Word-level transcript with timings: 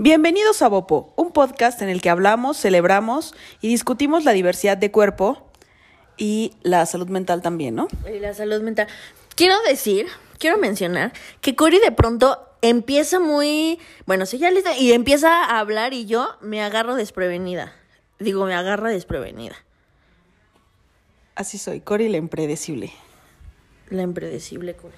Bienvenidos 0.00 0.62
a 0.62 0.68
Bopo, 0.68 1.12
un 1.16 1.32
podcast 1.32 1.82
en 1.82 1.88
el 1.88 2.00
que 2.00 2.08
hablamos, 2.08 2.56
celebramos 2.56 3.34
y 3.60 3.66
discutimos 3.66 4.24
la 4.24 4.30
diversidad 4.30 4.76
de 4.76 4.92
cuerpo 4.92 5.50
y 6.16 6.52
la 6.62 6.86
salud 6.86 7.08
mental 7.08 7.42
también, 7.42 7.74
¿no? 7.74 7.88
Y 8.08 8.20
la 8.20 8.32
salud 8.32 8.62
mental. 8.62 8.86
Quiero 9.34 9.60
decir, 9.66 10.06
quiero 10.38 10.56
mencionar 10.56 11.12
que 11.40 11.56
Cory 11.56 11.80
de 11.80 11.90
pronto 11.90 12.38
empieza 12.62 13.18
muy, 13.18 13.80
bueno, 14.06 14.24
sí, 14.24 14.38
ya 14.38 14.52
lista, 14.52 14.76
y 14.76 14.92
empieza 14.92 15.42
a 15.42 15.58
hablar 15.58 15.92
y 15.92 16.06
yo 16.06 16.28
me 16.40 16.62
agarro 16.62 16.94
desprevenida. 16.94 17.72
Digo, 18.20 18.46
me 18.46 18.54
agarra 18.54 18.90
desprevenida. 18.90 19.56
Así 21.34 21.58
soy, 21.58 21.80
Cori 21.80 22.08
la 22.08 22.18
impredecible. 22.18 22.92
La 23.90 24.02
impredecible 24.02 24.76
Cory. 24.76 24.94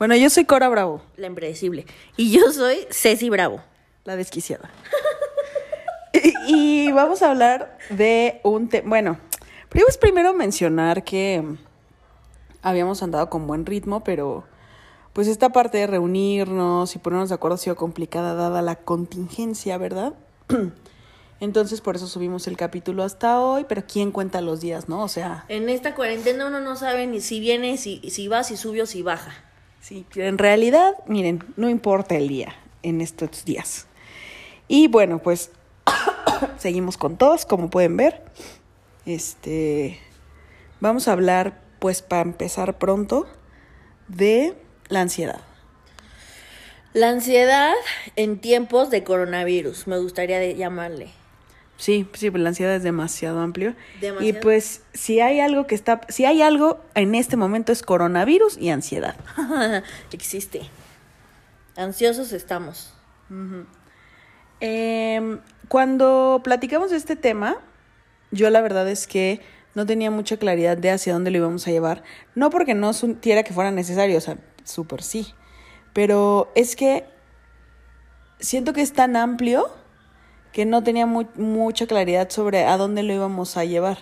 Bueno, 0.00 0.16
yo 0.16 0.28
soy 0.28 0.44
Cora 0.44 0.68
Bravo, 0.68 1.02
La 1.16 1.28
impredecible. 1.28 1.86
Y 2.16 2.32
yo 2.32 2.50
soy 2.50 2.78
Ceci 2.90 3.30
Bravo. 3.30 3.62
La 4.10 4.16
desquiciada. 4.16 4.70
y, 6.12 6.86
y 6.88 6.92
vamos 6.92 7.22
a 7.22 7.30
hablar 7.30 7.78
de 7.90 8.40
un 8.42 8.68
tema, 8.68 8.88
bueno, 8.88 9.18
pero 9.68 9.86
es 9.88 9.96
primero 9.96 10.34
mencionar 10.34 11.04
que 11.04 11.44
habíamos 12.62 13.02
andado 13.02 13.30
con 13.30 13.46
buen 13.46 13.66
ritmo, 13.66 14.02
pero 14.02 14.44
pues 15.12 15.28
esta 15.28 15.50
parte 15.50 15.78
de 15.78 15.86
reunirnos 15.86 16.94
y 16.96 16.98
ponernos 16.98 17.28
de 17.28 17.36
acuerdo 17.36 17.54
ha 17.54 17.58
sido 17.58 17.76
complicada 17.76 18.34
dada 18.34 18.62
la 18.62 18.76
contingencia, 18.76 19.78
¿verdad? 19.78 20.14
Entonces 21.40 21.80
por 21.80 21.96
eso 21.96 22.06
subimos 22.06 22.46
el 22.48 22.56
capítulo 22.56 23.02
hasta 23.02 23.40
hoy, 23.40 23.64
pero 23.68 23.84
¿quién 23.90 24.10
cuenta 24.10 24.40
los 24.40 24.60
días, 24.60 24.88
no? 24.88 25.02
O 25.02 25.08
sea, 25.08 25.44
En 25.48 25.68
esta 25.68 25.94
cuarentena 25.94 26.46
uno 26.48 26.60
no 26.60 26.76
sabe 26.76 27.06
ni 27.06 27.20
si 27.20 27.40
viene, 27.40 27.76
si, 27.78 28.00
si 28.10 28.28
va, 28.28 28.42
si 28.44 28.56
sube 28.56 28.82
o 28.82 28.86
si 28.86 29.02
baja. 29.02 29.32
sí, 29.80 30.04
en 30.16 30.36
realidad, 30.36 30.94
miren, 31.06 31.44
no 31.56 31.70
importa 31.70 32.16
el 32.16 32.28
día 32.28 32.54
en 32.82 33.00
estos 33.00 33.44
días. 33.44 33.86
Y 34.72 34.86
bueno, 34.86 35.18
pues 35.18 35.50
seguimos 36.58 36.96
con 36.96 37.16
todos, 37.16 37.44
como 37.44 37.70
pueden 37.70 37.96
ver. 37.96 38.22
Este, 39.04 39.98
vamos 40.78 41.08
a 41.08 41.12
hablar, 41.12 41.60
pues 41.80 42.02
para 42.02 42.22
empezar 42.22 42.78
pronto, 42.78 43.26
de 44.06 44.54
la 44.88 45.00
ansiedad. 45.00 45.40
La 46.92 47.08
ansiedad 47.08 47.74
en 48.14 48.40
tiempos 48.40 48.90
de 48.90 49.02
coronavirus, 49.02 49.88
me 49.88 49.98
gustaría 49.98 50.52
llamarle. 50.52 51.10
Sí, 51.76 52.06
sí, 52.12 52.30
pues 52.30 52.40
la 52.40 52.50
ansiedad 52.50 52.76
es 52.76 52.84
demasiado 52.84 53.40
amplio. 53.40 53.74
Y 53.96 54.02
Demasiado. 54.02 54.40
pues 54.40 54.82
si 54.94 55.18
hay 55.18 55.40
algo 55.40 55.66
que 55.66 55.74
está, 55.74 56.02
si 56.10 56.26
hay 56.26 56.42
algo 56.42 56.78
en 56.94 57.16
este 57.16 57.36
momento 57.36 57.72
es 57.72 57.82
coronavirus 57.82 58.56
y 58.56 58.70
ansiedad. 58.70 59.16
Existe. 60.12 60.60
Ansiosos 61.74 62.30
estamos. 62.30 62.92
Em, 64.60 65.40
cuando 65.68 66.40
platicamos 66.44 66.90
de 66.90 66.96
este 66.96 67.16
tema, 67.16 67.56
yo 68.30 68.50
la 68.50 68.60
verdad 68.60 68.88
es 68.88 69.06
que 69.06 69.40
no 69.74 69.86
tenía 69.86 70.10
mucha 70.10 70.36
claridad 70.36 70.76
de 70.76 70.90
hacia 70.90 71.12
dónde 71.12 71.30
lo 71.30 71.38
íbamos 71.38 71.66
a 71.66 71.70
llevar. 71.70 72.02
No 72.34 72.50
porque 72.50 72.74
no 72.74 72.92
sintiera 72.92 73.42
que 73.42 73.52
fuera 73.54 73.70
necesario, 73.70 74.18
o 74.18 74.20
sea, 74.20 74.36
súper 74.64 75.02
sí. 75.02 75.32
Pero 75.92 76.50
es 76.54 76.76
que 76.76 77.04
siento 78.38 78.72
que 78.72 78.82
es 78.82 78.92
tan 78.92 79.16
amplio 79.16 79.68
que 80.52 80.64
no 80.66 80.82
tenía 80.82 81.06
mu- 81.06 81.26
mucha 81.36 81.86
claridad 81.86 82.28
sobre 82.30 82.64
a 82.64 82.76
dónde 82.76 83.02
lo 83.02 83.12
íbamos 83.12 83.56
a 83.56 83.64
llevar. 83.64 83.98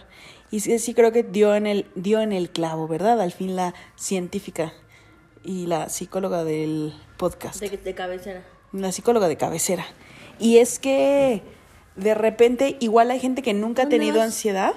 Y 0.51 0.61
sí, 0.61 0.79
sí 0.79 0.95
creo 0.95 1.12
que 1.12 1.23
dio 1.23 1.55
en 1.55 1.67
el, 1.67 1.86
dio 1.95 2.20
en 2.20 2.33
el 2.33 2.51
clavo, 2.51 2.89
¿verdad? 2.89 3.20
Al 3.20 3.33
fin 3.33 3.55
la 3.56 3.75
científica 3.97 4.73
y 5.45 5.67
la 5.67 5.89
psicóloga 5.91 6.45
del 6.45 6.95
podcast 7.19 7.61
De, 7.61 7.69
de 7.77 7.95
cabecera. 7.95 8.42
la 8.73 8.91
psicóloga 8.92 9.29
de 9.29 9.36
cabecera. 9.36 9.84
Y 10.39 10.58
es 10.58 10.78
que 10.78 11.42
de 11.97 12.14
repente 12.14 12.77
igual 12.80 13.11
hay 13.11 13.20
gente 13.20 13.42
que 13.42 13.55
nunca 13.55 13.83
ha 13.83 13.85
¿Dónde 13.85 13.98
tenido 13.98 14.23
ansiedad 14.23 14.74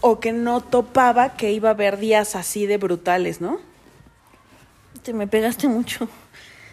o 0.00 0.20
que 0.20 0.32
no 0.32 0.60
topaba 0.60 1.36
que 1.36 1.52
iba 1.52 1.70
a 1.70 1.72
haber 1.72 1.98
días 1.98 2.36
así 2.36 2.66
de 2.66 2.78
brutales, 2.78 3.40
¿no? 3.40 3.60
Te 5.02 5.12
me 5.12 5.26
pegaste 5.26 5.68
mucho. 5.68 6.08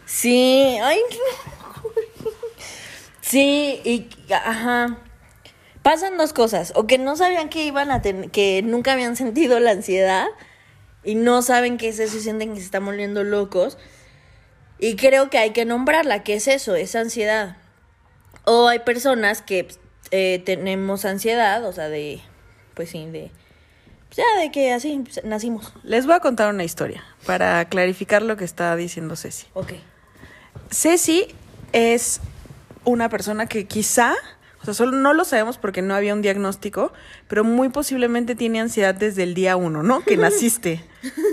Sí, 0.06 0.78
ay. 0.82 1.00
Sí, 3.22 3.82
y 3.84 4.10
ajá. 4.34 4.98
Pasan 5.84 6.18
dos 6.18 6.34
cosas, 6.34 6.74
o 6.76 6.88
que 6.88 6.98
no 6.98 7.16
sabían 7.16 7.50
que 7.50 7.66
iban 7.66 7.92
a 7.92 8.02
tener, 8.02 8.32
que 8.32 8.62
nunca 8.62 8.94
habían 8.94 9.16
sentido 9.16 9.60
la 9.60 9.72
ansiedad 9.72 10.28
y 11.04 11.16
no 11.16 11.42
saben 11.42 11.78
qué 11.78 11.90
es 11.90 12.00
eso 12.00 12.18
y 12.18 12.22
sienten 12.22 12.54
que 12.54 12.60
se 12.60 12.66
están 12.66 12.86
volviendo 12.86 13.24
locos. 13.24 13.78
Y 14.80 14.96
creo 14.96 15.30
que 15.30 15.38
hay 15.38 15.52
que 15.52 15.66
nombrarla, 15.66 16.24
que 16.24 16.36
es 16.36 16.48
eso, 16.48 16.76
es 16.76 16.96
ansiedad. 16.96 17.58
O 18.46 18.68
hay 18.68 18.80
personas 18.80 19.42
que 19.42 19.68
eh, 20.12 20.42
tenemos 20.46 21.06
ansiedad, 21.06 21.66
o 21.66 21.74
sea, 21.74 21.90
de, 21.90 22.22
pues 22.76 22.90
sí, 22.90 23.06
de, 23.08 23.32
ya 24.16 24.24
de 24.40 24.52
que 24.52 24.72
así 24.72 25.02
pues, 25.04 25.24
nacimos. 25.24 25.74
Les 25.84 26.06
voy 26.06 26.16
a 26.16 26.20
contar 26.20 26.54
una 26.54 26.64
historia 26.64 27.04
para 27.26 27.66
clarificar 27.66 28.22
lo 28.22 28.38
que 28.38 28.46
está 28.46 28.76
diciendo 28.76 29.16
Ceci. 29.16 29.48
Ok. 29.54 29.74
Ceci 30.72 31.28
es 31.74 32.22
una 32.84 33.10
persona 33.10 33.48
que 33.48 33.66
quizá, 33.66 34.14
o 34.62 34.66
sea, 34.66 34.74
solo 34.74 34.94
no 34.94 35.14
lo 35.14 35.26
sabemos 35.26 35.58
porque 35.58 35.82
no 35.82 35.94
había 35.94 36.14
un 36.14 36.22
diagnóstico, 36.22 36.94
pero 37.28 37.44
muy 37.44 37.70
posiblemente 37.70 38.36
tiene 38.36 38.62
ansiedad 38.62 38.96
desde 38.96 39.24
el 39.24 39.34
día 39.34 39.56
uno, 39.56 39.84
¿no? 39.84 40.02
Que 40.02 40.18
naciste, 40.18 40.84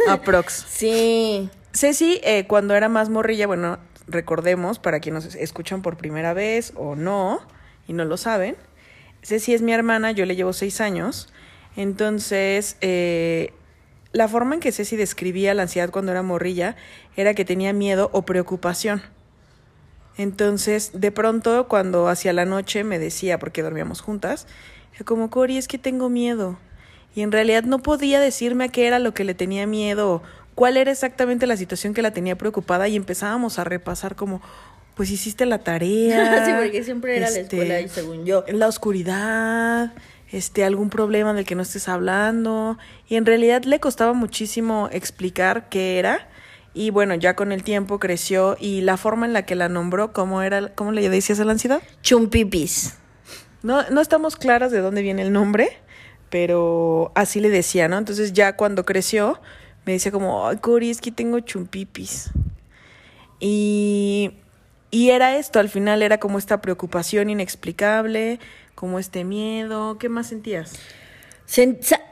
aprox. 0.08 0.64
Sí. 0.68 1.50
Ceci, 1.74 2.20
eh, 2.22 2.46
cuando 2.46 2.74
era 2.74 2.88
más 2.88 3.10
morrilla, 3.10 3.48
bueno, 3.48 3.78
recordemos, 4.06 4.78
para 4.78 5.00
quienes 5.00 5.24
nos 5.24 5.34
escuchan 5.34 5.82
por 5.82 5.96
primera 5.96 6.32
vez 6.32 6.72
o 6.76 6.94
no, 6.94 7.40
y 7.88 7.92
no 7.92 8.04
lo 8.04 8.16
saben, 8.16 8.56
Ceci 9.22 9.54
es 9.54 9.62
mi 9.62 9.72
hermana, 9.72 10.12
yo 10.12 10.24
le 10.24 10.36
llevo 10.36 10.52
seis 10.52 10.80
años, 10.80 11.32
entonces 11.76 12.76
eh, 12.80 13.52
la 14.12 14.28
forma 14.28 14.54
en 14.54 14.60
que 14.60 14.70
Ceci 14.70 14.94
describía 14.94 15.52
la 15.52 15.62
ansiedad 15.62 15.90
cuando 15.90 16.12
era 16.12 16.22
morrilla 16.22 16.76
era 17.16 17.34
que 17.34 17.44
tenía 17.44 17.72
miedo 17.72 18.08
o 18.12 18.22
preocupación. 18.22 19.02
Entonces, 20.16 20.92
de 20.94 21.10
pronto, 21.10 21.66
cuando 21.66 22.06
hacia 22.06 22.32
la 22.32 22.44
noche 22.44 22.84
me 22.84 23.00
decía, 23.00 23.40
porque 23.40 23.62
dormíamos 23.62 24.00
juntas, 24.00 24.46
como 25.04 25.28
Cori, 25.28 25.58
es 25.58 25.66
que 25.66 25.78
tengo 25.78 26.08
miedo. 26.08 26.56
Y 27.16 27.22
en 27.22 27.32
realidad 27.32 27.64
no 27.64 27.80
podía 27.80 28.20
decirme 28.20 28.64
a 28.64 28.68
qué 28.68 28.86
era 28.86 29.00
lo 29.00 29.14
que 29.14 29.24
le 29.24 29.34
tenía 29.34 29.66
miedo, 29.66 30.22
cuál 30.54 30.76
era 30.76 30.90
exactamente 30.90 31.46
la 31.46 31.56
situación 31.56 31.94
que 31.94 32.02
la 32.02 32.12
tenía 32.12 32.36
preocupada 32.36 32.88
y 32.88 32.96
empezábamos 32.96 33.58
a 33.58 33.64
repasar 33.64 34.16
como, 34.16 34.40
pues 34.94 35.10
hiciste 35.10 35.46
la 35.46 35.58
tarea. 35.58 36.44
sí, 36.46 36.52
porque 36.58 36.84
siempre 36.84 37.16
era 37.16 37.30
la 37.30 37.38
este, 37.38 37.56
escuela, 37.56 37.80
y 37.80 37.88
según 37.88 38.24
yo. 38.24 38.44
la 38.48 38.68
oscuridad, 38.68 39.92
este, 40.30 40.64
algún 40.64 40.90
problema 40.90 41.32
del 41.32 41.44
que 41.44 41.54
no 41.54 41.62
estés 41.62 41.88
hablando. 41.88 42.78
Y 43.08 43.16
en 43.16 43.26
realidad 43.26 43.64
le 43.64 43.80
costaba 43.80 44.12
muchísimo 44.12 44.88
explicar 44.92 45.68
qué 45.68 45.98
era. 45.98 46.28
Y 46.72 46.90
bueno, 46.90 47.14
ya 47.14 47.36
con 47.36 47.52
el 47.52 47.62
tiempo 47.62 48.00
creció 48.00 48.56
y 48.58 48.80
la 48.80 48.96
forma 48.96 49.26
en 49.26 49.32
la 49.32 49.46
que 49.46 49.54
la 49.54 49.68
nombró, 49.68 50.12
¿cómo 50.12 50.42
era, 50.42 50.74
cómo 50.74 50.90
le 50.90 51.08
decías 51.08 51.38
a 51.38 51.44
la 51.44 51.52
ansiedad? 51.52 51.80
Chumpipis. 52.02 52.96
No, 53.62 53.88
no 53.90 54.00
estamos 54.00 54.36
claras 54.36 54.72
de 54.72 54.80
dónde 54.80 55.00
viene 55.00 55.22
el 55.22 55.32
nombre, 55.32 55.78
pero 56.30 57.12
así 57.14 57.38
le 57.38 57.48
decía, 57.48 57.86
¿no? 57.86 57.96
Entonces 57.96 58.32
ya 58.32 58.56
cuando 58.56 58.84
creció, 58.84 59.40
me 59.84 59.92
decía 59.92 60.12
como, 60.12 60.46
ay, 60.46 60.56
Cori, 60.58 60.90
es 60.90 61.00
que 61.00 61.10
tengo 61.10 61.40
chumpipis. 61.40 62.30
Y, 63.40 64.32
y 64.90 65.10
era 65.10 65.36
esto, 65.36 65.60
al 65.60 65.68
final 65.68 66.02
era 66.02 66.18
como 66.18 66.38
esta 66.38 66.60
preocupación 66.60 67.30
inexplicable, 67.30 68.38
como 68.74 68.98
este 68.98 69.24
miedo. 69.24 69.98
¿Qué 69.98 70.08
más 70.08 70.28
sentías? 70.28 70.74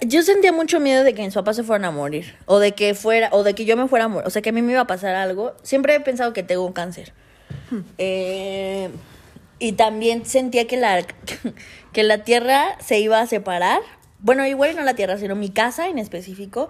Yo 0.03 0.22
sentía 0.22 0.53
mucho 0.53 0.78
miedo 0.78 1.05
de 1.05 1.15
que 1.15 1.22
mis 1.22 1.34
papás 1.34 1.56
se 1.56 1.62
fueran 1.62 1.87
a 1.87 1.91
morir. 1.91 2.34
O 2.47 2.59
de 2.59 2.72
que 2.72 2.94
fuera, 2.94 3.31
o 3.33 3.43
de 3.43 3.55
que 3.55 3.65
yo 3.65 3.77
me 3.77 3.89
fuera 3.89 4.04
a 4.04 4.09
morir. 4.09 4.27
O 4.27 4.30
sea, 4.30 4.42
que 4.42 4.51
a 4.51 4.53
mí 4.53 4.63
me 4.63 4.72
iba 4.72 4.83
a 4.83 4.86
pasar 4.86 5.15
algo. 5.15 5.54
Siempre 5.63 5.95
he 5.95 6.01
pensado 6.01 6.33
que 6.33 6.42
tengo 6.42 6.66
un 6.66 6.72
cáncer. 6.72 7.13
Eh, 7.98 8.91
y 9.59 9.72
también 9.72 10.27
sentía 10.27 10.66
que 10.66 10.77
la, 10.77 11.04
que 11.92 12.03
la 12.03 12.25
tierra 12.25 12.77
se 12.80 13.01
iba 13.01 13.21
a 13.21 13.27
separar. 13.27 13.80
Bueno, 14.18 14.47
igual 14.47 14.77
no 14.77 14.83
la 14.83 14.95
tierra, 14.95 15.16
sino 15.16 15.34
mi 15.34 15.51
casa 15.51 15.89
en 15.89 15.98
específico. 15.98 16.68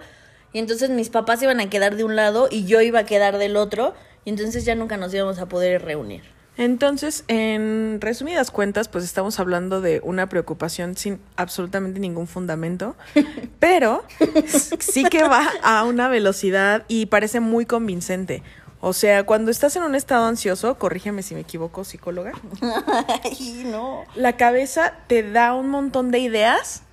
Y 0.53 0.59
entonces 0.59 0.89
mis 0.89 1.09
papás 1.09 1.41
iban 1.41 1.59
a 1.59 1.69
quedar 1.69 1.95
de 1.95 2.03
un 2.03 2.15
lado 2.15 2.47
y 2.49 2.65
yo 2.65 2.81
iba 2.81 2.99
a 2.99 3.05
quedar 3.05 3.37
del 3.37 3.57
otro. 3.57 3.93
Y 4.23 4.29
entonces 4.29 4.63
ya 4.63 4.75
nunca 4.75 4.95
nos 4.97 5.13
íbamos 5.13 5.39
a 5.39 5.47
poder 5.47 5.83
reunir. 5.83 6.21
Entonces, 6.55 7.23
en 7.29 7.97
resumidas 7.99 8.51
cuentas, 8.51 8.87
pues 8.87 9.03
estamos 9.03 9.39
hablando 9.39 9.81
de 9.81 10.01
una 10.03 10.29
preocupación 10.29 10.95
sin 10.95 11.19
absolutamente 11.35 11.99
ningún 11.99 12.27
fundamento, 12.27 12.95
pero 13.59 14.03
sí 14.79 15.03
que 15.05 15.23
va 15.23 15.49
a 15.63 15.83
una 15.83 16.09
velocidad 16.09 16.85
y 16.87 17.07
parece 17.07 17.39
muy 17.39 17.65
convincente. 17.65 18.43
O 18.85 18.93
sea, 18.93 19.25
cuando 19.25 19.49
estás 19.49 19.75
en 19.77 19.83
un 19.83 19.95
estado 19.95 20.25
ansioso, 20.25 20.77
corrígeme 20.77 21.23
si 21.23 21.33
me 21.33 21.41
equivoco, 21.41 21.85
psicóloga, 21.85 22.33
Ay, 23.23 23.63
no. 23.65 24.03
la 24.13 24.35
cabeza 24.35 24.93
te 25.07 25.23
da 25.23 25.55
un 25.55 25.69
montón 25.69 26.11
de 26.11 26.19
ideas 26.19 26.83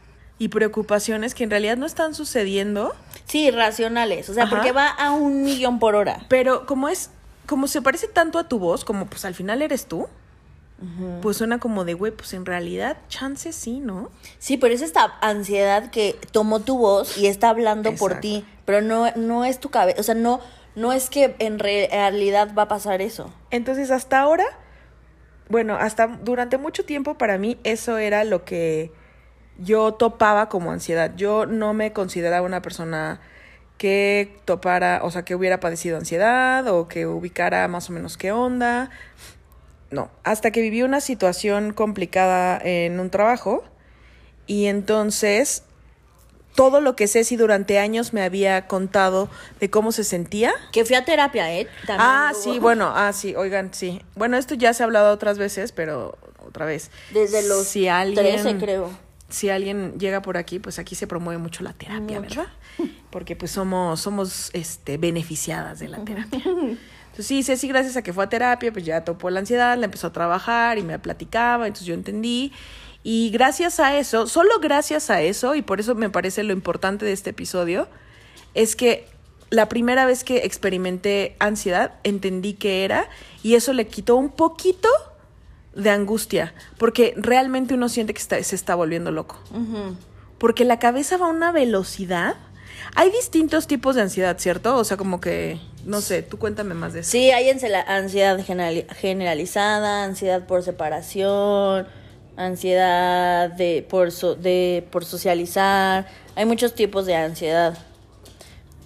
y 0.40 0.48
preocupaciones 0.48 1.34
que 1.36 1.44
en 1.44 1.50
realidad 1.50 1.76
no 1.76 1.86
están 1.86 2.14
sucediendo, 2.14 2.94
Sí, 3.26 3.52
racionales. 3.52 4.28
O 4.28 4.34
sea, 4.34 4.44
Ajá. 4.44 4.56
porque 4.56 4.72
va 4.72 4.88
a 4.88 5.12
un 5.12 5.42
millón 5.44 5.78
por 5.78 5.94
hora. 5.94 6.24
pero 6.28 6.66
como 6.66 6.88
es 6.88 7.10
como 7.46 7.66
se 7.68 7.82
parece 7.82 8.08
tanto 8.08 8.38
a 8.40 8.48
tu 8.48 8.58
voz, 8.58 8.84
como 8.84 9.06
pues 9.06 9.24
al 9.24 9.34
final 9.34 9.60
eres 9.62 9.86
tú, 9.86 10.08
pues 11.20 11.36
suena 11.36 11.58
como 11.58 11.84
de, 11.84 11.92
güey, 11.94 12.10
pues 12.10 12.32
en 12.32 12.46
realidad, 12.46 12.96
chance 13.08 13.52
sí, 13.52 13.80
¿no? 13.80 14.10
Sí, 14.38 14.56
pero 14.56 14.72
es 14.72 14.80
esta 14.80 15.12
ansiedad 15.20 15.90
que 15.90 16.16
tomó 16.32 16.60
tu 16.60 16.78
voz 16.78 17.18
y 17.18 17.26
está 17.26 17.50
hablando 17.50 17.94
por 17.96 18.20
ti, 18.20 18.46
pero 18.64 18.80
no, 18.80 19.10
no 19.16 19.44
es 19.44 19.60
tu 19.60 19.68
cabeza, 19.68 20.00
o 20.00 20.02
sea, 20.04 20.14
no, 20.14 20.40
no 20.76 20.94
es 20.94 21.10
que 21.10 21.34
en 21.38 21.58
re- 21.58 21.88
realidad 21.92 22.54
va 22.56 22.62
a 22.62 22.68
pasar 22.68 23.02
eso. 23.02 23.30
Entonces, 23.50 23.90
hasta 23.90 24.20
ahora, 24.20 24.46
bueno, 25.50 25.74
hasta 25.78 26.06
durante 26.06 26.56
mucho 26.56 26.84
tiempo 26.86 27.18
para 27.18 27.36
mí 27.36 27.58
eso 27.62 27.98
era 27.98 28.24
lo 28.24 28.44
que 28.46 28.90
yo 29.62 29.92
topaba 29.94 30.48
como 30.48 30.72
ansiedad. 30.72 31.12
Yo 31.16 31.46
no 31.46 31.72
me 31.74 31.92
consideraba 31.92 32.46
una 32.46 32.62
persona 32.62 33.20
que 33.78 34.36
topara, 34.44 35.00
o 35.02 35.10
sea, 35.10 35.24
que 35.24 35.34
hubiera 35.34 35.60
padecido 35.60 35.96
ansiedad 35.96 36.66
o 36.68 36.86
que 36.88 37.06
ubicara 37.06 37.66
más 37.68 37.88
o 37.88 37.92
menos 37.92 38.16
qué 38.16 38.32
onda. 38.32 38.90
No, 39.90 40.10
hasta 40.22 40.50
que 40.50 40.60
viví 40.60 40.82
una 40.82 41.00
situación 41.00 41.72
complicada 41.72 42.58
en 42.62 43.00
un 43.00 43.10
trabajo 43.10 43.64
y 44.46 44.66
entonces 44.66 45.62
todo 46.54 46.80
lo 46.80 46.94
que 46.94 47.08
Ceci 47.08 47.36
durante 47.36 47.78
años 47.78 48.12
me 48.12 48.22
había 48.22 48.66
contado 48.66 49.28
de 49.60 49.70
cómo 49.70 49.92
se 49.92 50.04
sentía, 50.04 50.52
Que 50.72 50.84
fui 50.84 50.94
a 50.96 51.04
terapia, 51.04 51.52
¿eh? 51.52 51.66
También 51.86 51.98
Ah, 51.98 52.30
hubo- 52.32 52.40
sí, 52.42 52.58
bueno, 52.58 52.92
ah, 52.94 53.12
sí, 53.12 53.34
oigan, 53.34 53.72
sí. 53.72 54.02
Bueno, 54.14 54.36
esto 54.36 54.54
ya 54.54 54.74
se 54.74 54.82
ha 54.82 54.86
hablado 54.86 55.12
otras 55.12 55.38
veces, 55.38 55.72
pero 55.72 56.18
otra 56.46 56.66
vez. 56.66 56.90
Desde 57.12 57.46
los 57.48 57.66
si 57.66 57.88
alguien, 57.88 58.42
13, 58.42 58.58
creo. 58.58 58.90
Si 59.30 59.48
alguien 59.48 59.98
llega 59.98 60.22
por 60.22 60.36
aquí, 60.36 60.58
pues 60.58 60.78
aquí 60.78 60.94
se 60.94 61.06
promueve 61.06 61.38
mucho 61.38 61.64
la 61.64 61.72
terapia, 61.72 62.20
Mucho. 62.20 62.40
¿verdad? 62.40 62.52
Porque 63.10 63.36
pues 63.36 63.50
somos, 63.52 64.00
somos 64.00 64.50
este, 64.52 64.98
beneficiadas 64.98 65.78
de 65.78 65.88
la 65.88 66.04
terapia. 66.04 66.42
Entonces 66.44 67.26
sí, 67.26 67.42
Ceci, 67.42 67.66
gracias 67.68 67.96
a 67.96 68.02
que 68.02 68.12
fue 68.12 68.24
a 68.24 68.28
terapia, 68.28 68.72
pues 68.72 68.84
ya 68.84 69.04
topó 69.04 69.30
la 69.30 69.40
ansiedad, 69.40 69.76
la 69.76 69.86
empezó 69.86 70.08
a 70.08 70.12
trabajar 70.12 70.78
y 70.78 70.82
me 70.82 70.98
platicaba, 70.98 71.66
entonces 71.66 71.86
yo 71.86 71.94
entendí. 71.94 72.52
Y 73.02 73.30
gracias 73.30 73.80
a 73.80 73.96
eso, 73.96 74.26
solo 74.26 74.60
gracias 74.60 75.10
a 75.10 75.22
eso, 75.22 75.54
y 75.54 75.62
por 75.62 75.80
eso 75.80 75.94
me 75.94 76.10
parece 76.10 76.42
lo 76.42 76.52
importante 76.52 77.04
de 77.06 77.12
este 77.12 77.30
episodio, 77.30 77.88
es 78.54 78.76
que 78.76 79.08
la 79.48 79.68
primera 79.68 80.06
vez 80.06 80.22
que 80.22 80.44
experimenté 80.44 81.34
ansiedad, 81.40 81.94
entendí 82.04 82.54
qué 82.54 82.84
era, 82.84 83.08
y 83.42 83.54
eso 83.54 83.72
le 83.72 83.86
quitó 83.86 84.16
un 84.16 84.30
poquito 84.30 84.88
de 85.74 85.90
angustia, 85.90 86.52
porque 86.78 87.14
realmente 87.16 87.74
uno 87.74 87.88
siente 87.88 88.12
que 88.14 88.20
está- 88.20 88.42
se 88.42 88.54
está 88.56 88.74
volviendo 88.74 89.10
loco. 89.10 89.38
Porque 90.38 90.64
la 90.64 90.78
cabeza 90.78 91.16
va 91.16 91.26
a 91.26 91.30
una 91.30 91.52
velocidad. 91.52 92.34
Hay 92.96 93.10
distintos 93.10 93.66
tipos 93.66 93.94
de 93.94 94.02
ansiedad, 94.02 94.36
¿cierto? 94.38 94.76
O 94.76 94.84
sea, 94.84 94.96
como 94.96 95.20
que, 95.20 95.60
no 95.84 96.00
sé, 96.00 96.22
tú 96.22 96.38
cuéntame 96.38 96.74
más 96.74 96.92
de 96.92 97.00
eso. 97.00 97.10
Sí, 97.10 97.30
hay 97.30 97.48
ansiedad 97.50 98.38
generali- 98.40 98.86
generalizada, 98.96 100.02
ansiedad 100.04 100.46
por 100.46 100.62
separación, 100.62 101.86
ansiedad 102.36 103.50
de 103.50 103.86
por, 103.88 104.10
so- 104.12 104.34
de 104.34 104.86
por 104.90 105.04
socializar. 105.04 106.06
Hay 106.36 106.46
muchos 106.46 106.74
tipos 106.74 107.06
de 107.06 107.14
ansiedad. 107.16 107.78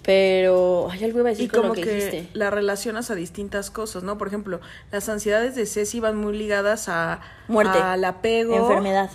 Pero, 0.05 0.87
ay, 0.91 1.03
algo 1.03 1.19
iba 1.19 1.29
a 1.29 1.31
decir 1.31 1.45
Y 1.45 1.47
con 1.49 1.61
como 1.61 1.69
lo 1.69 1.73
que, 1.75 1.81
que 1.83 1.95
dijiste. 1.95 2.29
la 2.33 2.49
relacionas 2.51 3.09
a 3.09 3.15
distintas 3.15 3.71
cosas, 3.71 4.03
¿no? 4.03 4.17
Por 4.17 4.27
ejemplo, 4.27 4.61
las 4.91 5.09
ansiedades 5.09 5.55
de 5.55 5.65
Ceci 5.65 5.99
van 5.99 6.15
muy 6.17 6.37
ligadas 6.37 6.87
a 6.89 7.21
Muerte. 7.47 7.77
al 7.79 8.03
apego, 8.05 8.55
Enfermedad. 8.55 9.09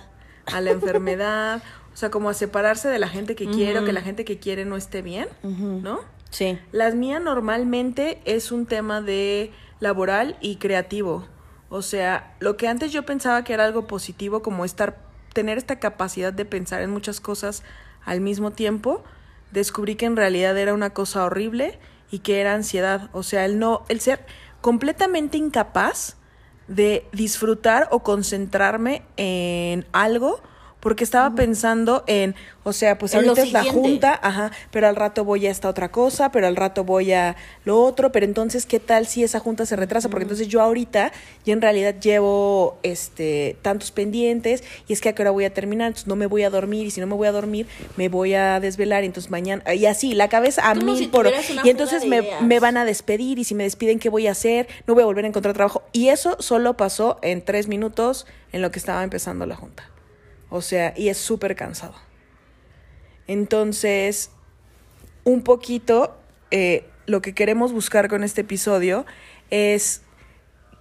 a 0.47 0.61
la 0.61 0.71
enfermedad, 0.73 1.63
o 1.93 1.97
sea, 1.97 2.11
como 2.11 2.29
a 2.29 2.35
separarse 2.35 2.89
de 2.89 2.99
la 2.99 3.09
gente 3.09 3.37
que 3.37 3.47
quiere 3.49 3.79
o 3.79 3.85
que 3.85 3.93
la 3.93 4.01
gente 4.03 4.25
que 4.25 4.39
quiere 4.39 4.65
no 4.65 4.77
esté 4.77 5.01
bien, 5.03 5.29
¿no? 5.43 6.01
Sí. 6.31 6.59
Las 6.73 6.95
mías 6.95 7.23
normalmente 7.23 8.21
es 8.25 8.51
un 8.53 8.67
tema 8.67 9.01
de 9.01 9.53
laboral 9.81 10.37
y 10.41 10.57
creativo. 10.57 11.27
O 11.69 11.83
sea, 11.83 12.35
lo 12.41 12.57
que 12.57 12.67
antes 12.69 12.91
yo 12.93 13.05
pensaba 13.05 13.45
que 13.45 13.53
era 13.53 13.65
algo 13.65 13.87
positivo, 13.87 14.43
como 14.43 14.65
estar, 14.65 14.99
tener 15.33 15.57
esta 15.57 15.79
capacidad 15.79 16.33
de 16.33 16.45
pensar 16.45 16.83
en 16.83 16.91
muchas 16.91 17.21
cosas 17.21 17.63
al 18.05 18.21
mismo 18.21 18.51
tiempo, 18.51 19.05
descubrí 19.53 19.97
que 19.97 20.07
en 20.07 20.17
realidad 20.17 20.57
era 20.59 20.75
una 20.75 20.91
cosa 20.91 21.25
horrible 21.25 21.79
y 22.11 22.21
que 22.21 22.41
era 22.41 22.55
ansiedad. 22.55 23.11
O 23.13 23.23
sea, 23.23 23.45
el 23.45 23.59
no, 23.59 23.85
el 23.89 24.01
ser 24.01 24.25
completamente 24.61 25.39
incapaz 25.39 26.17
de 26.69 27.07
disfrutar 27.13 27.89
o 27.91 28.01
concentrarme 28.01 29.03
en 29.17 29.87
algo 29.93 30.41
porque 30.81 31.05
estaba 31.05 31.35
pensando 31.35 32.05
en, 32.07 32.35
o 32.65 32.73
sea, 32.73 32.99
pues 32.99 33.15
En 33.15 33.21
ahorita 33.21 33.43
es 33.43 33.53
la 33.53 33.65
junta, 33.65 34.19
ajá, 34.23 34.51
pero 34.71 34.89
al 34.89 34.97
rato 34.97 35.25
voy 35.25 35.47
a 35.47 35.51
esta 35.51 35.69
otra 35.69 35.91
cosa, 35.91 36.33
pero 36.33 36.47
al 36.47 36.57
rato 36.57 36.85
voy 36.85 37.13
a 37.13 37.37
lo 37.65 37.83
otro, 37.83 38.13
pero 38.13 38.27
entonces, 38.27 38.67
¿qué 38.67 38.81
tal 38.81 39.07
si 39.07 39.23
esa 39.23 39.41
junta 39.41 39.67
se 39.67 39.77
retrasa? 39.77 40.09
Porque 40.09 40.25
entonces 40.25 40.49
yo 40.49 40.61
ahorita 40.61 41.13
ya 41.45 41.53
en 41.53 41.61
realidad 41.61 41.95
llevo 42.01 42.79
este 42.83 43.57
tantos 43.63 43.91
pendientes 43.91 44.65
y 44.89 44.93
es 44.93 45.01
que 45.01 45.11
a 45.11 45.15
qué 45.15 45.23
hora 45.23 45.31
voy 45.31 45.45
a 45.45 45.55
terminar, 45.55 45.89
entonces 45.89 46.09
no 46.09 46.17
me 46.17 46.27
voy 46.27 46.43
a 46.43 46.51
dormir 46.51 46.87
y 46.87 46.91
si 46.91 47.01
no 47.01 47.07
me 47.07 47.15
voy 47.15 47.29
a 47.29 47.33
dormir 47.33 47.67
me 47.97 48.09
voy 48.09 48.35
a 48.35 48.61
desvelar 48.61 49.05
y 49.05 49.07
entonces 49.07 49.31
mañana, 49.31 49.63
y 49.75 49.87
así, 49.87 50.15
la 50.15 50.29
cabeza 50.29 50.69
a 50.69 50.75
mil 50.75 50.97
si 50.97 51.07
por 51.07 51.31
Y 51.65 51.71
entonces 51.71 52.07
me, 52.07 52.23
me 52.41 52.61
van 52.61 52.77
a 52.77 52.85
despedir 52.85 53.39
y 53.39 53.45
si 53.45 53.55
me 53.55 53.65
despiden, 53.65 53.99
¿qué 53.99 54.09
voy 54.09 54.27
a 54.27 54.33
hacer? 54.33 54.69
No 54.87 54.95
voy 54.95 55.03
a 55.03 55.07
volver 55.07 55.25
a 55.25 55.29
encontrar 55.29 55.55
trabajo. 55.55 55.83
Y 55.93 56.09
eso 56.09 56.37
solo 56.41 56.77
pasó 56.77 57.19
en 57.23 57.45
tres 57.45 57.69
minutos 57.69 58.27
en 58.53 58.63
lo 58.63 58.71
que 58.71 58.79
estaba 58.79 59.03
empezando 59.03 59.47
la 59.47 59.57
junta. 59.57 59.89
O 60.51 60.61
sea, 60.63 60.93
y 60.97 61.09
es 61.09 61.17
súper 61.19 61.55
cansado. 61.57 61.95
Entonces, 63.27 64.31
un 65.25 65.43
poquito 65.43 66.17
eh, 66.51 66.89
lo 67.07 67.23
que 67.23 67.35
queremos 67.35 67.73
buscar 67.73 68.09
con 68.09 68.25
este 68.25 68.41
episodio 68.43 69.07
es 69.51 70.03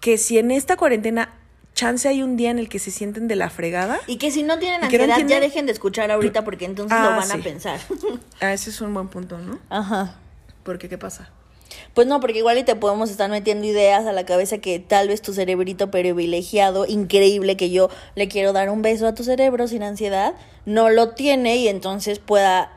que 0.01 0.17
si 0.17 0.37
en 0.39 0.51
esta 0.51 0.75
cuarentena 0.77 1.35
chance 1.73 2.07
hay 2.07 2.23
un 2.23 2.35
día 2.37 2.49
en 2.51 2.59
el 2.59 2.67
que 2.67 2.79
se 2.79 2.91
sienten 2.91 3.27
de 3.27 3.35
la 3.35 3.49
fregada, 3.49 3.99
Y 4.07 4.17
que 4.17 4.31
si 4.31 4.43
no 4.43 4.57
tienen 4.59 4.83
¿Y 4.85 4.87
que 4.89 4.97
no 4.97 5.03
ansiedad, 5.13 5.29
ya 5.29 5.39
dejen 5.39 5.65
de 5.65 5.71
escuchar 5.71 6.11
ahorita 6.11 6.43
porque 6.43 6.65
entonces 6.65 6.97
Ah, 6.99 7.03
lo 7.03 7.09
van 7.11 7.27
sí. 7.27 7.39
a 7.39 7.43
pensar. 7.43 7.79
ah, 8.41 8.53
ese 8.53 8.69
es 8.71 8.81
un 8.81 8.93
buen 8.93 9.07
punto, 9.07 9.37
¿no? 9.37 9.59
Ajá. 9.69 10.15
Porque, 10.63 10.89
¿qué 10.89 10.97
pasa? 10.97 11.29
Pues 11.93 12.07
no, 12.07 12.19
porque 12.19 12.39
igual 12.39 12.57
y 12.57 12.63
te 12.63 12.75
podemos 12.75 13.09
estar 13.09 13.29
metiendo 13.29 13.65
ideas 13.65 14.05
a 14.05 14.11
la 14.11 14.25
cabeza 14.25 14.57
que 14.57 14.79
tal 14.79 15.07
vez 15.07 15.21
tu 15.21 15.33
cerebrito 15.33 15.91
privilegiado, 15.91 16.85
increíble 16.85 17.57
que 17.57 17.69
yo 17.69 17.89
le 18.15 18.27
quiero 18.27 18.53
dar 18.53 18.69
un 18.69 18.81
beso 18.81 19.07
a 19.07 19.13
tu 19.13 19.23
cerebro 19.23 19.67
sin 19.67 19.83
ansiedad, 19.83 20.33
no 20.65 20.89
lo 20.89 21.11
tiene 21.11 21.57
y 21.57 21.67
entonces 21.67 22.19
pueda 22.19 22.71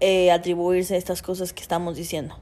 eh, 0.00 0.32
atribuirse 0.32 0.94
a 0.94 0.98
estas 0.98 1.22
cosas 1.22 1.52
que 1.52 1.62
estamos 1.62 1.96
diciendo. 1.96 2.38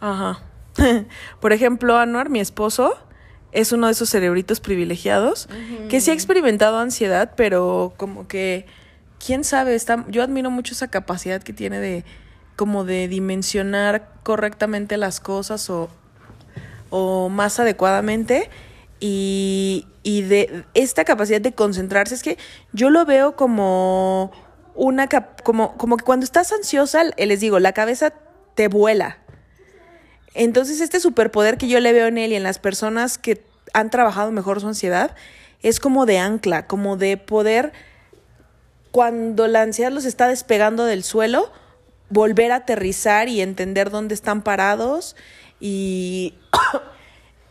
Ajá. 0.00 0.42
Por 1.40 1.52
ejemplo, 1.52 1.96
Anuar, 1.96 2.30
mi 2.30 2.40
esposo, 2.40 2.96
es 3.52 3.72
uno 3.72 3.86
de 3.86 3.92
esos 3.92 4.08
cerebritos 4.10 4.60
privilegiados 4.60 5.48
que 5.88 6.00
sí 6.00 6.10
ha 6.10 6.14
experimentado 6.14 6.78
ansiedad, 6.78 7.32
pero 7.36 7.94
como 7.96 8.28
que, 8.28 8.66
quién 9.24 9.44
sabe, 9.44 9.74
está, 9.74 10.04
yo 10.08 10.22
admiro 10.22 10.50
mucho 10.50 10.72
esa 10.72 10.88
capacidad 10.88 11.42
que 11.42 11.52
tiene 11.52 11.80
de 11.80 12.04
como 12.60 12.84
de 12.84 13.08
dimensionar 13.08 14.06
correctamente 14.22 14.98
las 14.98 15.18
cosas 15.18 15.70
o, 15.70 15.88
o 16.90 17.30
más 17.30 17.58
adecuadamente 17.58 18.50
y, 19.00 19.86
y 20.02 20.20
de 20.20 20.66
esta 20.74 21.06
capacidad 21.06 21.40
de 21.40 21.54
concentrarse. 21.54 22.14
Es 22.14 22.22
que 22.22 22.36
yo 22.74 22.90
lo 22.90 23.06
veo 23.06 23.34
como 23.34 24.30
una 24.74 25.08
como, 25.42 25.74
como 25.78 25.96
que 25.96 26.04
cuando 26.04 26.24
estás 26.24 26.52
ansiosa, 26.52 27.04
eh, 27.16 27.24
les 27.24 27.40
digo, 27.40 27.60
la 27.60 27.72
cabeza 27.72 28.12
te 28.54 28.68
vuela. 28.68 29.16
Entonces, 30.34 30.82
este 30.82 31.00
superpoder 31.00 31.56
que 31.56 31.66
yo 31.66 31.80
le 31.80 31.94
veo 31.94 32.08
en 32.08 32.18
él 32.18 32.32
y 32.32 32.34
en 32.34 32.42
las 32.42 32.58
personas 32.58 33.16
que 33.16 33.42
han 33.72 33.88
trabajado 33.88 34.32
mejor 34.32 34.60
su 34.60 34.68
ansiedad 34.68 35.16
es 35.62 35.80
como 35.80 36.04
de 36.04 36.18
ancla, 36.18 36.66
como 36.66 36.98
de 36.98 37.16
poder, 37.16 37.72
cuando 38.90 39.48
la 39.48 39.62
ansiedad 39.62 39.90
los 39.90 40.04
está 40.04 40.28
despegando 40.28 40.84
del 40.84 41.04
suelo, 41.04 41.50
volver 42.10 42.52
a 42.52 42.56
aterrizar 42.56 43.28
y 43.28 43.40
entender 43.40 43.90
dónde 43.90 44.14
están 44.14 44.42
parados 44.42 45.16
y, 45.60 46.34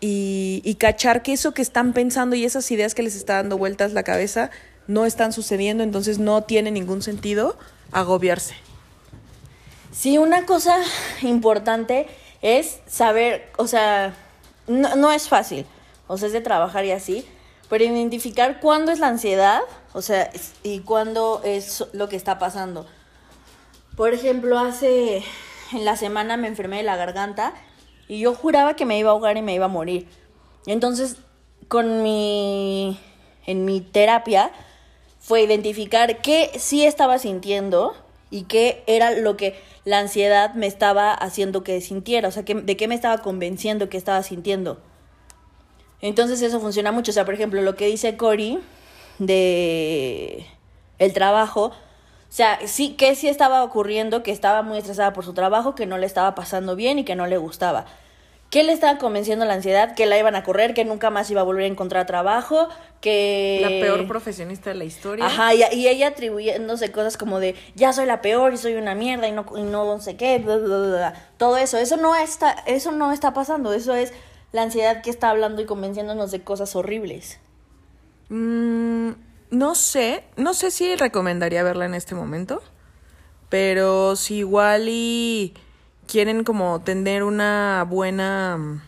y, 0.02 0.76
cachar 0.76 1.24
que 1.24 1.34
eso 1.34 1.54
que 1.54 1.62
están 1.62 1.94
pensando 1.94 2.36
y 2.36 2.46
esas 2.46 2.70
ideas 2.72 2.94
que 2.94 3.04
les 3.04 3.16
está 3.16 3.36
dando 3.36 3.58
vueltas 3.58 3.94
la 3.94 4.04
cabeza 4.04 4.52
no 4.88 5.06
están 5.06 5.34
sucediendo, 5.34 5.84
entonces 5.84 6.20
no 6.20 6.44
tiene 6.44 6.72
ningún 6.72 7.02
sentido 7.02 7.58
agobiarse. 7.92 8.56
Sí, 9.92 10.18
una 10.18 10.46
cosa 10.46 10.78
importante 11.22 12.08
es 12.42 12.80
saber, 12.88 13.50
o 13.58 13.68
sea, 13.68 14.14
no, 14.68 14.96
no 14.96 15.12
es 15.12 15.28
fácil, 15.28 15.66
o 16.08 16.18
sea, 16.18 16.28
es 16.28 16.34
de 16.34 16.42
trabajar 16.42 16.86
y 16.86 16.92
así, 16.92 17.26
pero 17.70 17.84
identificar 17.84 18.60
cuándo 18.60 18.92
es 18.92 19.00
la 19.00 19.08
ansiedad, 19.08 19.62
o 19.94 20.02
sea, 20.02 20.32
y 20.64 20.80
cuándo 20.80 21.42
es 21.44 21.86
lo 21.94 22.10
que 22.10 22.16
está 22.16 22.40
pasando. 22.40 22.88
Por 24.00 24.14
ejemplo, 24.14 24.58
hace, 24.58 25.26
en 25.74 25.84
la 25.84 25.98
semana 25.98 26.38
me 26.38 26.48
enfermé 26.48 26.78
de 26.78 26.84
la 26.84 26.96
garganta 26.96 27.54
y 28.08 28.20
yo 28.20 28.34
juraba 28.34 28.78
que 28.78 28.86
me 28.86 28.98
iba 28.98 29.10
a 29.10 29.12
ahogar 29.12 29.36
y 29.36 29.42
me 29.42 29.54
iba 29.54 29.66
a 29.66 29.68
morir. 29.68 30.08
Entonces, 30.68 31.18
con 31.68 32.02
mi, 32.02 32.98
en 33.46 33.66
mi 33.66 33.82
terapia, 33.82 34.52
fue 35.20 35.42
identificar 35.42 36.22
qué 36.22 36.50
sí 36.58 36.86
estaba 36.86 37.20
sintiendo 37.20 37.94
y 38.32 38.44
qué 38.44 38.86
era 38.88 39.12
lo 39.12 39.36
que 39.36 39.60
la 39.84 40.00
ansiedad 40.00 40.54
me 40.54 40.68
estaba 40.68 41.14
haciendo 41.14 41.66
que 41.66 41.82
sintiera, 41.82 42.30
o 42.30 42.32
sea, 42.32 42.46
que, 42.46 42.56
de 42.56 42.78
qué 42.78 42.88
me 42.88 42.96
estaba 42.96 43.18
convenciendo 43.18 43.90
que 43.90 43.98
estaba 43.98 44.24
sintiendo. 44.24 44.80
Entonces 46.00 46.42
eso 46.42 46.62
funciona 46.62 46.94
mucho, 46.94 47.12
o 47.12 47.14
sea, 47.14 47.26
por 47.26 47.34
ejemplo, 47.34 47.62
lo 47.62 47.76
que 47.76 47.88
dice 47.88 48.16
Cory 48.16 48.60
de 49.18 50.46
el 51.00 51.12
trabajo, 51.12 51.74
o 52.30 52.32
sea, 52.32 52.60
sí 52.68 52.94
que 52.94 53.16
sí 53.16 53.28
estaba 53.28 53.64
ocurriendo, 53.64 54.22
que 54.22 54.32
estaba 54.32 54.62
muy 54.62 54.78
estresada 54.78 55.14
por 55.14 55.26
su 55.26 55.34
trabajo, 55.34 55.74
que 55.74 55.88
no 55.88 55.98
le 55.98 56.06
estaba 56.06 56.36
pasando 56.36 56.76
bien 56.76 57.00
y 57.00 57.04
que 57.04 57.16
no 57.16 57.26
le 57.26 57.38
gustaba. 57.38 57.86
¿Qué 58.52 58.64
le 58.64 58.72
estaba 58.72 59.00
convenciendo 59.00 59.46
la 59.46 59.54
ansiedad? 59.54 59.96
Que 59.96 60.06
la 60.06 60.18
iban 60.18 60.36
a 60.36 60.44
correr, 60.44 60.74
que 60.76 60.86
nunca 60.86 61.10
más 61.10 61.30
iba 61.30 61.42
a 61.42 61.44
volver 61.44 61.66
a 61.66 61.68
encontrar 61.68 62.06
trabajo, 62.06 62.70
que... 63.02 63.60
La 63.62 63.70
peor 63.70 64.08
profesionista 64.08 64.70
de 64.72 64.76
la 64.76 64.86
historia. 64.86 65.26
Ajá, 65.26 65.54
y, 65.56 65.64
y 65.74 65.88
ella 65.88 66.10
atribuyéndose 66.10 66.92
cosas 66.92 67.18
como 67.18 67.40
de, 67.40 67.56
ya 67.76 67.94
soy 67.94 68.06
la 68.06 68.22
peor 68.22 68.54
y 68.54 68.58
soy 68.58 68.76
una 68.76 68.94
mierda 68.96 69.28
y 69.28 69.32
no, 69.32 69.46
y 69.56 69.62
no 69.62 70.00
sé 70.00 70.16
qué, 70.16 70.38
bla, 70.38 70.58
bla, 70.58 70.78
bla, 70.78 70.88
bla. 70.88 71.14
todo 71.38 71.58
eso. 71.58 71.78
Eso 71.78 71.98
no, 71.98 72.16
está, 72.16 72.52
eso 72.66 72.92
no 72.92 73.12
está 73.12 73.34
pasando, 73.34 73.74
eso 73.74 73.94
es 73.94 74.14
la 74.52 74.64
ansiedad 74.64 75.02
que 75.02 75.10
está 75.10 75.30
hablando 75.30 75.62
y 75.62 75.66
convenciéndonos 75.66 76.32
de 76.32 76.42
cosas 76.42 76.76
horribles. 76.76 77.40
Mm, 78.30 79.12
no 79.52 79.76
sé, 79.76 80.24
no 80.38 80.54
sé 80.54 80.72
si 80.72 80.96
recomendaría 80.96 81.64
verla 81.64 81.86
en 81.86 81.96
este 81.96 82.16
momento, 82.16 82.62
pero 83.50 84.16
si 84.16 84.38
igual 84.38 84.86
y 84.88 85.54
quieren 86.08 86.44
como 86.44 86.82
tener 86.82 87.24
una 87.24 87.86
buena, 87.88 88.84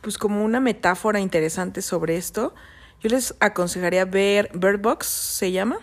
pues 0.00 0.18
como 0.18 0.44
una 0.44 0.60
metáfora 0.60 1.20
interesante 1.20 1.82
sobre 1.82 2.16
esto, 2.16 2.54
yo 3.00 3.10
les 3.10 3.34
aconsejaría 3.40 4.04
ver 4.04 4.50
Bird 4.54 4.80
Box, 4.80 5.06
se 5.06 5.52
llama. 5.52 5.78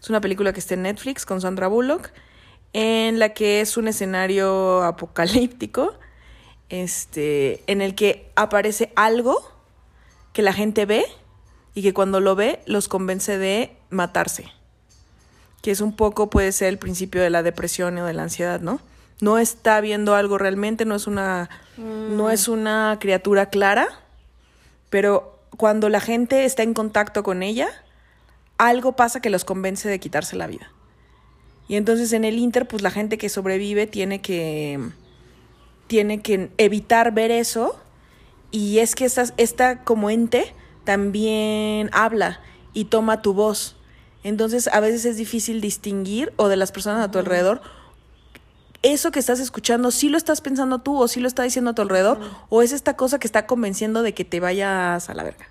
Es 0.00 0.10
una 0.10 0.20
película 0.20 0.52
que 0.52 0.60
está 0.60 0.74
en 0.74 0.82
Netflix 0.82 1.24
con 1.24 1.40
Sandra 1.40 1.68
Bullock, 1.68 2.10
en 2.72 3.18
la 3.18 3.30
que 3.30 3.60
es 3.60 3.76
un 3.76 3.88
escenario 3.88 4.82
apocalíptico, 4.82 5.94
este, 6.68 7.62
en 7.66 7.80
el 7.80 7.94
que 7.94 8.30
aparece 8.36 8.92
algo 8.96 9.40
que 10.32 10.42
la 10.42 10.52
gente 10.52 10.86
ve 10.86 11.04
y 11.74 11.82
que 11.82 11.94
cuando 11.94 12.20
lo 12.20 12.34
ve 12.34 12.60
los 12.66 12.88
convence 12.88 13.38
de 13.38 13.76
matarse. 13.90 14.46
Que 15.62 15.70
es 15.70 15.80
un 15.80 15.94
poco, 15.94 16.30
puede 16.30 16.52
ser 16.52 16.68
el 16.68 16.78
principio 16.78 17.22
de 17.22 17.30
la 17.30 17.42
depresión 17.42 17.98
o 17.98 18.06
de 18.06 18.14
la 18.14 18.22
ansiedad, 18.22 18.60
¿no? 18.60 18.80
No 19.20 19.38
está 19.38 19.80
viendo 19.80 20.14
algo 20.14 20.38
realmente, 20.38 20.84
no 20.84 20.94
es 20.94 21.06
una, 21.06 21.50
no 21.76 22.30
es 22.30 22.48
una 22.48 22.96
criatura 23.00 23.50
clara, 23.50 23.88
pero 24.88 25.38
cuando 25.56 25.90
la 25.90 26.00
gente 26.00 26.46
está 26.46 26.62
en 26.62 26.72
contacto 26.72 27.22
con 27.22 27.42
ella, 27.42 27.68
algo 28.56 28.96
pasa 28.96 29.20
que 29.20 29.30
los 29.30 29.44
convence 29.44 29.88
de 29.88 30.00
quitarse 30.00 30.36
la 30.36 30.46
vida. 30.46 30.72
Y 31.68 31.76
entonces 31.76 32.12
en 32.12 32.24
el 32.24 32.38
Inter, 32.38 32.66
pues 32.66 32.82
la 32.82 32.90
gente 32.90 33.16
que 33.16 33.28
sobrevive 33.28 33.86
tiene 33.86 34.20
que, 34.20 34.80
tiene 35.86 36.20
que 36.20 36.50
evitar 36.58 37.12
ver 37.12 37.30
eso. 37.30 37.78
Y 38.50 38.78
es 38.78 38.96
que 38.96 39.04
esta, 39.04 39.24
esta 39.36 39.84
como 39.84 40.10
ente 40.10 40.52
también 40.84 41.90
habla 41.92 42.40
y 42.72 42.86
toma 42.86 43.22
tu 43.22 43.34
voz. 43.34 43.76
Entonces 44.22 44.68
a 44.72 44.80
veces 44.80 45.04
es 45.04 45.16
difícil 45.16 45.60
distinguir 45.60 46.32
o 46.36 46.48
de 46.48 46.56
las 46.56 46.72
personas 46.72 47.04
a 47.04 47.10
tu 47.10 47.18
alrededor 47.18 47.62
eso 48.82 49.10
que 49.10 49.18
estás 49.18 49.40
escuchando, 49.40 49.90
si 49.90 50.08
lo 50.08 50.16
estás 50.16 50.40
pensando 50.40 50.78
tú 50.78 50.98
o 50.98 51.06
si 51.06 51.20
lo 51.20 51.28
está 51.28 51.42
diciendo 51.42 51.72
a 51.72 51.74
tu 51.74 51.82
alrededor, 51.82 52.18
o 52.48 52.62
es 52.62 52.72
esta 52.72 52.96
cosa 52.96 53.18
que 53.18 53.26
está 53.26 53.46
convenciendo 53.46 54.02
de 54.02 54.14
que 54.14 54.24
te 54.24 54.40
vayas 54.40 55.10
a 55.10 55.14
la 55.14 55.22
verga. 55.22 55.46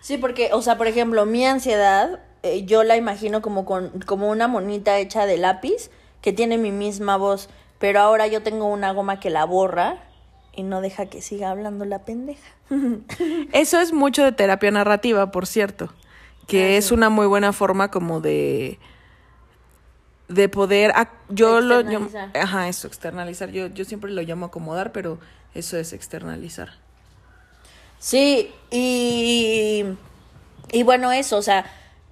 Sí, 0.00 0.18
porque, 0.18 0.50
o 0.52 0.60
sea, 0.60 0.76
por 0.76 0.88
ejemplo, 0.88 1.26
mi 1.26 1.46
ansiedad, 1.46 2.20
eh, 2.42 2.64
yo 2.64 2.82
la 2.82 2.96
imagino 2.96 3.40
como, 3.40 3.64
con, 3.64 4.00
como 4.00 4.30
una 4.30 4.48
monita 4.48 4.98
hecha 4.98 5.26
de 5.26 5.36
lápiz 5.36 5.90
que 6.22 6.32
tiene 6.32 6.58
mi 6.58 6.72
misma 6.72 7.16
voz, 7.16 7.48
pero 7.78 8.00
ahora 8.00 8.26
yo 8.26 8.42
tengo 8.42 8.66
una 8.66 8.92
goma 8.92 9.20
que 9.20 9.30
la 9.30 9.44
borra 9.44 10.02
y 10.56 10.62
no 10.62 10.80
deja 10.80 11.06
que 11.06 11.22
siga 11.22 11.50
hablando 11.50 11.84
la 11.84 12.00
pendeja. 12.00 12.42
Eso 13.52 13.80
es 13.80 13.92
mucho 13.92 14.24
de 14.24 14.32
terapia 14.32 14.70
narrativa, 14.70 15.30
por 15.30 15.46
cierto, 15.46 15.92
que 16.46 16.76
es 16.76 16.90
una 16.92 17.08
muy 17.10 17.26
buena 17.26 17.52
forma 17.52 17.90
como 17.90 18.20
de 18.20 18.78
de 20.28 20.48
poder 20.48 20.92
yo 21.28 21.60
lo 21.60 21.82
llamo- 21.82 22.06
Externalizar. 22.06 22.42
ajá, 22.42 22.68
eso 22.68 22.86
externalizar. 22.86 23.50
Yo 23.50 23.66
yo 23.68 23.84
siempre 23.84 24.10
lo 24.10 24.22
llamo 24.22 24.46
acomodar, 24.46 24.90
pero 24.90 25.18
eso 25.54 25.76
es 25.76 25.92
externalizar. 25.92 26.70
Sí, 27.98 28.50
y, 28.70 29.84
y 30.72 30.82
bueno, 30.82 31.12
eso, 31.12 31.36
o 31.36 31.42
sea, 31.42 31.66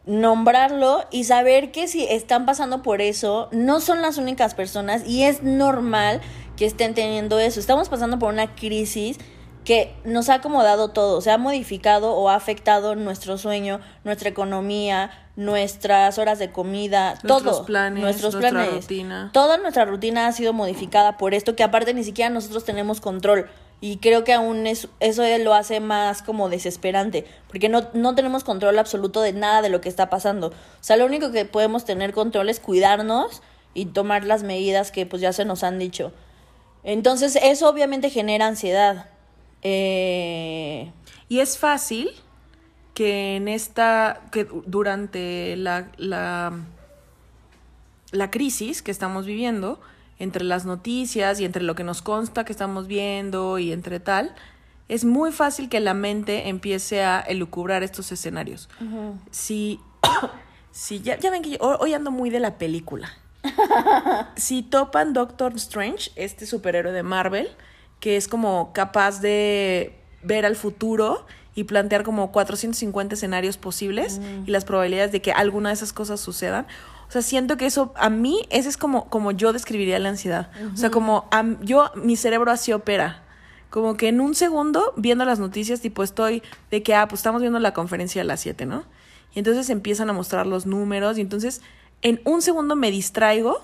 nombrarlo 0.07 1.05
y 1.11 1.25
saber 1.25 1.71
que 1.73 1.89
si 1.89 2.05
están 2.05 2.45
pasando 2.47 2.83
por 2.83 3.01
eso, 3.01 3.49
no 3.53 3.81
son 3.81 4.03
las 4.03 4.19
únicas 4.19 4.55
personas 4.55 5.07
y 5.07 5.25
es 5.25 5.43
normal 5.43 6.21
que 6.57 6.67
estén 6.67 6.95
teniendo 6.95 7.39
eso. 7.39 7.61
Estamos 7.61 7.89
pasando 7.89 8.19
por 8.19 8.33
una 8.33 8.55
crisis 8.55 9.19
que 9.65 9.95
nos 10.05 10.29
ha 10.29 10.35
acomodado 10.35 10.89
todo, 10.89 11.21
se 11.21 11.31
ha 11.31 11.39
modificado 11.39 12.15
o 12.15 12.29
ha 12.29 12.35
afectado 12.35 12.97
nuestro 12.97 13.39
sueño, 13.39 13.81
nuestra 14.03 14.29
economía, 14.29 15.11
nuestras 15.37 16.19
horas 16.19 16.39
de 16.39 16.51
comida, 16.51 17.15
Nuestros 17.23 17.43
todo, 17.43 17.65
planes, 17.65 18.03
nuestros 18.03 18.35
nuestra 18.35 18.51
planes. 18.51 18.83
rutina. 18.83 19.31
Toda 19.33 19.59
nuestra 19.59 19.85
rutina 19.85 20.27
ha 20.27 20.33
sido 20.33 20.53
modificada 20.53 21.17
por 21.17 21.33
esto 21.33 21.55
que 21.55 21.63
aparte 21.63 21.95
ni 21.95 22.03
siquiera 22.03 22.29
nosotros 22.29 22.65
tenemos 22.65 23.01
control. 23.01 23.49
Y 23.81 23.97
creo 23.97 24.23
que 24.23 24.33
aún 24.33 24.67
es, 24.67 24.89
eso 25.01 25.25
lo 25.39 25.55
hace 25.55 25.81
más 25.81 26.23
como 26.23 26.49
desesperante, 26.49 27.27
porque 27.49 27.69
no, 27.69 27.89
no 27.95 28.15
tenemos 28.15 28.45
control 28.45 28.79
absoluto 28.79 29.21
de 29.23 29.33
nada 29.33 29.61
de 29.61 29.71
lo 29.71 29.81
que 29.81 29.89
está 29.89 30.09
pasando. 30.09 30.49
O 30.49 30.53
sea, 30.81 30.97
lo 30.97 31.05
único 31.05 31.33
que 31.33 31.45
podemos 31.45 31.85
tener 31.85 32.13
control 32.13 32.49
es 32.49 32.61
cuidarnos 32.61 33.43
y 33.75 33.87
tomar 33.87 34.25
las 34.25 34.45
medidas 34.45 34.93
que 34.93 35.05
pues 35.07 35.21
ya 35.23 35.33
se 35.33 35.45
nos 35.45 35.65
han 35.65 35.81
dicho. 35.81 36.13
Entonces, 36.85 37.37
eso 37.43 37.69
obviamente 37.69 38.11
genera 38.11 38.47
ansiedad. 38.47 39.11
Eh, 39.63 40.91
Y 41.29 41.41
es 41.41 41.57
fácil 41.59 42.11
que 42.95 43.37
en 43.37 43.49
esta, 43.49 44.21
que 44.33 44.45
durante 44.67 45.57
la, 45.57 45.89
la, 45.97 46.53
la 48.11 48.31
crisis 48.31 48.83
que 48.83 48.91
estamos 48.91 49.25
viviendo, 49.27 49.81
entre 50.19 50.45
las 50.45 50.67
noticias 50.67 51.41
y 51.41 51.45
entre 51.45 51.63
lo 51.63 51.75
que 51.75 51.85
nos 51.85 52.03
consta 52.03 52.45
que 52.45 52.53
estamos 52.53 52.87
viendo 52.87 53.59
y 53.59 53.73
entre 53.73 53.99
tal, 53.99 54.35
es 54.89 55.05
muy 55.05 55.33
fácil 55.33 55.69
que 55.69 55.81
la 55.81 55.95
mente 55.95 56.49
empiece 56.49 57.03
a 57.03 57.21
elucubrar 57.21 57.83
estos 57.83 58.13
escenarios. 58.13 58.69
Si, 59.31 59.81
si 60.71 61.01
ya, 61.01 61.19
ya 61.19 61.31
ven 61.31 61.43
que 61.43 61.51
yo- 61.53 61.59
hoy 61.61 61.95
ando 61.95 62.11
muy 62.11 62.29
de 62.31 62.41
la 62.41 62.59
película. 62.59 63.11
Si 64.37 64.63
topan 64.63 65.13
Doctor 65.13 65.55
Strange, 65.57 66.11
este 66.17 66.47
superhéroe 66.47 66.93
de 66.93 67.03
Marvel, 67.03 67.49
que 68.01 68.17
es 68.17 68.29
como 68.29 68.73
capaz 68.73 69.21
de 69.21 69.99
ver 70.23 70.47
al 70.47 70.57
futuro 70.57 71.27
y 71.55 71.65
plantear 71.65 72.03
como 72.03 72.33
450 72.33 73.15
escenarios 73.15 73.57
posibles 73.57 74.21
y 74.47 74.51
las 74.51 74.65
probabilidades 74.65 75.13
de 75.13 75.21
que 75.21 75.33
alguna 75.33 75.69
de 75.69 75.75
esas 75.75 75.93
cosas 75.93 76.21
sucedan. 76.21 76.67
O 77.09 77.13
sea, 77.13 77.21
siento 77.21 77.59
que 77.59 77.67
eso, 77.67 77.93
a 77.97 78.09
mí, 78.09 78.47
ese 78.49 78.71
es 78.71 78.79
como, 78.79 79.11
como 79.11 79.33
yo 79.33 79.53
describiría 79.53 79.99
la 79.99 80.09
ansiedad. 80.09 80.51
O 80.73 80.77
sea, 80.77 80.91
como 80.91 81.29
yo, 81.61 81.91
mi 81.95 82.17
cerebro 82.17 82.51
así 82.51 82.73
opera. 82.73 83.23
Como 83.69 83.97
que 83.97 84.09
en 84.09 84.21
un 84.21 84.35
segundo, 84.35 84.93
viendo 84.97 85.25
las 85.25 85.39
noticias, 85.39 85.81
tipo 85.81 86.03
estoy 86.03 86.43
de 86.71 86.83
que, 86.83 86.95
ah, 86.95 87.09
pues 87.09 87.21
estamos 87.21 87.41
viendo 87.41 87.59
la 87.59 87.75
conferencia 87.75 88.23
a 88.23 88.25
las 88.25 88.41
7, 88.41 88.67
¿no? 88.67 88.85
Y 89.35 89.39
entonces 89.39 89.71
empiezan 89.71 90.11
a 90.11 90.13
mostrar 90.13 90.47
los 90.47 90.67
números 90.67 91.17
y 91.19 91.23
entonces 91.23 91.63
en 92.03 92.21
un 92.25 92.43
segundo 92.43 92.77
me 92.77 92.91
distraigo 92.91 93.63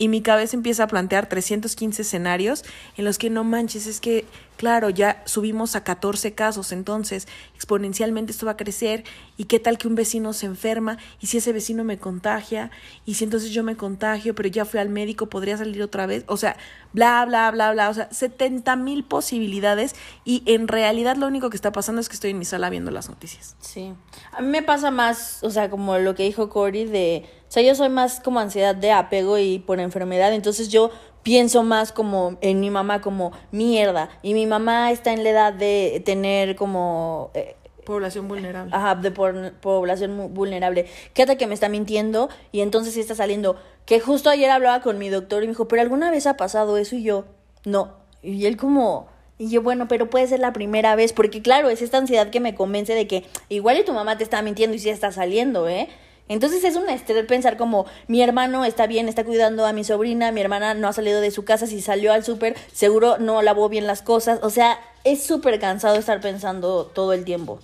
y 0.00 0.08
mi 0.08 0.22
cabeza 0.22 0.56
empieza 0.56 0.84
a 0.84 0.86
plantear 0.86 1.28
315 1.28 2.00
escenarios 2.00 2.64
en 2.96 3.04
los 3.04 3.18
que 3.18 3.28
no 3.28 3.44
manches, 3.44 3.86
es 3.86 4.00
que, 4.00 4.24
claro, 4.56 4.88
ya 4.88 5.22
subimos 5.26 5.76
a 5.76 5.84
14 5.84 6.32
casos, 6.32 6.72
entonces 6.72 7.28
exponencialmente 7.54 8.32
esto 8.32 8.46
va 8.46 8.52
a 8.52 8.56
crecer 8.56 9.04
y 9.36 9.44
qué 9.44 9.60
tal 9.60 9.76
que 9.76 9.88
un 9.88 9.96
vecino 9.96 10.32
se 10.32 10.46
enferma 10.46 10.96
y 11.20 11.26
si 11.26 11.36
ese 11.36 11.52
vecino 11.52 11.84
me 11.84 11.98
contagia 11.98 12.70
y 13.04 13.12
si 13.12 13.24
entonces 13.24 13.50
yo 13.50 13.62
me 13.62 13.76
contagio, 13.76 14.34
pero 14.34 14.48
ya 14.48 14.64
fui 14.64 14.80
al 14.80 14.88
médico, 14.88 15.26
podría 15.26 15.58
salir 15.58 15.82
otra 15.82 16.06
vez, 16.06 16.24
o 16.28 16.38
sea, 16.38 16.56
bla, 16.94 17.22
bla, 17.26 17.50
bla, 17.50 17.70
bla, 17.72 17.90
o 17.90 17.94
sea, 17.94 18.10
70 18.10 18.74
mil 18.76 19.04
posibilidades 19.04 19.94
y 20.24 20.42
en 20.46 20.66
realidad 20.66 21.16
lo 21.16 21.26
único 21.26 21.50
que 21.50 21.56
está 21.56 21.72
pasando 21.72 22.00
es 22.00 22.08
que 22.08 22.14
estoy 22.14 22.30
en 22.30 22.38
mi 22.38 22.46
sala 22.46 22.70
viendo 22.70 22.90
las 22.90 23.10
noticias. 23.10 23.54
Sí. 23.60 23.92
A 24.32 24.40
mí 24.40 24.48
me 24.48 24.62
pasa 24.62 24.90
más, 24.90 25.40
o 25.42 25.50
sea, 25.50 25.68
como 25.68 25.98
lo 25.98 26.14
que 26.14 26.22
dijo 26.22 26.48
Cory 26.48 26.86
de, 26.86 27.28
sea, 27.52 27.62
yo 27.62 27.74
soy 27.74 27.88
más 27.88 28.20
como 28.20 28.40
ansiedad 28.40 28.74
de 28.74 28.92
apego 28.92 29.38
y 29.38 29.58
por 29.58 29.80
enfermedad, 29.80 30.32
entonces 30.32 30.68
yo 30.68 30.90
pienso 31.22 31.62
más 31.62 31.92
como 31.92 32.38
en 32.40 32.60
mi 32.60 32.70
mamá 32.70 33.00
como 33.02 33.32
mierda 33.50 34.08
y 34.22 34.32
mi 34.34 34.46
mamá 34.46 34.90
está 34.90 35.12
en 35.12 35.22
la 35.24 35.30
edad 35.30 35.52
de 35.52 36.02
tener 36.04 36.56
como 36.56 37.30
eh, 37.34 37.56
Población 37.84 38.28
vulnerable. 38.28 38.74
ajá, 38.74 38.94
de 38.94 39.10
por- 39.10 39.52
población 39.54 40.32
vulnerable. 40.32 40.86
¿Qué 41.12 41.26
tal 41.26 41.36
que 41.36 41.46
me 41.46 41.54
está 41.54 41.68
mintiendo? 41.68 42.28
Y 42.52 42.60
entonces 42.60 42.94
sí 42.94 43.00
está 43.00 43.14
saliendo. 43.16 43.56
Que 43.84 43.98
justo 44.00 44.30
ayer 44.30 44.48
hablaba 44.50 44.80
con 44.80 44.98
mi 44.98 45.08
doctor 45.08 45.42
y 45.42 45.46
me 45.46 45.52
dijo, 45.52 45.66
pero 45.66 45.82
alguna 45.82 46.10
vez 46.10 46.26
ha 46.28 46.36
pasado 46.36 46.76
eso 46.76 46.94
y 46.94 47.02
yo, 47.02 47.24
no. 47.64 47.94
Y 48.22 48.46
él 48.46 48.56
como, 48.56 49.08
y 49.38 49.50
yo, 49.50 49.62
bueno, 49.62 49.88
pero 49.88 50.08
puede 50.08 50.28
ser 50.28 50.38
la 50.40 50.52
primera 50.52 50.94
vez, 50.94 51.12
porque 51.12 51.42
claro, 51.42 51.68
es 51.68 51.82
esta 51.82 51.98
ansiedad 51.98 52.30
que 52.30 52.38
me 52.38 52.54
convence 52.54 52.94
de 52.94 53.08
que 53.08 53.24
igual 53.48 53.78
y 53.78 53.84
tu 53.84 53.92
mamá 53.92 54.16
te 54.16 54.22
está 54.24 54.40
mintiendo 54.42 54.76
y 54.76 54.78
sí 54.78 54.88
está 54.90 55.10
saliendo, 55.10 55.68
¿eh? 55.68 55.88
Entonces 56.30 56.62
es 56.62 56.76
un 56.76 56.88
estrés 56.88 57.26
pensar 57.26 57.56
como 57.56 57.86
mi 58.06 58.22
hermano 58.22 58.64
está 58.64 58.86
bien, 58.86 59.08
está 59.08 59.24
cuidando 59.24 59.66
a 59.66 59.72
mi 59.72 59.82
sobrina, 59.82 60.30
mi 60.30 60.40
hermana 60.40 60.74
no 60.74 60.86
ha 60.86 60.92
salido 60.92 61.20
de 61.20 61.32
su 61.32 61.44
casa, 61.44 61.66
si 61.66 61.80
salió 61.80 62.12
al 62.12 62.22
súper, 62.24 62.56
seguro 62.72 63.18
no 63.18 63.42
lavó 63.42 63.68
bien 63.68 63.88
las 63.88 64.00
cosas. 64.00 64.38
O 64.42 64.48
sea, 64.48 64.78
es 65.02 65.24
súper 65.24 65.58
cansado 65.58 65.96
estar 65.96 66.20
pensando 66.20 66.86
todo 66.86 67.14
el 67.14 67.24
tiempo. 67.24 67.58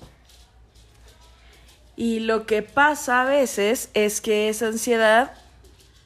Y 1.95 2.19
lo 2.19 2.45
que 2.45 2.63
pasa 2.63 3.23
a 3.23 3.25
veces 3.25 3.89
es 3.95 4.21
que 4.21 4.49
esa 4.49 4.67
ansiedad 4.67 5.31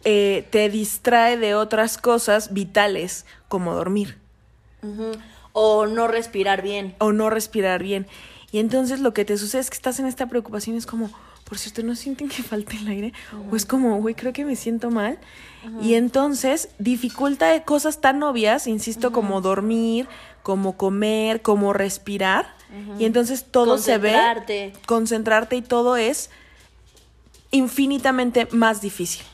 eh, 0.05 0.47
te 0.51 0.69
distrae 0.69 1.39
de 1.39 1.55
otras 1.55 1.97
cosas 1.97 2.53
vitales, 2.53 3.25
como 3.49 3.75
dormir. 3.75 4.19
O 5.55 5.87
no 5.87 6.09
respirar 6.09 6.61
bien. 6.61 6.95
o 6.99 7.13
no 7.13 7.31
respirar 7.31 7.83
bien. 7.83 8.07
Y 8.53 8.59
entonces 8.59 9.01
lo 9.01 9.15
que 9.15 9.25
te 9.25 9.39
sucede 9.39 9.63
es 9.63 9.71
que 9.71 9.77
estás 9.77 9.99
en 9.99 10.05
esta 10.05 10.27
preocupación, 10.27 10.77
es 10.77 10.85
como, 10.85 11.11
por 11.51 11.59
cierto, 11.59 11.83
¿no 11.83 11.97
sienten 11.97 12.29
que 12.29 12.45
falta 12.45 12.77
el 12.77 12.87
aire? 12.87 13.13
O 13.51 13.57
es 13.57 13.67
como, 13.67 14.01
güey, 14.01 14.15
creo 14.15 14.33
que 14.33 14.45
me 14.45 14.55
siento 14.55 14.89
mal. 14.93 15.19
Y 15.83 15.95
entonces 15.95 16.69
dificulta 16.79 17.65
cosas 17.65 18.01
tan 18.01 18.23
obvias, 18.23 18.69
insisto, 18.69 19.11
como 19.11 19.41
dormir, 19.41 20.07
como 20.45 20.77
comer, 20.77 21.43
como 21.43 21.73
respirar. 21.73 22.55
Y 23.01 23.05
entonces 23.05 23.45
todo 23.51 23.79
se 23.79 23.99
ve, 23.99 24.13
Concentrarte. 24.13 24.73
concentrarte 24.87 25.57
y 25.57 25.63
todo 25.63 25.97
es 25.97 26.31
infinitamente 27.51 28.47
más 28.53 28.81
difícil. 28.81 29.27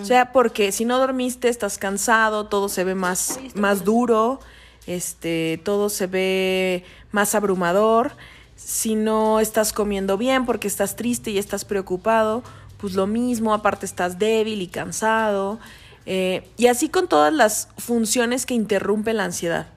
O 0.00 0.04
sea, 0.04 0.30
porque 0.32 0.70
si 0.70 0.84
no 0.84 0.98
dormiste, 0.98 1.48
estás 1.48 1.78
cansado, 1.78 2.46
todo 2.46 2.68
se 2.68 2.84
ve 2.84 2.94
más, 2.94 3.40
más 3.56 3.82
duro, 3.82 4.38
este, 4.86 5.60
todo 5.64 5.88
se 5.88 6.06
ve 6.06 6.84
más 7.10 7.34
abrumador. 7.34 8.12
Si 8.56 8.94
no 8.96 9.40
estás 9.40 9.72
comiendo 9.72 10.16
bien 10.18 10.46
porque 10.46 10.68
estás 10.68 10.96
triste 10.96 11.30
y 11.30 11.38
estás 11.38 11.64
preocupado, 11.64 12.42
pues 12.78 12.94
lo 12.94 13.06
mismo, 13.06 13.54
aparte 13.54 13.86
estás 13.86 14.18
débil 14.18 14.62
y 14.62 14.68
cansado. 14.68 15.60
eh, 16.06 16.52
y 16.56 16.68
así 16.68 16.88
con 16.88 17.08
todas 17.08 17.32
las 17.32 17.68
funciones 17.78 18.46
que 18.46 18.54
interrumpen 18.54 19.18
la 19.18 19.24
ansiedad. 19.24 19.68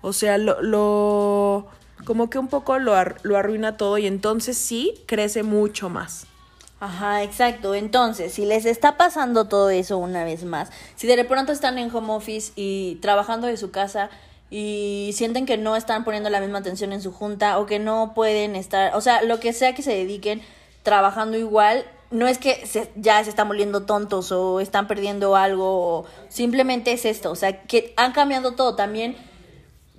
O 0.00 0.12
sea, 0.12 0.38
lo, 0.38 0.62
lo 0.62 1.68
como 2.04 2.30
que 2.30 2.38
un 2.38 2.48
poco 2.48 2.78
lo, 2.78 2.94
ar- 2.94 3.18
lo 3.22 3.36
arruina 3.36 3.76
todo 3.76 3.98
y 3.98 4.06
entonces 4.06 4.56
sí 4.58 4.94
crece 5.06 5.42
mucho 5.44 5.88
más. 5.90 6.26
Ajá, 6.80 7.22
exacto. 7.22 7.74
Entonces, 7.74 8.32
si 8.34 8.44
les 8.44 8.64
está 8.64 8.96
pasando 8.96 9.46
todo 9.48 9.70
eso 9.70 9.98
una 9.98 10.24
vez 10.24 10.44
más, 10.44 10.70
si 10.96 11.06
de 11.06 11.24
pronto 11.24 11.52
están 11.52 11.78
en 11.78 11.94
home 11.94 12.12
office 12.12 12.52
y 12.56 12.96
trabajando 13.00 13.46
de 13.46 13.56
su 13.56 13.70
casa 13.70 14.10
y 14.54 15.12
sienten 15.14 15.46
que 15.46 15.56
no 15.56 15.76
están 15.76 16.04
poniendo 16.04 16.28
la 16.28 16.38
misma 16.38 16.58
atención 16.58 16.92
en 16.92 17.00
su 17.00 17.10
junta 17.10 17.58
o 17.58 17.64
que 17.64 17.78
no 17.78 18.12
pueden 18.14 18.54
estar, 18.54 18.94
o 18.94 19.00
sea, 19.00 19.22
lo 19.22 19.40
que 19.40 19.54
sea 19.54 19.74
que 19.74 19.80
se 19.82 19.92
dediquen 19.94 20.42
trabajando 20.82 21.38
igual, 21.38 21.86
no 22.10 22.28
es 22.28 22.36
que 22.36 22.66
se- 22.66 22.90
ya 22.94 23.24
se 23.24 23.30
están 23.30 23.48
volviendo 23.48 23.84
tontos 23.84 24.30
o 24.30 24.60
están 24.60 24.88
perdiendo 24.88 25.36
algo, 25.36 25.64
o 26.00 26.04
simplemente 26.28 26.92
es 26.92 27.06
esto, 27.06 27.30
o 27.30 27.34
sea, 27.34 27.62
que 27.62 27.94
han 27.96 28.12
cambiado 28.12 28.52
todo 28.52 28.76
también 28.76 29.16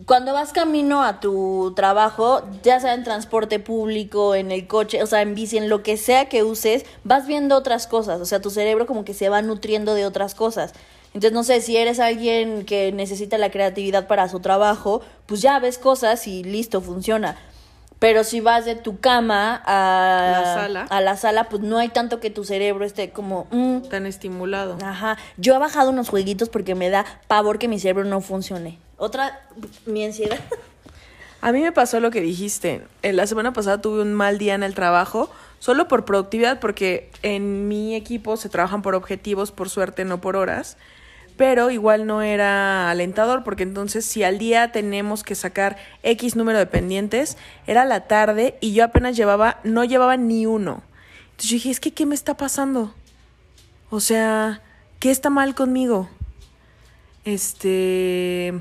cuando 0.06 0.34
vas 0.34 0.52
camino 0.54 1.04
a 1.04 1.20
tu 1.20 1.74
trabajo, 1.76 2.44
ya 2.62 2.80
sea 2.80 2.94
en 2.94 3.04
transporte 3.04 3.60
público, 3.60 4.36
en 4.36 4.52
el 4.52 4.68
coche, 4.68 5.02
o 5.02 5.08
sea, 5.08 5.22
en 5.24 5.34
bici, 5.34 5.58
en 5.58 5.70
lo 5.70 5.82
que 5.82 5.98
sea 5.98 6.30
que 6.30 6.44
uses, 6.44 6.86
vas 7.04 7.26
viendo 7.26 7.56
otras 7.56 7.88
cosas, 7.88 8.20
o 8.22 8.26
sea, 8.26 8.42
tu 8.42 8.50
cerebro 8.52 8.86
como 8.86 9.04
que 9.06 9.14
se 9.14 9.30
va 9.30 9.42
nutriendo 9.42 9.94
de 9.96 10.06
otras 10.06 10.36
cosas. 10.36 10.74
Entonces, 11.14 11.32
no 11.32 11.44
sé, 11.44 11.62
si 11.62 11.78
eres 11.78 12.00
alguien 12.00 12.66
que 12.66 12.92
necesita 12.92 13.38
la 13.38 13.52
creatividad 13.52 14.08
para 14.08 14.28
su 14.30 14.40
trabajo, 14.40 15.02
pues 15.26 15.42
ya 15.42 15.60
ves 15.60 15.78
cosas 15.78 16.28
y 16.28 16.44
listo, 16.44 16.82
funciona. 16.82 17.38
Pero 18.00 18.24
si 18.26 18.42
vas 18.42 18.66
de 18.66 18.76
tu 18.76 19.00
cama 19.00 19.62
a 19.66 20.42
La 20.42 20.54
sala. 20.56 20.82
a 20.90 21.02
la 21.02 21.16
sala, 21.16 21.48
pues 21.50 21.62
no 21.62 21.78
hay 21.78 21.88
tanto 21.90 22.20
que 22.20 22.30
tu 22.30 22.44
cerebro 22.44 22.84
esté 22.84 23.12
como... 23.12 23.48
mm, 23.52 23.84
Tan 23.90 24.06
estimulado. 24.06 24.78
Ajá. 24.84 25.18
Yo 25.38 25.56
he 25.56 25.58
bajado 25.58 25.92
unos 25.92 26.10
jueguitos 26.10 26.50
porque 26.50 26.76
me 26.76 26.90
da 26.90 27.06
pavor 27.28 27.60
que 27.60 27.68
mi 27.70 27.80
cerebro 27.80 28.04
no 28.04 28.20
funcione. 28.20 28.78
Otra, 28.98 29.42
mi 29.86 30.04
ansiedad. 30.04 30.38
A 31.42 31.52
mí 31.52 31.62
me 31.62 31.72
pasó 31.72 32.00
lo 32.00 32.10
que 32.12 32.22
dijiste. 32.22 32.82
La 33.04 33.28
semana 33.28 33.54
pasada 33.54 33.80
tuve 33.82 34.02
un 34.02 34.14
mal 34.14 34.38
día 34.38 34.56
en 34.56 34.64
el 34.64 34.76
trabajo, 34.76 35.30
solo 35.60 35.88
por 35.88 36.06
productividad, 36.06 36.60
porque 36.60 37.10
en 37.22 37.68
mi 37.68 37.96
equipo 37.96 38.36
se 38.38 38.50
trabajan 38.50 38.82
por 38.82 38.96
objetivos, 38.96 39.52
por 39.52 39.70
suerte, 39.70 40.06
no 40.06 40.20
por 40.22 40.36
horas. 40.38 40.78
Pero 41.36 41.72
igual 41.72 42.06
no 42.06 42.22
era 42.22 42.90
alentador, 42.92 43.44
porque 43.44 43.64
entonces 43.64 44.06
si 44.06 44.24
al 44.24 44.38
día 44.38 44.72
tenemos 44.72 45.24
que 45.24 45.34
sacar 45.36 45.78
X 46.04 46.36
número 46.36 46.60
de 46.60 46.68
pendientes, 46.68 47.38
era 47.66 47.86
la 47.86 48.02
tarde 48.08 48.56
y 48.62 48.74
yo 48.74 48.84
apenas 48.84 49.16
llevaba, 49.18 49.60
no 49.64 49.84
llevaba 49.84 50.16
ni 50.16 50.46
uno. 50.46 50.84
Entonces 51.32 51.50
yo 51.50 51.54
dije, 51.56 51.70
es 51.72 51.80
que, 51.80 51.92
¿qué 51.92 52.06
me 52.06 52.14
está 52.14 52.38
pasando? 52.38 52.94
O 53.90 54.00
sea, 54.00 54.62
¿qué 55.00 55.10
está 55.10 55.30
mal 55.32 55.56
conmigo? 55.56 56.08
Este 57.26 58.54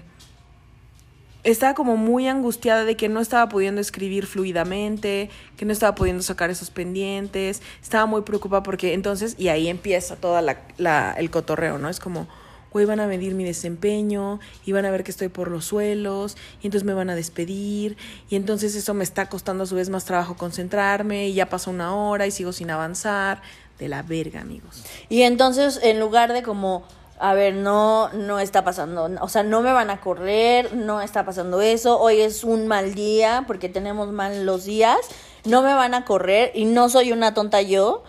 estaba 1.45 1.75
como 1.75 1.97
muy 1.97 2.29
angustiada 2.29 2.85
de 2.85 2.97
que 2.97 3.09
no 3.09 3.21
estaba 3.21 3.49
pudiendo 3.49 3.81
escribir 3.81 4.27
fluidamente, 4.27 5.29
que 5.57 5.65
no 5.65 5.73
estaba 5.73 5.95
pudiendo 5.97 6.23
sacar 6.23 6.51
esos 6.51 6.71
pendientes, 6.71 7.63
estaba 7.83 8.07
muy 8.07 8.23
preocupada 8.23 8.63
porque 8.63 8.95
entonces, 8.95 9.35
y 9.39 9.49
ahí 9.49 9.67
empieza 9.69 10.15
toda 10.15 10.41
la, 10.41 10.59
la- 10.79 11.13
el 11.19 11.31
cotorreo, 11.31 11.79
¿no? 11.79 11.89
Es 11.89 11.99
como, 11.99 12.29
güey, 12.73 12.87
van 12.87 13.01
a 13.01 13.07
medir 13.07 13.35
mi 13.35 13.45
desempeño 13.45 14.41
y 14.65 14.73
van 14.73 14.87
a 14.87 14.91
ver 14.91 15.05
que 15.05 15.11
estoy 15.11 15.29
por 15.29 15.51
los 15.51 15.67
suelos 15.67 16.37
y 16.63 16.67
entonces 16.67 16.85
me 16.87 16.95
van 16.95 17.11
a 17.11 17.15
despedir 17.15 17.97
y 18.31 18.37
entonces 18.37 18.75
eso 18.75 18.95
me 18.95 19.05
está 19.05 19.29
costando 19.29 19.65
a 19.65 19.67
su 19.67 19.75
vez 19.75 19.91
más 19.91 20.05
trabajo 20.05 20.37
concentrarme 20.37 21.29
y 21.29 21.35
ya 21.35 21.49
pasó 21.49 21.71
una 21.71 21.95
hora 21.95 22.27
y 22.27 22.31
sigo 22.31 22.53
sin 22.53 22.71
avanzar. 22.71 23.43
De 23.79 23.89
la 23.89 24.03
verga, 24.03 24.43
amigos. 24.43 24.85
Y 25.09 25.23
entonces, 25.23 25.81
en 25.83 25.99
lugar 25.99 26.33
de 26.33 26.45
como, 26.45 26.85
a 27.19 27.35
ver, 27.35 27.55
no, 27.55 28.11
no 28.13 28.39
está 28.39 28.65
pasando, 28.65 29.11
o 29.21 29.29
sea, 29.29 29.43
no 29.43 29.61
me 29.61 29.73
van 29.73 29.91
a 29.91 30.01
correr, 30.01 30.75
no 30.75 31.01
está 31.01 31.25
pasando 31.25 31.61
eso, 31.61 31.99
hoy 32.01 32.21
es 32.21 32.45
un 32.45 32.69
mal 32.69 32.95
día 32.95 33.45
porque 33.47 33.69
tenemos 33.69 34.13
mal 34.13 34.45
los 34.47 34.65
días, 34.65 34.99
no 35.45 35.63
me 35.63 35.73
van 35.75 35.95
a 35.95 36.05
correr 36.05 36.53
y 36.55 36.65
no 36.65 36.89
soy 36.89 37.13
una 37.13 37.35
tonta 37.35 37.63
yo. 37.63 38.05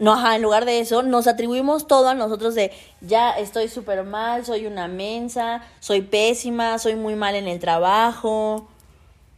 No, 0.00 0.14
ajá, 0.14 0.34
en 0.34 0.42
lugar 0.42 0.64
de 0.64 0.80
eso, 0.80 1.02
nos 1.02 1.26
atribuimos 1.26 1.86
todo 1.86 2.08
a 2.08 2.14
nosotros 2.14 2.54
de 2.54 2.72
ya 3.02 3.30
estoy 3.32 3.68
súper 3.68 4.02
mal, 4.02 4.46
soy 4.46 4.66
una 4.66 4.88
mensa, 4.88 5.62
soy 5.78 6.00
pésima, 6.00 6.78
soy 6.78 6.96
muy 6.96 7.14
mal 7.14 7.34
en 7.34 7.46
el 7.46 7.60
trabajo. 7.60 8.66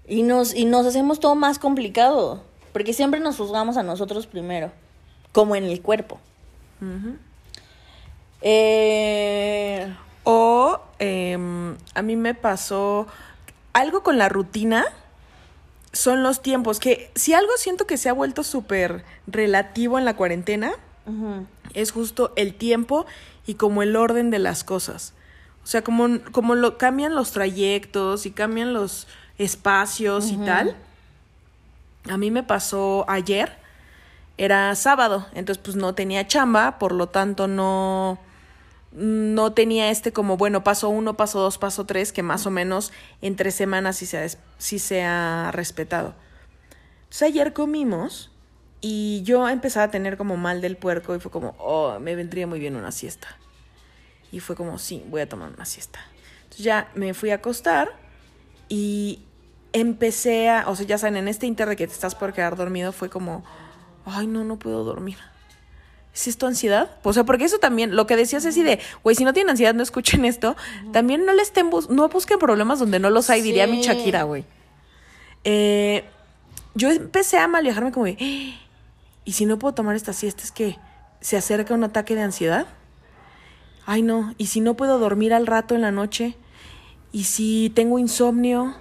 Y 0.06 0.22
nos, 0.22 0.54
y 0.54 0.64
nos 0.64 0.86
hacemos 0.86 1.18
todo 1.18 1.34
más 1.34 1.58
complicado. 1.58 2.44
Porque 2.72 2.92
siempre 2.92 3.18
nos 3.18 3.36
juzgamos 3.36 3.76
a 3.76 3.82
nosotros 3.82 4.26
primero. 4.26 4.70
Como 5.32 5.56
en 5.56 5.64
el 5.64 5.82
cuerpo. 5.82 6.20
Eh, 8.40 9.92
O 10.24 10.80
em, 11.00 11.76
a 11.94 12.02
mí 12.02 12.14
me 12.16 12.34
pasó 12.34 13.08
algo 13.72 14.04
con 14.04 14.16
la 14.16 14.28
rutina. 14.28 14.84
Son 15.92 16.22
los 16.22 16.42
tiempos, 16.42 16.78
que 16.78 17.10
si 17.14 17.34
algo 17.34 17.52
siento 17.56 17.86
que 17.86 17.96
se 17.96 18.08
ha 18.08 18.12
vuelto 18.12 18.44
súper 18.44 19.04
relativo 19.26 19.98
en 19.98 20.04
la 20.04 20.16
cuarentena, 20.16 20.72
es 21.74 21.90
justo 21.90 22.32
el 22.36 22.54
tiempo 22.54 23.06
y 23.46 23.54
como 23.54 23.82
el 23.82 23.96
orden 23.96 24.30
de 24.30 24.38
las 24.38 24.64
cosas. 24.64 25.12
O 25.64 25.66
sea, 25.66 25.82
como, 25.82 26.20
como 26.32 26.54
lo, 26.54 26.78
cambian 26.78 27.14
los 27.14 27.32
trayectos 27.32 28.26
y 28.26 28.30
cambian 28.30 28.72
los 28.72 29.06
espacios 29.38 30.30
y 30.30 30.36
tal. 30.38 30.76
A 32.08 32.16
mí 32.16 32.30
me 32.30 32.42
pasó 32.42 33.04
ayer, 33.08 33.56
era 34.38 34.74
sábado, 34.74 35.26
entonces 35.34 35.62
pues 35.62 35.76
no 35.76 35.94
tenía 35.94 36.26
chamba, 36.26 36.78
por 36.78 36.92
lo 36.92 37.08
tanto 37.08 37.46
no, 37.46 38.18
no 38.94 39.52
tenía 39.52 39.90
este 39.90 40.12
como, 40.12 40.36
bueno, 40.36 40.64
paso 40.64 40.88
uno, 40.88 41.16
paso 41.16 41.40
dos, 41.40 41.58
paso 41.58 41.86
tres, 41.86 42.12
que 42.12 42.22
más 42.22 42.46
o 42.46 42.50
menos 42.50 42.92
entre 43.20 43.50
semanas 43.50 43.96
sí 43.96 44.06
se 44.06 44.18
ha, 44.18 44.26
sí 44.58 44.78
se 44.78 45.02
ha 45.02 45.50
respetado. 45.52 46.14
Entonces 47.04 47.22
ayer 47.22 47.52
comimos 47.52 48.30
y 48.80 49.22
yo 49.22 49.48
empezaba 49.48 49.84
a 49.84 49.90
tener 49.90 50.16
como 50.16 50.36
mal 50.36 50.60
del 50.60 50.76
puerco 50.76 51.14
y 51.14 51.20
fue 51.20 51.30
como, 51.30 51.54
oh, 51.58 51.98
me 52.00 52.14
vendría 52.16 52.46
muy 52.46 52.58
bien 52.58 52.76
una 52.76 52.92
siesta. 52.92 53.28
Y 54.30 54.40
fue 54.40 54.56
como, 54.56 54.78
sí, 54.78 55.04
voy 55.08 55.20
a 55.20 55.28
tomar 55.28 55.52
una 55.52 55.64
siesta. 55.64 56.00
Entonces 56.44 56.64
ya 56.64 56.90
me 56.94 57.14
fui 57.14 57.30
a 57.30 57.36
acostar 57.36 57.90
y 58.68 59.24
empecé 59.72 60.50
a, 60.50 60.68
o 60.68 60.76
sea, 60.76 60.86
ya 60.86 60.98
saben, 60.98 61.16
en 61.16 61.28
este 61.28 61.46
inter 61.46 61.68
de 61.68 61.76
que 61.76 61.86
te 61.86 61.92
estás 61.92 62.14
por 62.14 62.32
quedar 62.32 62.56
dormido 62.56 62.92
fue 62.92 63.08
como, 63.08 63.44
ay, 64.04 64.26
no, 64.26 64.44
no 64.44 64.58
puedo 64.58 64.84
dormir. 64.84 65.18
¿Es 66.14 66.26
esto 66.28 66.46
ansiedad? 66.46 66.90
O 67.04 67.12
sea, 67.14 67.24
porque 67.24 67.44
eso 67.44 67.58
también, 67.58 67.96
lo 67.96 68.06
que 68.06 68.16
decías 68.16 68.44
es 68.44 68.50
así 68.50 68.62
de, 68.62 68.78
güey, 69.02 69.16
si 69.16 69.24
no 69.24 69.32
tienen 69.32 69.50
ansiedad, 69.50 69.72
no 69.74 69.82
escuchen 69.82 70.24
esto. 70.26 70.56
También 70.92 71.24
no 71.24 71.32
le 71.32 71.40
estén, 71.42 71.70
bus- 71.70 71.88
no 71.88 72.08
busquen 72.08 72.38
problemas 72.38 72.78
donde 72.78 72.98
no 72.98 73.08
los 73.10 73.30
hay, 73.30 73.40
diría 73.40 73.66
mi. 73.66 73.80
Shakira, 73.82 74.24
güey. 74.24 74.44
Eh, 75.44 76.04
yo 76.74 76.90
empecé 76.90 77.38
a 77.38 77.48
mal 77.48 77.62
viajarme 77.64 77.92
como 77.92 78.06
de, 78.06 78.16
"Ah, 78.20 78.60
¿y 79.24 79.32
si 79.32 79.46
no 79.46 79.58
puedo 79.58 79.74
tomar 79.74 79.96
esta 79.96 80.12
siesta 80.12 80.42
es 80.42 80.52
que 80.52 80.78
se 81.20 81.36
acerca 81.36 81.74
un 81.74 81.84
ataque 81.84 82.14
de 82.14 82.22
ansiedad? 82.22 82.66
Ay, 83.86 84.02
no, 84.02 84.34
¿y 84.38 84.46
si 84.46 84.60
no 84.60 84.74
puedo 84.74 84.98
dormir 84.98 85.34
al 85.34 85.46
rato 85.46 85.74
en 85.74 85.80
la 85.80 85.90
noche? 85.92 86.36
¿Y 87.10 87.24
si 87.24 87.70
tengo 87.74 87.98
insomnio? 87.98 88.74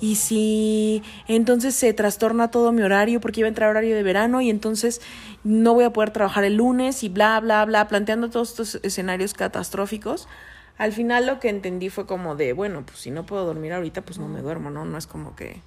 Y 0.00 0.16
si 0.16 1.02
entonces 1.28 1.74
se 1.74 1.92
trastorna 1.92 2.50
todo 2.50 2.72
mi 2.72 2.82
horario 2.82 3.20
porque 3.20 3.40
iba 3.40 3.46
a 3.46 3.48
entrar 3.48 3.70
horario 3.70 3.94
de 3.94 4.02
verano 4.02 4.40
y 4.40 4.50
entonces 4.50 5.00
no 5.44 5.74
voy 5.74 5.84
a 5.84 5.92
poder 5.92 6.10
trabajar 6.10 6.44
el 6.44 6.56
lunes 6.56 7.02
y 7.02 7.08
bla, 7.08 7.38
bla, 7.40 7.64
bla, 7.64 7.88
planteando 7.88 8.30
todos 8.30 8.50
estos 8.50 8.80
escenarios 8.82 9.34
catastróficos. 9.34 10.28
Al 10.76 10.92
final 10.92 11.26
lo 11.26 11.38
que 11.38 11.48
entendí 11.48 11.88
fue 11.88 12.06
como 12.06 12.34
de, 12.34 12.52
bueno, 12.52 12.84
pues 12.84 12.98
si 12.98 13.10
no 13.10 13.24
puedo 13.24 13.44
dormir 13.44 13.72
ahorita, 13.72 14.02
pues 14.02 14.18
no 14.18 14.26
me 14.26 14.40
duermo, 14.40 14.70
¿no? 14.70 14.84
No 14.84 14.98
es 14.98 15.06
como 15.06 15.36
que... 15.36 15.60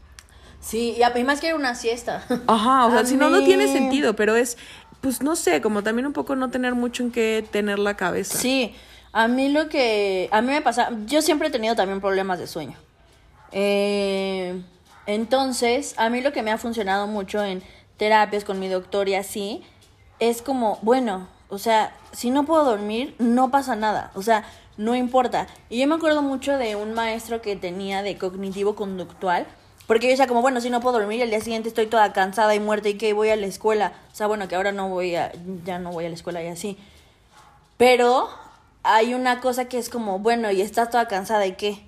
Sí, 0.60 0.96
y 0.98 1.04
además 1.04 1.40
quiero 1.40 1.56
una 1.56 1.76
siesta. 1.76 2.26
Ajá, 2.48 2.88
o 2.88 2.92
sea, 2.92 3.06
si 3.06 3.16
no, 3.16 3.30
no 3.30 3.44
tiene 3.44 3.72
sentido, 3.72 4.16
pero 4.16 4.36
es, 4.36 4.58
pues 5.02 5.22
no 5.22 5.36
sé, 5.36 5.62
como 5.62 5.84
también 5.84 6.08
un 6.08 6.14
poco 6.14 6.36
no 6.36 6.50
tener 6.50 6.76
mucho 6.76 7.04
en 7.04 7.12
qué 7.12 7.46
tener 7.50 7.80
la 7.80 7.96
cabeza. 7.96 8.38
Sí, 8.38 8.76
a 9.14 9.28
mí 9.28 9.50
lo 9.50 9.70
que. 9.70 10.28
A 10.32 10.42
mí 10.42 10.52
me 10.52 10.62
pasa. 10.62 10.90
Yo 11.06 11.22
siempre 11.22 11.48
he 11.48 11.52
tenido 11.52 11.76
también 11.76 12.02
problemas 12.02 12.40
de 12.40 12.48
sueño. 12.48 12.78
Eh, 13.52 14.62
entonces, 15.06 15.96
a 15.98 16.10
mí 16.10 16.22
lo 16.22 16.34
que 16.34 16.44
me 16.44 16.52
ha 16.52 16.58
funcionado 16.58 17.08
mucho 17.08 17.44
en 17.44 17.64
terapias 17.98 18.44
con 18.44 18.60
mi 18.60 18.68
doctor 18.68 19.10
y 19.10 19.16
así 19.16 19.64
es 20.20 20.42
como, 20.42 20.80
bueno, 20.82 21.28
o 21.50 21.58
sea, 21.58 21.96
si 22.12 22.30
no 22.30 22.46
puedo 22.46 22.66
dormir, 22.66 23.16
no 23.20 23.52
pasa 23.52 23.76
nada. 23.76 24.12
O 24.16 24.22
sea, 24.22 24.44
no 24.78 24.96
importa. 24.96 25.48
Y 25.70 25.80
yo 25.80 25.88
me 25.88 25.96
acuerdo 25.96 26.22
mucho 26.22 26.58
de 26.58 26.76
un 26.76 26.94
maestro 26.94 27.42
que 27.42 27.56
tenía 27.56 28.04
de 28.04 28.18
cognitivo 28.18 28.76
conductual. 28.76 29.48
Porque 29.88 30.08
yo 30.08 30.12
decía 30.12 30.28
como, 30.28 30.42
bueno, 30.42 30.60
si 30.60 30.70
no 30.70 30.82
puedo 30.82 31.00
dormir, 31.00 31.24
al 31.24 31.30
día 31.30 31.40
siguiente 31.40 31.70
estoy 31.70 31.88
toda 31.88 32.12
cansada 32.12 32.54
y 32.54 32.60
muerta 32.60 32.90
y 32.90 32.96
que 32.96 33.14
voy 33.14 33.30
a 33.30 33.38
la 33.38 33.46
escuela. 33.46 33.94
O 34.12 34.16
sea, 34.16 34.28
bueno, 34.28 34.50
que 34.50 34.56
ahora 34.56 34.74
no 34.74 34.90
voy 34.90 35.16
a, 35.16 35.32
ya 35.64 35.80
no 35.80 35.92
voy 35.92 36.06
a 36.06 36.10
la 36.10 36.16
escuela 36.16 36.44
y 36.44 36.48
así. 36.48 36.78
Pero 37.78 38.28
hay 38.84 39.14
una 39.14 39.40
cosa 39.40 39.66
que 39.66 39.78
es 39.78 39.90
como, 39.90 40.20
bueno, 40.20 40.52
y 40.52 40.62
estás 40.62 40.90
toda 40.90 41.08
cansada 41.08 41.46
y 41.48 41.54
qué. 41.54 41.87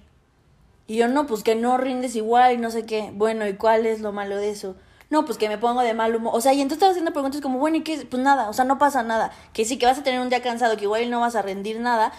Y 0.89 0.95
yo, 0.95 1.08
no, 1.08 1.28
pues 1.28 1.43
que 1.43 1.54
no 1.54 1.78
rindes 1.78 2.15
igual 2.15 2.60
no 2.60 2.71
sé 2.71 2.84
qué. 2.88 3.12
Bueno, 3.13 3.47
¿y 3.47 3.54
cuál 3.54 3.86
es 3.86 4.02
lo 4.02 4.12
malo 4.12 4.38
de 4.38 4.49
eso? 4.49 4.75
No, 5.12 5.23
pues 5.23 5.38
que 5.38 5.47
me 5.47 5.60
pongo 5.60 5.82
de 5.82 5.93
mal 5.93 6.15
humor. 6.15 6.34
O 6.36 6.41
sea, 6.41 6.52
y 6.54 6.62
entonces 6.62 6.78
estaba 6.78 6.89
haciendo 6.89 7.13
preguntas 7.13 7.41
como, 7.41 7.60
bueno, 7.60 7.78
¿y 7.78 7.82
qué? 7.84 8.08
Pues 8.10 8.23
nada, 8.23 8.49
o 8.49 8.54
sea, 8.54 8.65
no 8.65 8.80
pasa 8.80 9.04
nada. 9.04 9.32
Que 9.54 9.65
sí, 9.65 9.78
que 9.78 9.86
vas 9.86 9.99
a 9.99 10.04
tener 10.04 10.19
un 10.19 10.30
día 10.30 10.41
cansado, 10.41 10.78
que 10.78 10.86
igual 10.86 11.08
no 11.12 11.19
vas 11.19 11.36
a 11.36 11.43
rendir 11.43 11.80
nada. 11.80 12.12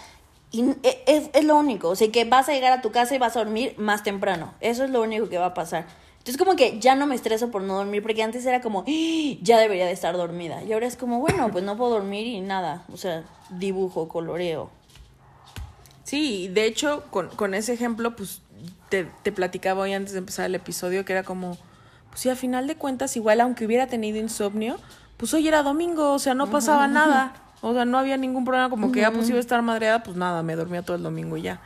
Y 0.51 0.61
e- 0.83 1.03
es, 1.05 1.29
es 1.33 1.43
lo 1.43 1.57
único. 1.57 1.89
O 1.89 1.95
sea, 1.97 2.09
que 2.13 2.23
vas 2.23 2.47
a 2.47 2.53
llegar 2.53 2.71
a 2.71 2.81
tu 2.81 2.91
casa 2.93 3.13
y 3.13 3.17
vas 3.17 3.35
a 3.35 3.39
dormir 3.39 3.75
más 3.77 4.03
temprano. 4.03 4.53
Eso 4.61 4.85
es 4.85 4.89
lo 4.89 5.01
único 5.01 5.27
que 5.27 5.37
va 5.37 5.47
a 5.47 5.53
pasar. 5.53 5.85
Entonces 6.19 6.37
como 6.37 6.55
que 6.55 6.79
ya 6.79 6.95
no 6.95 7.07
me 7.07 7.15
estreso 7.15 7.51
por 7.51 7.63
no 7.63 7.75
dormir, 7.75 8.01
porque 8.01 8.23
antes 8.23 8.45
era 8.45 8.61
como, 8.61 8.85
"Ah, 8.87 9.37
ya 9.41 9.59
debería 9.59 9.85
de 9.85 9.91
estar 9.91 10.15
dormida. 10.15 10.63
Y 10.63 10.71
ahora 10.71 10.87
es 10.87 10.95
como, 10.95 11.19
bueno, 11.19 11.49
pues 11.51 11.65
no 11.65 11.75
puedo 11.75 11.91
dormir 11.91 12.25
y 12.25 12.39
nada. 12.39 12.85
O 12.93 12.95
sea, 12.95 13.25
dibujo, 13.49 14.07
coloreo. 14.07 14.69
Sí, 16.03 16.47
de 16.49 16.65
hecho, 16.65 17.03
con, 17.11 17.29
con 17.29 17.53
ese 17.53 17.73
ejemplo, 17.73 18.15
pues 18.15 18.41
te, 18.89 19.05
te 19.23 19.31
platicaba 19.31 19.81
hoy 19.81 19.93
antes 19.93 20.13
de 20.13 20.19
empezar 20.19 20.45
el 20.45 20.55
episodio 20.55 21.05
que 21.05 21.13
era 21.13 21.23
como, 21.23 21.57
pues 22.09 22.21
sí, 22.21 22.29
a 22.29 22.35
final 22.35 22.67
de 22.67 22.75
cuentas, 22.75 23.15
igual 23.15 23.41
aunque 23.41 23.65
hubiera 23.65 23.87
tenido 23.87 24.17
insomnio, 24.17 24.77
pues 25.17 25.33
hoy 25.33 25.47
era 25.47 25.63
domingo, 25.63 26.13
o 26.13 26.19
sea, 26.19 26.33
no 26.33 26.49
pasaba 26.49 26.87
nada. 26.87 27.33
O 27.63 27.73
sea, 27.75 27.85
no 27.85 27.99
había 27.99 28.17
ningún 28.17 28.43
problema, 28.43 28.71
como 28.71 28.91
que 28.91 29.01
ya 29.01 29.11
pues 29.11 29.29
iba 29.29 29.37
a 29.37 29.39
estar 29.39 29.61
madreada, 29.61 30.01
pues 30.01 30.17
nada, 30.17 30.41
me 30.41 30.55
dormía 30.55 30.81
todo 30.81 30.97
el 30.97 31.03
domingo 31.03 31.37
y 31.37 31.43
ya. 31.43 31.61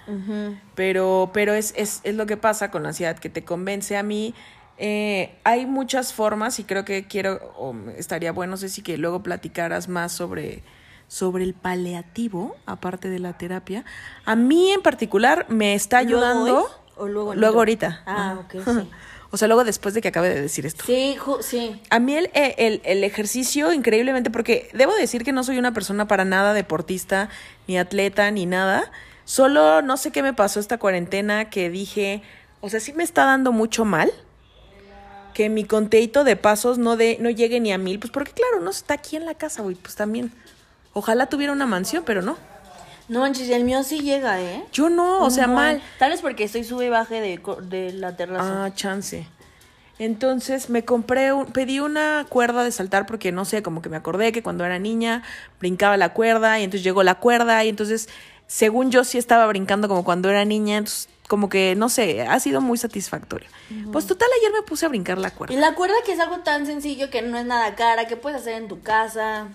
Pero, 0.76 1.30
pero 1.34 1.54
es, 1.54 1.74
es, 1.78 2.02
es 2.04 2.16
lo 2.16 2.26
que 2.26 2.36
pasa 2.36 2.70
con 2.70 2.84
la 2.84 2.90
ansiedad, 2.90 3.18
que 3.18 3.30
te 3.30 3.46
convence 3.46 3.96
a 3.96 4.04
mí. 4.04 4.34
eh, 4.78 5.38
hay 5.46 5.66
muchas 5.66 6.12
formas 6.12 6.60
y 6.60 6.66
creo 6.66 6.84
que 6.84 7.08
quiero, 7.08 7.40
o 7.58 7.74
estaría 7.96 8.34
bueno, 8.34 8.58
sé 8.58 8.68
si 8.68 8.82
que 8.82 8.98
luego 8.98 9.24
platicaras 9.24 9.88
más 9.88 10.12
sobre, 10.12 10.64
sobre 11.08 11.46
el 11.46 11.54
paliativo, 11.54 12.58
aparte 12.66 13.08
de 13.08 13.20
la 13.20 13.38
terapia. 13.38 13.86
A 14.26 14.36
mí 14.36 14.72
en 14.72 14.82
particular 14.82 15.46
me 15.48 15.76
está 15.76 16.04
¿Luego 16.04 16.26
ayudando. 16.26 16.70
O 16.98 17.08
luego 17.08 17.60
ahorita. 17.60 18.04
Ah, 18.06 18.40
ok, 18.44 18.64
sí. 18.66 18.90
O 19.32 19.38
sea, 19.38 19.48
luego 19.48 19.64
después 19.64 19.94
de 19.94 20.02
que 20.02 20.08
acabe 20.08 20.30
de 20.30 20.42
decir 20.42 20.66
esto. 20.66 20.86
Sí, 20.86 21.18
sí. 21.42 21.82
A 21.90 22.00
mí 22.00 22.16
el, 22.16 22.30
eh, 22.34 22.56
el, 22.58 22.82
el 22.86 23.04
ejercicio, 23.04 23.74
increíblemente, 23.74 24.30
porque 24.30 24.70
debo 24.74 24.94
decir 24.96 25.24
que 25.24 25.34
no 25.34 25.44
soy 25.44 25.58
una 25.58 25.74
persona 25.74 26.08
para 26.08 26.24
nada 26.24 26.54
deportista, 26.54 27.30
ni 27.68 27.78
atleta, 27.78 28.32
ni 28.32 28.46
nada. 28.46 28.92
Solo 29.26 29.82
no 29.82 29.98
sé 29.98 30.12
qué 30.12 30.24
me 30.24 30.34
pasó 30.34 30.60
esta 30.60 30.78
cuarentena 30.78 31.50
que 31.50 31.70
dije, 31.70 32.22
o 32.62 32.70
sea, 32.70 32.80
sí 32.80 32.94
me 32.94 33.04
está 33.04 33.26
dando 33.26 33.52
mucho 33.52 33.84
mal 33.84 34.12
que 35.36 35.50
mi 35.50 35.66
conteito 35.66 36.24
de 36.24 36.38
pasos 36.38 36.78
no, 36.78 36.96
de, 36.96 37.18
no 37.20 37.30
llegue 37.30 37.60
ni 37.60 37.74
a 37.74 37.78
mil. 37.78 38.00
Pues 38.00 38.12
porque 38.12 38.32
claro, 38.32 38.62
no 38.62 38.72
está 38.72 38.94
aquí 38.94 39.18
en 39.18 39.26
la 39.26 39.36
casa, 39.36 39.62
güey, 39.62 39.76
pues 39.76 39.96
también. 39.96 40.32
Ojalá 40.94 41.26
tuviera 41.28 41.52
una 41.52 41.66
mansión, 41.66 42.04
pero 42.06 42.22
no. 42.22 42.38
No 43.08 43.20
manches, 43.20 43.50
el 43.50 43.64
mío 43.64 43.84
sí 43.84 44.00
llega, 44.00 44.42
¿eh? 44.42 44.64
Yo 44.74 44.90
no, 44.90 45.20
o 45.24 45.30
sea, 45.30 45.48
mal. 45.48 45.82
Tal 46.00 46.12
vez 46.12 46.22
porque 46.22 46.44
estoy 46.44 46.64
sube 46.64 46.88
y 46.88 46.90
baje 46.90 47.22
de, 47.22 47.40
de 47.64 47.94
la 47.94 48.16
terraza. 48.16 48.66
Ah, 48.66 48.74
chance. 48.74 49.28
Entonces 49.98 50.70
me 50.70 50.84
compré, 50.84 51.32
un, 51.32 51.46
pedí 51.46 51.80
una 51.80 52.26
cuerda 52.28 52.64
de 52.64 52.72
saltar 52.72 53.06
porque 53.06 53.32
no 53.32 53.46
sé, 53.46 53.64
como 53.64 53.82
que 53.82 53.88
me 53.90 53.96
acordé 53.96 54.32
que 54.32 54.44
cuando 54.44 54.66
era 54.66 54.78
niña 54.80 55.24
brincaba 55.60 55.96
la 55.98 56.10
cuerda 56.14 56.60
y 56.60 56.64
entonces 56.64 56.84
llegó 56.84 57.02
la 57.04 57.16
cuerda 57.16 57.64
y 57.64 57.70
entonces 57.70 58.10
según 58.48 58.92
yo 58.92 59.04
sí 59.06 59.18
estaba 59.18 59.48
brincando 59.48 59.88
como 59.88 60.04
cuando 60.04 60.30
era 60.30 60.44
niña, 60.44 60.78
entonces 60.78 61.08
como 61.30 61.48
que 61.48 61.76
no 61.78 61.88
sé, 61.90 62.24
ha 62.24 62.40
sido 62.42 62.60
muy 62.60 62.78
satisfactorio. 62.78 63.48
Pues 63.92 64.06
total 64.06 64.28
ayer 64.40 64.52
me 64.52 64.64
puse 64.64 64.86
a 64.86 64.90
brincar 64.90 65.18
la 65.18 65.30
Y 65.30 65.32
cuerda. 65.32 65.56
la 65.56 65.76
cuerda 65.76 65.96
que 66.06 66.12
es 66.12 66.20
algo 66.20 66.40
tan 66.40 66.66
sencillo 66.66 67.10
que 67.10 67.22
no 67.22 67.38
es 67.38 67.46
nada 67.46 67.74
cara, 67.76 68.06
que 68.06 68.18
puedes 68.18 68.42
hacer 68.42 68.56
en 68.56 68.68
tu 68.68 68.82
casa. 68.82 69.48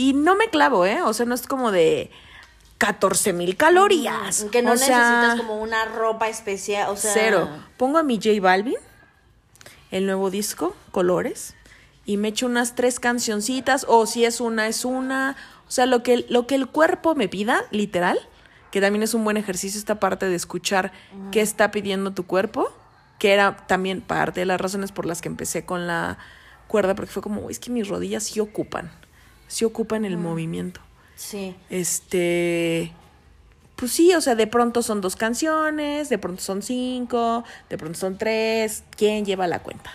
Y 0.00 0.14
no 0.14 0.34
me 0.34 0.48
clavo, 0.48 0.86
¿eh? 0.86 1.02
O 1.02 1.12
sea, 1.12 1.26
no 1.26 1.34
es 1.34 1.46
como 1.46 1.72
de 1.72 2.10
14 2.78 3.34
mil 3.34 3.54
calorías. 3.58 4.46
Que 4.50 4.62
no 4.62 4.72
O 4.72 4.76
sea, 4.78 4.96
necesitas 4.96 5.40
como 5.40 5.60
una 5.60 5.84
ropa 5.84 6.30
especial, 6.30 6.88
o 6.88 6.96
sea... 6.96 7.12
Cero. 7.12 7.50
Pongo 7.76 7.98
a 7.98 8.02
mi 8.02 8.16
J 8.16 8.40
Balvin, 8.40 8.78
el 9.90 10.06
nuevo 10.06 10.30
disco, 10.30 10.74
Colores, 10.90 11.54
y 12.06 12.16
me 12.16 12.28
echo 12.28 12.46
unas 12.46 12.74
tres 12.74 12.98
cancioncitas, 12.98 13.84
o 13.86 14.06
si 14.06 14.24
es 14.24 14.40
una, 14.40 14.68
es 14.68 14.86
una. 14.86 15.36
O 15.68 15.70
sea, 15.70 15.84
lo 15.84 16.02
que, 16.02 16.24
lo 16.30 16.46
que 16.46 16.54
el 16.54 16.66
cuerpo 16.66 17.14
me 17.14 17.28
pida, 17.28 17.64
literal, 17.70 18.18
que 18.70 18.80
también 18.80 19.02
es 19.02 19.12
un 19.12 19.22
buen 19.22 19.36
ejercicio 19.36 19.78
esta 19.78 20.00
parte 20.00 20.24
de 20.30 20.34
escuchar 20.34 20.92
qué 21.30 21.42
está 21.42 21.70
pidiendo 21.70 22.12
tu 22.12 22.24
cuerpo, 22.24 22.72
que 23.18 23.34
era 23.34 23.66
también 23.66 24.00
parte 24.00 24.40
de 24.40 24.46
las 24.46 24.58
razones 24.58 24.92
por 24.92 25.04
las 25.04 25.20
que 25.20 25.28
empecé 25.28 25.66
con 25.66 25.86
la 25.86 26.16
cuerda, 26.68 26.94
porque 26.94 27.10
fue 27.12 27.20
como, 27.20 27.42
"Uy, 27.42 27.52
es 27.52 27.58
que 27.58 27.70
mis 27.70 27.86
rodillas 27.86 28.22
sí 28.22 28.40
ocupan, 28.40 28.90
sí 29.50 29.64
ocupan 29.64 30.04
el 30.04 30.16
movimiento. 30.16 30.80
Sí. 31.16 31.54
Este. 31.68 32.92
Pues 33.76 33.92
sí, 33.92 34.14
o 34.14 34.20
sea, 34.20 34.34
de 34.34 34.46
pronto 34.46 34.82
son 34.82 35.00
dos 35.00 35.16
canciones, 35.16 36.08
de 36.08 36.18
pronto 36.18 36.40
son 36.42 36.62
cinco, 36.62 37.44
de 37.68 37.78
pronto 37.78 37.98
son 37.98 38.16
tres. 38.16 38.84
¿Quién 38.96 39.24
lleva 39.24 39.46
la 39.46 39.62
cuenta? 39.62 39.90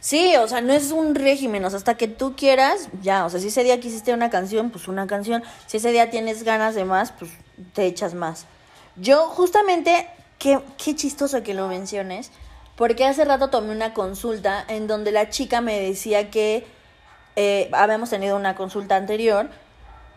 Sí, 0.00 0.36
o 0.36 0.46
sea, 0.46 0.60
no 0.60 0.72
es 0.72 0.92
un 0.92 1.14
régimen, 1.14 1.64
o 1.64 1.70
sea, 1.70 1.78
hasta 1.78 1.96
que 1.96 2.06
tú 2.06 2.36
quieras, 2.36 2.90
ya, 3.02 3.26
o 3.26 3.30
sea, 3.30 3.40
si 3.40 3.48
ese 3.48 3.64
día 3.64 3.80
quisiste 3.80 4.12
una 4.12 4.30
canción, 4.30 4.70
pues 4.70 4.86
una 4.86 5.08
canción, 5.08 5.42
si 5.66 5.78
ese 5.78 5.90
día 5.90 6.10
tienes 6.10 6.44
ganas 6.44 6.76
de 6.76 6.84
más, 6.84 7.10
pues 7.10 7.32
te 7.72 7.86
echas 7.86 8.14
más. 8.14 8.46
Yo 8.94 9.26
justamente, 9.28 10.06
qué, 10.38 10.60
qué 10.82 10.94
chistoso 10.94 11.42
que 11.42 11.54
lo 11.54 11.66
menciones, 11.66 12.30
porque 12.76 13.04
hace 13.04 13.24
rato 13.24 13.50
tomé 13.50 13.72
una 13.72 13.94
consulta 13.94 14.64
en 14.68 14.86
donde 14.86 15.10
la 15.10 15.28
chica 15.30 15.60
me 15.60 15.80
decía 15.80 16.30
que 16.30 16.64
eh, 17.36 17.68
habíamos 17.72 18.10
tenido 18.10 18.36
una 18.36 18.56
consulta 18.56 18.96
anterior 18.96 19.48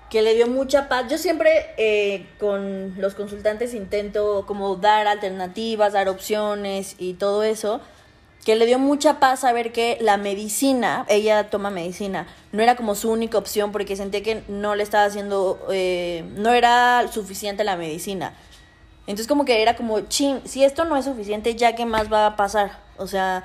que 0.10 0.21
le 0.21 0.34
dio 0.34 0.47
mucha 0.47 0.89
paz. 0.89 1.05
Yo 1.10 1.17
siempre 1.17 1.67
eh, 1.77 2.25
con 2.39 2.99
los 2.99 3.13
consultantes 3.15 3.73
intento 3.73 4.45
como 4.47 4.75
dar 4.75 5.08
alternativas, 5.08 5.93
dar 5.93 6.10
opciones 6.10 6.95
y 6.97 7.13
todo 7.13 7.43
eso, 7.43 7.82
que 8.43 8.55
le 8.55 8.65
dio 8.65 8.79
mucha 8.79 9.19
paz 9.19 9.41
saber 9.41 9.71
que 9.71 9.97
la 10.01 10.17
medicina, 10.17 11.05
ella 11.10 11.49
toma 11.49 11.69
medicina, 11.69 12.25
no 12.51 12.63
era 12.63 12.75
como 12.75 12.95
su 12.95 13.12
única 13.12 13.38
opción 13.38 13.71
porque 13.71 13.95
sentía 13.95 14.23
que 14.23 14.43
no 14.47 14.75
le 14.75 14.84
estaba 14.84 15.05
haciendo, 15.05 15.60
eh, 15.71 16.23
no 16.36 16.53
era 16.53 17.08
suficiente 17.12 17.63
la 17.63 17.75
medicina. 17.75 18.34
Entonces 19.05 19.27
como 19.27 19.45
que 19.45 19.62
era 19.62 19.75
como, 19.75 20.01
chin, 20.01 20.41
si 20.45 20.63
esto 20.63 20.86
no 20.86 20.95
es 20.95 21.05
suficiente, 21.05 21.55
ya 21.55 21.75
qué 21.75 21.86
más 21.86 22.12
va 22.12 22.27
a 22.27 22.36
pasar. 22.36 22.79
O 22.97 23.08
sea, 23.08 23.43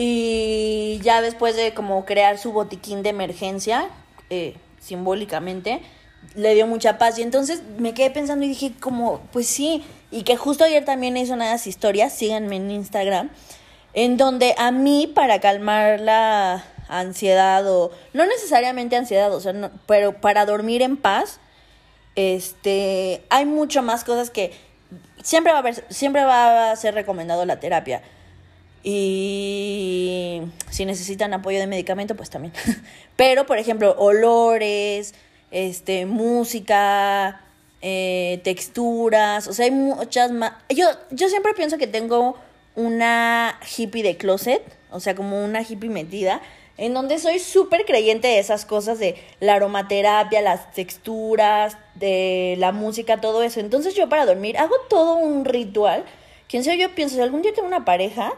y 0.00 1.00
ya 1.02 1.20
después 1.20 1.56
de 1.56 1.74
como 1.74 2.04
crear 2.04 2.38
su 2.38 2.52
botiquín 2.52 3.02
de 3.02 3.08
emergencia, 3.08 3.90
eh, 4.30 4.54
simbólicamente, 4.78 5.82
le 6.36 6.54
dio 6.54 6.68
mucha 6.68 6.98
paz. 6.98 7.18
Y 7.18 7.22
entonces 7.22 7.64
me 7.78 7.94
quedé 7.94 8.10
pensando 8.10 8.44
y 8.44 8.48
dije 8.48 8.72
como, 8.78 9.18
pues 9.32 9.48
sí, 9.48 9.84
y 10.12 10.22
que 10.22 10.36
justo 10.36 10.62
ayer 10.62 10.84
también 10.84 11.16
hizo 11.16 11.34
unas 11.34 11.66
historias, 11.66 12.12
síganme 12.12 12.54
en 12.54 12.70
Instagram, 12.70 13.30
en 13.92 14.16
donde 14.16 14.54
a 14.56 14.70
mí 14.70 15.10
para 15.12 15.40
calmar 15.40 15.98
la 15.98 16.64
ansiedad 16.86 17.68
o 17.68 17.90
no 18.12 18.24
necesariamente 18.24 18.94
ansiedad, 18.94 19.34
o 19.34 19.40
sea, 19.40 19.72
pero 19.88 20.20
para 20.20 20.46
dormir 20.46 20.80
en 20.82 20.96
paz, 20.96 21.40
este, 22.14 23.24
hay 23.30 23.46
mucho 23.46 23.82
más 23.82 24.04
cosas 24.04 24.30
que 24.30 24.52
siempre 25.24 25.50
va 25.50 25.58
a 25.58 25.60
haber, 25.62 25.84
siempre 25.92 26.22
va 26.22 26.70
a 26.70 26.76
ser 26.76 26.94
recomendado 26.94 27.44
la 27.44 27.58
terapia. 27.58 28.00
Y 28.82 30.42
si 30.70 30.84
necesitan 30.84 31.34
apoyo 31.34 31.58
de 31.58 31.66
medicamento, 31.66 32.14
pues 32.14 32.30
también. 32.30 32.52
Pero, 33.16 33.46
por 33.46 33.58
ejemplo, 33.58 33.94
olores, 33.98 35.14
este, 35.50 36.06
música, 36.06 37.40
eh, 37.80 38.40
texturas, 38.44 39.48
o 39.48 39.52
sea, 39.52 39.66
hay 39.66 39.70
muchas 39.70 40.30
más. 40.30 40.52
Yo, 40.68 40.86
yo 41.10 41.28
siempre 41.28 41.54
pienso 41.54 41.78
que 41.78 41.86
tengo 41.86 42.36
una 42.74 43.58
hippie 43.76 44.02
de 44.02 44.16
closet, 44.16 44.62
o 44.90 45.00
sea, 45.00 45.14
como 45.14 45.44
una 45.44 45.62
hippie 45.62 45.90
metida, 45.90 46.40
en 46.76 46.94
donde 46.94 47.18
soy 47.18 47.40
súper 47.40 47.84
creyente 47.84 48.28
de 48.28 48.38
esas 48.38 48.64
cosas 48.64 49.00
de 49.00 49.16
la 49.40 49.54
aromaterapia, 49.54 50.40
las 50.40 50.72
texturas, 50.72 51.76
de 51.96 52.54
la 52.58 52.70
música, 52.70 53.20
todo 53.20 53.42
eso. 53.42 53.58
Entonces 53.58 53.94
yo 53.94 54.08
para 54.08 54.26
dormir 54.26 54.56
hago 54.56 54.76
todo 54.88 55.16
un 55.16 55.44
ritual. 55.44 56.04
Quien 56.48 56.62
sea 56.62 56.76
yo 56.76 56.94
pienso, 56.94 57.16
si 57.16 57.20
algún 57.20 57.42
día 57.42 57.52
tengo 57.52 57.66
una 57.66 57.84
pareja, 57.84 58.32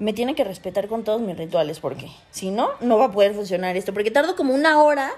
me 0.00 0.14
tiene 0.14 0.34
que 0.34 0.42
respetar 0.44 0.88
con 0.88 1.04
todos 1.04 1.20
mis 1.20 1.36
rituales, 1.36 1.78
porque 1.78 2.10
si 2.30 2.50
no, 2.50 2.70
no 2.80 2.98
va 2.98 3.04
a 3.04 3.12
poder 3.12 3.34
funcionar 3.34 3.76
esto, 3.76 3.92
porque 3.92 4.10
tardo 4.10 4.34
como 4.34 4.54
una 4.54 4.82
hora 4.82 5.12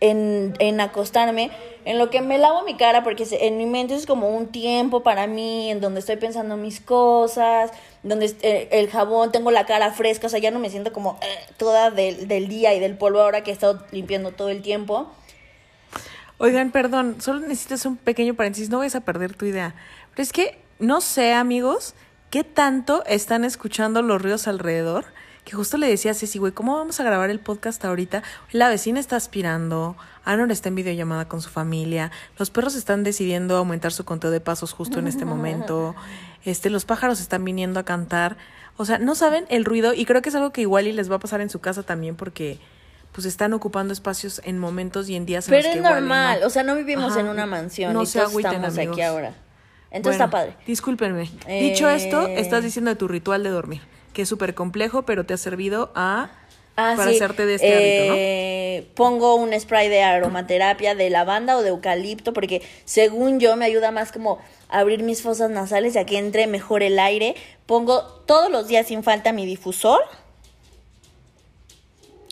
en, 0.00 0.54
en 0.58 0.80
acostarme, 0.80 1.50
en 1.84 1.98
lo 1.98 2.08
que 2.08 2.22
me 2.22 2.38
lavo 2.38 2.64
mi 2.64 2.74
cara, 2.76 3.04
porque 3.04 3.26
en 3.30 3.58
mi 3.58 3.66
mente 3.66 3.94
es 3.94 4.06
como 4.06 4.30
un 4.30 4.46
tiempo 4.46 5.02
para 5.02 5.26
mí, 5.26 5.70
en 5.70 5.80
donde 5.80 6.00
estoy 6.00 6.16
pensando 6.16 6.56
mis 6.56 6.80
cosas, 6.80 7.70
donde 8.02 8.34
eh, 8.40 8.68
el 8.72 8.88
jabón, 8.88 9.30
tengo 9.30 9.50
la 9.50 9.66
cara 9.66 9.92
fresca, 9.92 10.28
o 10.28 10.30
sea, 10.30 10.40
ya 10.40 10.50
no 10.50 10.58
me 10.58 10.70
siento 10.70 10.90
como 10.92 11.18
eh, 11.20 11.52
toda 11.58 11.90
del, 11.90 12.28
del 12.28 12.48
día 12.48 12.74
y 12.74 12.80
del 12.80 12.96
polvo 12.96 13.20
ahora 13.20 13.42
que 13.42 13.50
he 13.50 13.54
estado 13.54 13.84
limpiando 13.92 14.32
todo 14.32 14.48
el 14.48 14.62
tiempo. 14.62 15.06
Oigan, 16.38 16.70
perdón, 16.70 17.20
solo 17.20 17.40
necesitas 17.40 17.84
un 17.84 17.98
pequeño 17.98 18.32
paréntesis, 18.34 18.70
no 18.70 18.78
vayas 18.78 18.94
a 18.94 19.00
perder 19.00 19.34
tu 19.34 19.44
idea. 19.44 19.74
Pero 20.14 20.22
es 20.22 20.32
que 20.32 20.58
no 20.78 21.00
sé, 21.00 21.32
amigos, 21.32 21.94
qué 22.30 22.44
tanto 22.44 23.04
están 23.06 23.44
escuchando 23.44 24.02
los 24.02 24.20
ríos 24.20 24.48
alrededor 24.48 25.06
que 25.44 25.56
justo 25.56 25.78
le 25.78 25.88
decía 25.88 26.10
a 26.10 26.14
Ceci, 26.14 26.38
güey, 26.38 26.52
¿cómo 26.52 26.76
vamos 26.76 27.00
a 27.00 27.04
grabar 27.04 27.30
el 27.30 27.40
podcast 27.40 27.82
ahorita? 27.82 28.22
La 28.52 28.68
vecina 28.68 29.00
está 29.00 29.16
aspirando, 29.16 29.96
Anor 30.22 30.52
está 30.52 30.68
en 30.68 30.74
videollamada 30.74 31.26
con 31.26 31.40
su 31.40 31.48
familia, 31.48 32.10
los 32.36 32.50
perros 32.50 32.74
están 32.74 33.02
decidiendo 33.02 33.56
aumentar 33.56 33.92
su 33.92 34.04
conteo 34.04 34.30
de 34.30 34.40
pasos 34.40 34.74
justo 34.74 34.98
en 34.98 35.08
este 35.08 35.24
momento, 35.24 35.94
este, 36.44 36.68
los 36.68 36.84
pájaros 36.84 37.18
están 37.20 37.46
viniendo 37.46 37.80
a 37.80 37.84
cantar, 37.84 38.36
o 38.76 38.84
sea, 38.84 38.98
no 38.98 39.14
saben 39.14 39.46
el 39.48 39.64
ruido 39.64 39.94
y 39.94 40.04
creo 40.04 40.20
que 40.20 40.28
es 40.28 40.34
algo 40.34 40.52
que 40.52 40.60
igual 40.60 40.86
y 40.86 40.92
les 40.92 41.10
va 41.10 41.16
a 41.16 41.20
pasar 41.20 41.40
en 41.40 41.48
su 41.48 41.60
casa 41.60 41.82
también 41.82 42.14
porque 42.14 42.58
pues 43.12 43.24
están 43.24 43.54
ocupando 43.54 43.94
espacios 43.94 44.42
en 44.44 44.58
momentos 44.58 45.08
y 45.08 45.16
en 45.16 45.24
días 45.24 45.48
en 45.48 45.52
Pero 45.52 45.62
los 45.62 45.64
que 45.64 45.70
es 45.70 45.76
igual 45.78 45.94
normal, 45.94 46.40
no. 46.42 46.46
o 46.46 46.50
sea, 46.50 46.62
no 46.62 46.76
vivimos 46.76 47.12
Ajá, 47.12 47.20
en 47.20 47.28
una 47.28 47.46
mansión 47.46 47.94
no 47.94 48.02
y 48.02 48.06
se 48.06 48.18
todos 48.18 48.32
agüiten, 48.32 48.52
estamos 48.52 48.76
amigos. 48.76 48.92
aquí 48.96 49.02
ahora. 49.02 49.32
Entonces 49.90 50.18
Bueno, 50.18 50.24
está 50.24 50.30
padre. 50.30 50.54
Discúlpenme. 50.66 51.30
Dicho 51.48 51.88
esto, 51.88 52.26
Eh, 52.26 52.40
estás 52.40 52.62
diciendo 52.62 52.90
de 52.90 52.96
tu 52.96 53.08
ritual 53.08 53.42
de 53.42 53.50
dormir, 53.50 53.80
que 54.12 54.22
es 54.22 54.28
súper 54.28 54.54
complejo, 54.54 55.02
pero 55.02 55.24
te 55.24 55.34
ha 55.34 55.38
servido 55.38 55.90
a 55.94 56.30
Ah, 56.80 56.94
para 56.96 57.10
sí. 57.10 57.16
hacerte 57.16 57.44
de 57.46 57.54
este 57.56 57.72
hábito, 57.74 58.12
¿no? 58.12 58.14
Eh, 58.16 58.88
Pongo 58.94 59.34
un 59.34 59.58
spray 59.58 59.88
de 59.88 60.02
aromaterapia 60.02 60.94
de 60.94 61.10
lavanda 61.10 61.56
o 61.56 61.62
de 61.62 61.70
eucalipto 61.70 62.32
porque 62.32 62.62
según 62.84 63.40
yo 63.40 63.56
me 63.56 63.64
ayuda 63.64 63.90
más 63.90 64.12
como 64.12 64.38
a 64.68 64.78
abrir 64.78 65.02
mis 65.02 65.20
fosas 65.22 65.50
nasales 65.50 65.96
y 65.96 65.98
a 65.98 66.06
que 66.06 66.18
entre 66.18 66.46
mejor 66.46 66.84
el 66.84 66.98
aire. 67.00 67.34
Pongo 67.66 68.02
todos 68.26 68.48
los 68.50 68.68
días 68.68 68.86
sin 68.86 69.02
falta 69.02 69.32
mi 69.32 69.44
difusor 69.44 70.00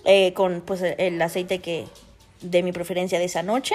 eh, 0.04 0.32
con 0.34 0.60
pues 0.60 0.80
el, 0.82 0.94
el 0.98 1.20
aceite 1.22 1.58
que 1.58 1.86
de 2.40 2.62
mi 2.62 2.70
preferencia 2.70 3.18
de 3.18 3.24
esa 3.24 3.42
noche 3.42 3.74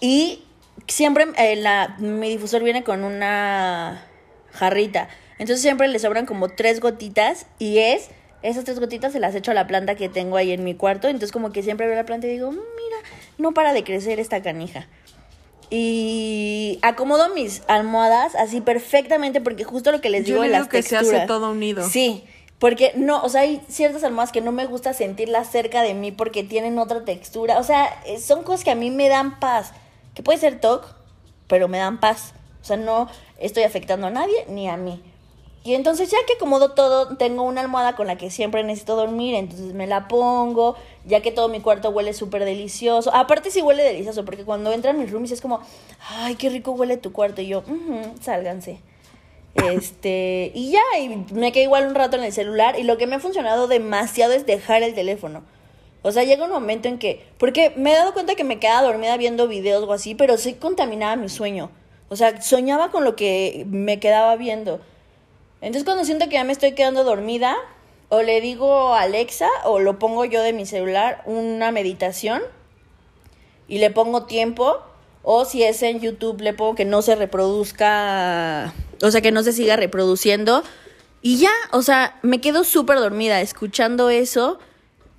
y 0.00 0.44
siempre 0.88 1.26
eh, 1.36 1.56
la, 1.56 1.96
mi 1.98 2.28
difusor 2.28 2.62
viene 2.62 2.82
con 2.84 3.04
una 3.04 4.04
jarrita. 4.52 5.08
Entonces 5.38 5.60
siempre 5.62 5.88
le 5.88 5.98
sobran 5.98 6.26
como 6.26 6.48
tres 6.48 6.80
gotitas 6.80 7.46
y 7.58 7.78
es, 7.78 8.08
esas 8.42 8.64
tres 8.64 8.80
gotitas 8.80 9.12
se 9.12 9.20
las 9.20 9.34
echo 9.34 9.50
a 9.50 9.54
la 9.54 9.66
planta 9.66 9.94
que 9.94 10.08
tengo 10.08 10.36
ahí 10.36 10.52
en 10.52 10.64
mi 10.64 10.74
cuarto. 10.74 11.08
Entonces 11.08 11.32
como 11.32 11.52
que 11.52 11.62
siempre 11.62 11.86
veo 11.86 11.94
la 11.96 12.04
planta 12.06 12.26
y 12.26 12.30
digo, 12.30 12.50
"Mm, 12.50 12.56
mira, 12.56 12.96
no 13.38 13.52
para 13.52 13.72
de 13.72 13.84
crecer 13.84 14.18
esta 14.20 14.42
canija. 14.42 14.88
Y 15.70 16.78
acomodo 16.82 17.28
mis 17.34 17.62
almohadas 17.68 18.34
así 18.34 18.60
perfectamente 18.60 19.40
porque 19.40 19.64
justo 19.64 19.92
lo 19.92 20.00
que 20.00 20.08
les 20.10 20.24
Yo 20.24 20.34
digo 20.34 20.42
le 20.42 20.48
de 20.48 20.54
digo 20.54 20.62
las 20.64 20.68
que 20.70 20.82
se 20.82 20.96
texturas. 20.96 21.18
hace 21.20 21.26
todo 21.28 21.50
unido. 21.50 21.86
Sí, 21.88 22.24
porque 22.58 22.92
no, 22.96 23.22
o 23.22 23.28
sea, 23.28 23.42
hay 23.42 23.60
ciertas 23.68 24.02
almohadas 24.02 24.32
que 24.32 24.40
no 24.40 24.50
me 24.50 24.64
gusta 24.66 24.94
sentirlas 24.94 25.50
cerca 25.50 25.82
de 25.82 25.92
mí 25.94 26.10
porque 26.10 26.42
tienen 26.42 26.78
otra 26.78 27.04
textura. 27.04 27.58
O 27.58 27.64
sea, 27.64 28.00
eh, 28.06 28.18
son 28.18 28.42
cosas 28.44 28.64
que 28.64 28.70
a 28.70 28.74
mí 28.74 28.90
me 28.90 29.08
dan 29.08 29.38
paz. 29.40 29.72
Que 30.18 30.24
puede 30.24 30.40
ser 30.40 30.58
TOC, 30.58 30.84
pero 31.46 31.68
me 31.68 31.78
dan 31.78 32.00
paz. 32.00 32.32
O 32.60 32.64
sea, 32.64 32.76
no 32.76 33.08
estoy 33.38 33.62
afectando 33.62 34.08
a 34.08 34.10
nadie 34.10 34.46
ni 34.48 34.68
a 34.68 34.76
mí. 34.76 35.00
Y 35.62 35.74
entonces 35.74 36.10
ya 36.10 36.18
que 36.26 36.32
acomodo 36.32 36.72
todo, 36.72 37.16
tengo 37.16 37.44
una 37.44 37.60
almohada 37.60 37.94
con 37.94 38.08
la 38.08 38.18
que 38.18 38.28
siempre 38.28 38.64
necesito 38.64 38.96
dormir, 38.96 39.36
entonces 39.36 39.74
me 39.74 39.86
la 39.86 40.08
pongo, 40.08 40.74
ya 41.04 41.20
que 41.20 41.30
todo 41.30 41.48
mi 41.48 41.60
cuarto 41.60 41.90
huele 41.90 42.14
súper 42.14 42.44
delicioso. 42.44 43.14
Aparte 43.14 43.52
sí 43.52 43.62
huele 43.62 43.84
delicioso, 43.84 44.24
porque 44.24 44.42
cuando 44.44 44.72
entran 44.72 44.98
mis 44.98 45.08
roomies 45.12 45.30
es 45.30 45.40
como, 45.40 45.60
ay, 46.10 46.34
qué 46.34 46.50
rico 46.50 46.72
huele 46.72 46.96
tu 46.96 47.12
cuarto. 47.12 47.40
Y 47.40 47.46
yo, 47.46 47.60
"Ujú, 47.60 48.14
sálganse. 48.20 48.80
Este, 49.54 50.50
y 50.52 50.72
ya, 50.72 50.82
y 50.98 51.26
me 51.32 51.52
quedé 51.52 51.62
igual 51.62 51.86
un 51.86 51.94
rato 51.94 52.16
en 52.16 52.24
el 52.24 52.32
celular. 52.32 52.76
Y 52.76 52.82
lo 52.82 52.98
que 52.98 53.06
me 53.06 53.14
ha 53.14 53.20
funcionado 53.20 53.68
demasiado 53.68 54.32
es 54.32 54.46
dejar 54.46 54.82
el 54.82 54.96
teléfono. 54.96 55.44
O 56.02 56.12
sea, 56.12 56.24
llega 56.24 56.44
un 56.44 56.50
momento 56.50 56.88
en 56.88 56.98
que. 56.98 57.26
Porque 57.38 57.72
me 57.76 57.92
he 57.92 57.96
dado 57.96 58.12
cuenta 58.12 58.34
que 58.34 58.44
me 58.44 58.58
quedaba 58.58 58.82
dormida 58.82 59.16
viendo 59.16 59.48
videos 59.48 59.84
o 59.84 59.92
así, 59.92 60.14
pero 60.14 60.36
sí 60.36 60.54
contaminaba 60.54 61.16
mi 61.16 61.28
sueño. 61.28 61.70
O 62.08 62.16
sea, 62.16 62.40
soñaba 62.40 62.90
con 62.90 63.04
lo 63.04 63.16
que 63.16 63.66
me 63.68 64.00
quedaba 64.00 64.36
viendo. 64.36 64.80
Entonces, 65.60 65.84
cuando 65.84 66.04
siento 66.04 66.26
que 66.26 66.34
ya 66.34 66.44
me 66.44 66.52
estoy 66.52 66.72
quedando 66.72 67.04
dormida, 67.04 67.56
o 68.08 68.22
le 68.22 68.40
digo 68.40 68.94
a 68.94 69.02
Alexa, 69.02 69.48
o 69.64 69.80
lo 69.80 69.98
pongo 69.98 70.24
yo 70.24 70.42
de 70.42 70.52
mi 70.52 70.66
celular, 70.66 71.22
una 71.26 71.72
meditación, 71.72 72.42
y 73.66 73.78
le 73.78 73.90
pongo 73.90 74.24
tiempo. 74.24 74.78
O 75.22 75.44
si 75.44 75.62
es 75.62 75.82
en 75.82 76.00
YouTube, 76.00 76.40
le 76.40 76.54
pongo 76.54 76.74
que 76.74 76.84
no 76.84 77.02
se 77.02 77.16
reproduzca, 77.16 78.72
o 79.02 79.10
sea, 79.10 79.20
que 79.20 79.32
no 79.32 79.42
se 79.42 79.52
siga 79.52 79.76
reproduciendo. 79.76 80.62
Y 81.20 81.38
ya, 81.38 81.50
o 81.72 81.82
sea, 81.82 82.18
me 82.22 82.40
quedo 82.40 82.64
súper 82.64 82.98
dormida 82.98 83.40
escuchando 83.40 84.08
eso 84.08 84.58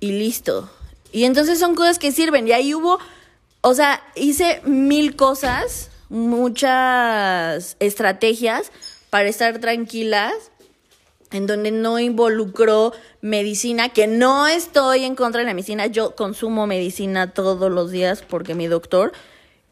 y 0.00 0.12
listo. 0.12 0.70
Y 1.12 1.24
entonces 1.24 1.58
son 1.58 1.74
cosas 1.74 1.98
que 1.98 2.12
sirven. 2.12 2.48
Y 2.48 2.52
ahí 2.52 2.74
hubo, 2.74 2.98
o 3.60 3.74
sea, 3.74 4.02
hice 4.14 4.60
mil 4.64 5.16
cosas, 5.16 5.90
muchas 6.08 7.76
estrategias 7.78 8.72
para 9.10 9.28
estar 9.28 9.58
tranquilas 9.58 10.34
en 11.32 11.46
donde 11.46 11.70
no 11.70 11.98
involucró 11.98 12.92
medicina, 13.20 13.90
que 13.90 14.06
no 14.06 14.48
estoy 14.48 15.04
en 15.04 15.14
contra 15.14 15.40
de 15.40 15.46
la 15.46 15.54
medicina, 15.54 15.86
yo 15.86 16.16
consumo 16.16 16.66
medicina 16.66 17.32
todos 17.32 17.70
los 17.70 17.90
días 17.90 18.22
porque 18.22 18.54
mi 18.54 18.66
doctor 18.66 19.12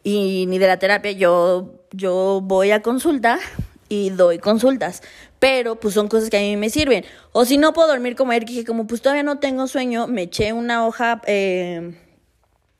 y 0.04 0.46
ni 0.46 0.58
de 0.58 0.68
la 0.68 0.78
terapia 0.78 1.10
yo 1.12 1.74
yo 1.90 2.40
voy 2.44 2.70
a 2.70 2.82
consulta 2.82 3.40
y 3.88 4.10
doy 4.10 4.38
consultas, 4.38 5.02
pero 5.38 5.76
pues 5.76 5.94
son 5.94 6.08
cosas 6.08 6.30
que 6.30 6.36
a 6.36 6.40
mí 6.40 6.56
me 6.56 6.70
sirven. 6.70 7.04
O 7.32 7.44
si 7.44 7.58
no 7.58 7.72
puedo 7.72 7.88
dormir 7.88 8.16
como 8.16 8.32
ayer, 8.32 8.44
que 8.44 8.52
dije 8.52 8.64
como 8.64 8.86
pues 8.86 9.02
todavía 9.02 9.22
no 9.22 9.38
tengo 9.38 9.66
sueño, 9.66 10.06
me 10.06 10.22
eché 10.22 10.52
una 10.52 10.86
hoja 10.86 11.22
eh, 11.26 11.94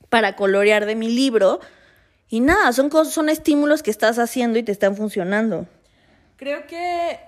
para 0.09 0.37
colorear 0.37 0.87
de 0.87 0.95
mi 0.95 1.09
libro 1.09 1.61
y 2.29 2.41
nada, 2.41 2.73
son 2.73 2.91
cosas, 2.91 3.15
son 3.15 3.29
estímulos 3.29 3.83
que 3.83 3.91
estás 3.91 4.19
haciendo 4.19 4.59
y 4.59 4.63
te 4.63 4.73
están 4.73 4.97
funcionando. 4.97 5.67
Creo 6.37 6.67
que 6.67 7.19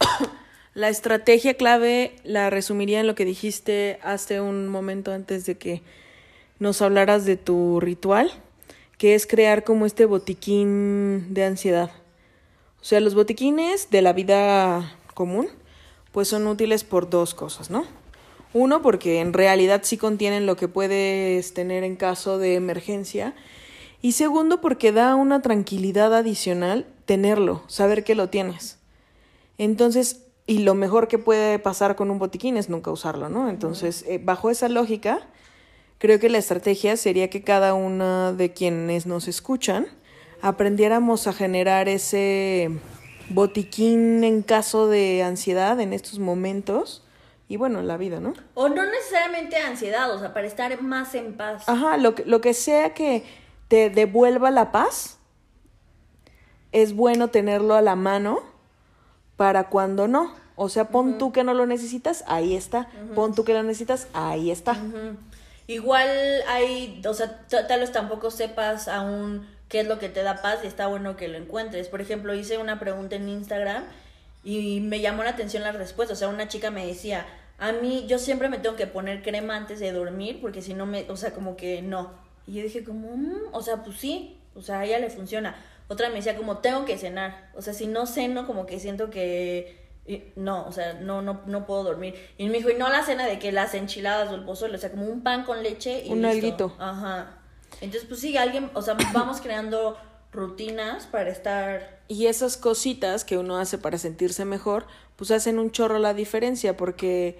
la 0.74 0.88
estrategia 0.88 1.54
clave 1.54 2.16
la 2.24 2.50
resumiría 2.50 3.00
en 3.00 3.06
lo 3.06 3.14
que 3.14 3.24
dijiste 3.24 3.98
hace 4.02 4.40
un 4.40 4.68
momento 4.68 5.12
antes 5.12 5.44
de 5.44 5.56
que 5.56 5.82
nos 6.58 6.82
hablaras 6.82 7.24
de 7.24 7.36
tu 7.36 7.78
ritual, 7.80 8.32
que 8.96 9.14
es 9.14 9.26
crear 9.26 9.64
como 9.64 9.86
este 9.86 10.06
botiquín 10.06 11.34
de 11.34 11.44
ansiedad. 11.44 11.90
O 12.80 12.84
sea, 12.84 13.00
los 13.00 13.14
botiquines 13.14 13.90
de 13.90 14.02
la 14.02 14.12
vida 14.12 14.96
común, 15.14 15.48
pues 16.12 16.28
son 16.28 16.46
útiles 16.46 16.84
por 16.84 17.10
dos 17.10 17.34
cosas, 17.34 17.70
¿no? 17.70 17.84
Uno, 18.54 18.82
porque 18.82 19.20
en 19.20 19.32
realidad 19.32 19.82
sí 19.84 19.98
contienen 19.98 20.46
lo 20.46 20.56
que 20.56 20.68
puedes 20.68 21.52
tener 21.54 21.84
en 21.84 21.96
caso 21.96 22.38
de 22.38 22.54
emergencia. 22.54 23.34
Y 24.00 24.12
segundo, 24.12 24.60
porque 24.60 24.92
da 24.92 25.16
una 25.16 25.42
tranquilidad 25.42 26.14
adicional 26.14 26.86
tenerlo, 27.04 27.62
saber 27.66 28.04
que 28.04 28.14
lo 28.14 28.28
tienes. 28.28 28.78
Entonces, 29.58 30.22
y 30.46 30.60
lo 30.60 30.74
mejor 30.74 31.08
que 31.08 31.18
puede 31.18 31.58
pasar 31.58 31.94
con 31.96 32.10
un 32.10 32.18
botiquín 32.18 32.56
es 32.56 32.70
nunca 32.70 32.90
usarlo, 32.90 33.28
¿no? 33.28 33.50
Entonces, 33.50 34.04
eh, 34.08 34.18
bajo 34.22 34.50
esa 34.50 34.68
lógica, 34.68 35.20
creo 35.98 36.18
que 36.18 36.30
la 36.30 36.38
estrategia 36.38 36.96
sería 36.96 37.28
que 37.28 37.42
cada 37.42 37.74
una 37.74 38.32
de 38.32 38.52
quienes 38.52 39.04
nos 39.04 39.28
escuchan 39.28 39.88
aprendiéramos 40.42 41.26
a 41.26 41.32
generar 41.32 41.88
ese 41.88 42.70
botiquín 43.30 44.24
en 44.24 44.42
caso 44.42 44.88
de 44.88 45.22
ansiedad 45.22 45.80
en 45.80 45.92
estos 45.92 46.18
momentos 46.18 47.04
y 47.48 47.56
bueno, 47.56 47.80
en 47.80 47.88
la 47.88 47.96
vida, 47.96 48.20
¿no? 48.20 48.34
O 48.54 48.68
no 48.68 48.84
necesariamente 48.84 49.56
ansiedad, 49.56 50.14
o 50.14 50.18
sea, 50.18 50.34
para 50.34 50.46
estar 50.46 50.80
más 50.82 51.14
en 51.14 51.34
paz. 51.36 51.66
Ajá, 51.66 51.96
lo 51.96 52.14
que, 52.14 52.24
lo 52.26 52.40
que 52.40 52.52
sea 52.52 52.92
que 52.92 53.24
te 53.68 53.88
devuelva 53.88 54.50
la 54.50 54.70
paz, 54.70 55.18
es 56.72 56.94
bueno 56.94 57.28
tenerlo 57.28 57.74
a 57.74 57.82
la 57.82 57.96
mano 57.96 58.40
para 59.36 59.68
cuando 59.68 60.08
no. 60.08 60.34
O 60.56 60.68
sea, 60.68 60.88
pon 60.88 61.18
tú 61.18 61.32
que 61.32 61.44
no 61.44 61.54
lo 61.54 61.66
necesitas, 61.66 62.24
ahí 62.26 62.56
está. 62.56 62.88
Pon 63.14 63.34
tú 63.34 63.44
que 63.44 63.54
lo 63.54 63.62
necesitas, 63.62 64.08
ahí 64.12 64.50
está. 64.50 64.76
Igual 65.68 66.08
hay, 66.48 67.00
o 67.06 67.14
sea, 67.14 67.46
tal 67.46 67.80
vez 67.80 67.92
tampoco 67.92 68.30
sepas 68.30 68.88
aún 68.88 69.46
qué 69.68 69.80
es 69.80 69.86
lo 69.86 69.98
que 69.98 70.08
te 70.08 70.22
da 70.22 70.40
paz 70.42 70.60
y 70.64 70.66
está 70.66 70.86
bueno 70.86 71.16
que 71.16 71.28
lo 71.28 71.36
encuentres. 71.38 71.88
Por 71.88 72.00
ejemplo, 72.00 72.34
hice 72.34 72.58
una 72.58 72.78
pregunta 72.80 73.16
en 73.16 73.28
Instagram 73.28 73.84
y 74.44 74.80
me 74.80 75.00
llamó 75.00 75.24
la 75.24 75.30
atención 75.30 75.62
la 75.62 75.72
respuesta. 75.72 76.14
O 76.14 76.16
sea, 76.16 76.28
una 76.28 76.48
chica 76.48 76.70
me 76.70 76.86
decía, 76.86 77.26
a 77.58 77.72
mí 77.72 78.04
yo 78.08 78.18
siempre 78.18 78.48
me 78.48 78.58
tengo 78.58 78.76
que 78.76 78.86
poner 78.86 79.22
crema 79.22 79.56
antes 79.56 79.80
de 79.80 79.92
dormir 79.92 80.40
porque 80.40 80.62
si 80.62 80.74
no 80.74 80.86
me, 80.86 81.04
o 81.10 81.16
sea, 81.16 81.32
como 81.32 81.56
que 81.56 81.82
no. 81.82 82.12
Y 82.46 82.54
yo 82.54 82.62
dije 82.62 82.82
como, 82.84 83.16
"Mm, 83.16 83.52
o 83.52 83.60
sea, 83.62 83.82
pues 83.82 83.98
sí, 83.98 84.38
o 84.54 84.62
sea, 84.62 84.80
a 84.80 84.84
ella 84.86 84.98
le 84.98 85.10
funciona. 85.10 85.56
Otra 85.88 86.08
me 86.08 86.16
decía 86.16 86.36
como, 86.36 86.58
tengo 86.58 86.84
que 86.84 86.98
cenar. 86.98 87.50
O 87.54 87.62
sea, 87.62 87.72
si 87.74 87.86
no 87.86 88.06
ceno, 88.06 88.46
como 88.46 88.66
que 88.66 88.78
siento 88.80 89.10
que... 89.10 89.86
No, 90.36 90.66
o 90.66 90.72
sea, 90.72 90.94
no, 90.94 91.20
no, 91.20 91.42
no 91.46 91.66
puedo 91.66 91.84
dormir. 91.84 92.14
Y 92.38 92.46
me 92.48 92.54
dijo, 92.58 92.70
y 92.70 92.74
no 92.74 92.88
la 92.88 93.02
cena 93.02 93.26
de 93.26 93.38
que 93.38 93.52
las 93.52 93.74
enchiladas 93.74 94.30
o 94.30 94.34
el 94.34 94.44
pozole, 94.44 94.76
o 94.76 94.78
sea, 94.78 94.90
como 94.90 95.04
un 95.06 95.22
pan 95.22 95.44
con 95.44 95.62
leche 95.62 96.02
y 96.06 96.10
Un 96.10 96.22
listo. 96.22 96.28
alguito. 96.28 96.76
Ajá. 96.78 97.37
Entonces, 97.80 98.08
pues 98.08 98.20
sí, 98.20 98.36
alguien, 98.36 98.70
o 98.74 98.82
sea, 98.82 98.96
vamos 99.12 99.40
creando 99.40 99.96
rutinas 100.32 101.06
para 101.06 101.30
estar... 101.30 102.00
Y 102.08 102.26
esas 102.26 102.56
cositas 102.56 103.24
que 103.24 103.38
uno 103.38 103.58
hace 103.58 103.78
para 103.78 103.98
sentirse 103.98 104.44
mejor, 104.44 104.86
pues 105.16 105.30
hacen 105.30 105.58
un 105.58 105.70
chorro 105.70 105.98
la 105.98 106.14
diferencia 106.14 106.76
porque 106.76 107.38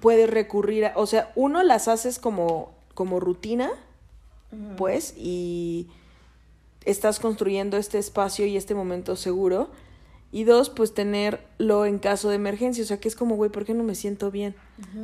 puedes 0.00 0.28
recurrir 0.28 0.86
a, 0.86 0.92
o 0.96 1.06
sea, 1.06 1.32
uno 1.34 1.62
las 1.62 1.88
haces 1.88 2.18
como, 2.18 2.72
como 2.94 3.20
rutina, 3.20 3.70
pues, 4.76 5.14
y 5.16 5.88
estás 6.84 7.20
construyendo 7.20 7.76
este 7.76 7.98
espacio 7.98 8.46
y 8.46 8.56
este 8.56 8.74
momento 8.74 9.16
seguro. 9.16 9.68
Y 10.30 10.44
dos, 10.44 10.68
pues 10.68 10.92
tenerlo 10.92 11.86
en 11.86 11.98
caso 11.98 12.28
de 12.28 12.36
emergencia. 12.36 12.84
O 12.84 12.86
sea, 12.86 13.00
que 13.00 13.08
es 13.08 13.16
como, 13.16 13.36
güey, 13.36 13.50
¿por 13.50 13.64
qué 13.64 13.74
no 13.74 13.82
me 13.82 13.94
siento 13.94 14.30
bien? 14.30 14.54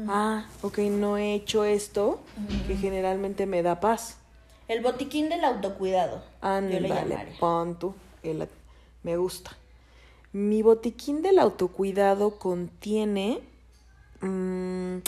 Ah, 0.07 0.47
ok, 0.63 0.79
no 0.79 1.17
he 1.17 1.35
hecho 1.35 1.65
esto 1.65 2.21
que 2.67 2.77
generalmente 2.77 3.47
me 3.47 3.63
da 3.63 3.81
paz. 3.81 4.19
El 4.69 4.83
botiquín 4.83 5.29
del 5.29 5.45
autocuidado. 5.45 6.23
yo 6.43 6.81
le 6.81 7.19
pon 7.39 7.79
tú, 7.79 7.95
el- 8.23 8.49
me 9.03 9.17
gusta. 9.17 9.51
Mi 10.33 10.63
botiquín 10.63 11.23
del 11.23 11.39
autocuidado 11.39 12.39
contiene. 12.39 13.41
mm, 14.21 14.99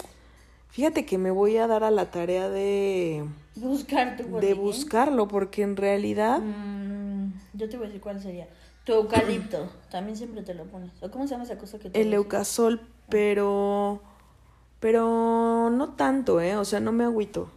fíjate 0.69 1.07
que 1.07 1.17
me 1.17 1.31
voy 1.31 1.57
a 1.57 1.67
dar 1.67 1.85
a 1.85 1.91
la 1.91 2.11
tarea 2.11 2.51
de, 2.51 3.25
Buscar 3.55 4.17
tu 4.19 4.25
de 4.39 4.53
buscarlo, 4.53 5.27
porque 5.27 5.63
en 5.63 5.77
realidad. 5.77 6.41
Mm, 6.41 7.33
yo 7.55 7.69
te 7.71 7.77
voy 7.79 7.87
a 7.87 7.89
decir 7.89 8.03
cuál 8.03 8.21
sería. 8.21 8.47
Tu 8.85 8.93
eucalipto. 8.93 9.69
También 9.91 10.17
siempre 10.17 10.43
te 10.43 10.53
lo 10.55 10.65
pones. 10.65 10.91
¿O 11.01 11.11
cómo 11.11 11.27
se 11.27 11.31
llama 11.33 11.45
esa 11.45 11.57
cosa 11.59 11.79
que 11.79 11.89
te 11.91 12.01
El 12.01 12.13
Eucasol, 12.13 12.81
pero. 13.09 14.01
Pero 14.81 15.71
no 15.71 15.95
tanto, 15.95 16.41
¿eh? 16.41 16.57
O 16.57 16.65
sea, 16.65 16.79
no 16.81 16.93
me 16.93 17.05
agüito. 17.05 17.51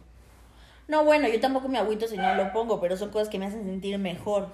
No, 0.90 1.04
bueno, 1.04 1.28
yo 1.28 1.38
tampoco 1.40 1.68
me 1.68 1.78
agüito 1.78 2.08
si 2.08 2.16
no 2.16 2.34
lo 2.34 2.52
pongo, 2.52 2.80
pero 2.80 2.96
son 2.96 3.10
cosas 3.10 3.28
que 3.28 3.38
me 3.38 3.46
hacen 3.46 3.64
sentir 3.64 3.96
mejor. 3.98 4.48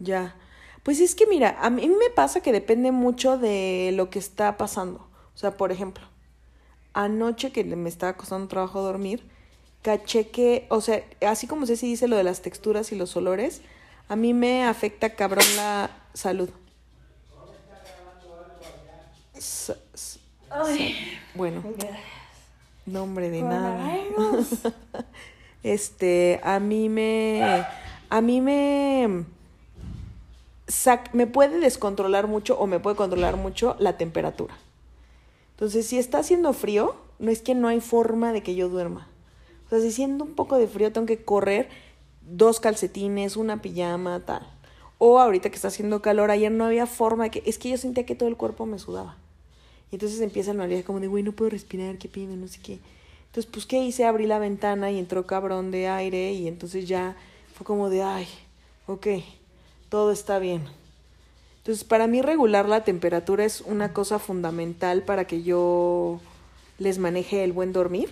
Ya. 0.00 0.34
Pues 0.82 0.98
es 1.00 1.14
que 1.14 1.26
mira, 1.28 1.56
a 1.60 1.70
mí 1.70 1.88
me 1.88 2.10
pasa 2.10 2.40
que 2.40 2.50
depende 2.50 2.90
mucho 2.90 3.38
de 3.38 3.92
lo 3.94 4.10
que 4.10 4.18
está 4.18 4.56
pasando. 4.56 5.06
O 5.32 5.38
sea, 5.38 5.56
por 5.56 5.70
ejemplo, 5.70 6.04
anoche 6.92 7.52
que 7.52 7.62
me 7.62 7.88
estaba 7.88 8.16
costando 8.16 8.48
trabajo 8.48 8.82
dormir, 8.82 9.22
caché 9.82 10.28
que, 10.30 10.66
o 10.70 10.80
sea, 10.80 11.04
así 11.24 11.46
como 11.46 11.66
Ceci 11.66 11.86
dice 11.86 12.08
lo 12.08 12.16
de 12.16 12.24
las 12.24 12.42
texturas 12.42 12.90
y 12.90 12.96
los 12.96 13.14
olores, 13.16 13.62
a 14.08 14.16
mí 14.16 14.34
me 14.34 14.64
afecta 14.64 15.14
cabrón 15.14 15.44
la 15.56 15.90
salud. 16.14 16.50
S- 19.34 19.74
bueno, 21.34 21.62
nombre 22.86 23.30
de 23.30 23.42
nada. 23.42 23.88
Este, 25.62 26.40
a 26.42 26.58
mí 26.60 26.88
me. 26.88 27.64
A 28.08 28.20
mí 28.20 28.40
me. 28.40 29.24
sac- 30.66 31.10
me 31.12 31.26
puede 31.26 31.60
descontrolar 31.60 32.26
mucho 32.26 32.58
o 32.58 32.66
me 32.66 32.80
puede 32.80 32.96
controlar 32.96 33.36
mucho 33.36 33.76
la 33.78 33.96
temperatura. 33.96 34.56
Entonces, 35.52 35.86
si 35.86 35.98
está 35.98 36.18
haciendo 36.18 36.52
frío, 36.52 36.96
no 37.18 37.30
es 37.30 37.42
que 37.42 37.54
no 37.54 37.68
hay 37.68 37.80
forma 37.80 38.32
de 38.32 38.42
que 38.42 38.54
yo 38.54 38.68
duerma. 38.68 39.06
O 39.66 39.68
sea, 39.70 39.80
si 39.80 39.92
siento 39.92 40.24
un 40.24 40.34
poco 40.34 40.56
de 40.56 40.66
frío, 40.66 40.92
tengo 40.92 41.06
que 41.06 41.22
correr 41.22 41.68
dos 42.22 42.60
calcetines, 42.60 43.36
una 43.36 43.60
pijama, 43.62 44.20
tal. 44.20 44.46
O 44.98 45.18
ahorita 45.18 45.50
que 45.50 45.56
está 45.56 45.68
haciendo 45.68 46.02
calor, 46.02 46.30
ayer 46.30 46.50
no 46.50 46.64
había 46.64 46.86
forma 46.86 47.24
de 47.24 47.30
que. 47.30 47.42
Es 47.46 47.58
que 47.58 47.68
yo 47.70 47.76
sentía 47.76 48.06
que 48.06 48.14
todo 48.14 48.28
el 48.28 48.36
cuerpo 48.36 48.66
me 48.66 48.78
sudaba. 48.78 49.16
Y 49.92 49.96
entonces 49.96 50.20
empiezan 50.20 50.60
a 50.60 50.64
oler 50.64 50.84
como 50.84 51.00
de, 51.00 51.08
güey, 51.08 51.22
no 51.22 51.32
puedo 51.32 51.50
respirar, 51.50 51.98
qué 51.98 52.08
pino, 52.08 52.34
no 52.36 52.48
sé 52.48 52.60
qué. 52.62 52.78
Entonces, 53.30 53.48
pues, 53.52 53.64
¿qué 53.64 53.78
hice? 53.78 54.04
Abrí 54.06 54.26
la 54.26 54.40
ventana 54.40 54.90
y 54.90 54.98
entró 54.98 55.24
cabrón 55.24 55.70
de 55.70 55.86
aire 55.86 56.32
y 56.32 56.48
entonces 56.48 56.88
ya 56.88 57.16
fue 57.54 57.64
como 57.64 57.88
de, 57.88 58.02
ay, 58.02 58.26
ok, 58.88 59.06
todo 59.88 60.10
está 60.10 60.40
bien. 60.40 60.64
Entonces, 61.58 61.84
para 61.84 62.08
mí 62.08 62.22
regular 62.22 62.68
la 62.68 62.82
temperatura 62.82 63.44
es 63.44 63.60
una 63.60 63.92
cosa 63.92 64.18
fundamental 64.18 65.02
para 65.04 65.26
que 65.26 65.42
yo 65.42 66.20
les 66.78 66.98
maneje 66.98 67.44
el 67.44 67.52
buen 67.52 67.72
dormir. 67.72 68.08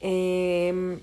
Em, 0.00 0.98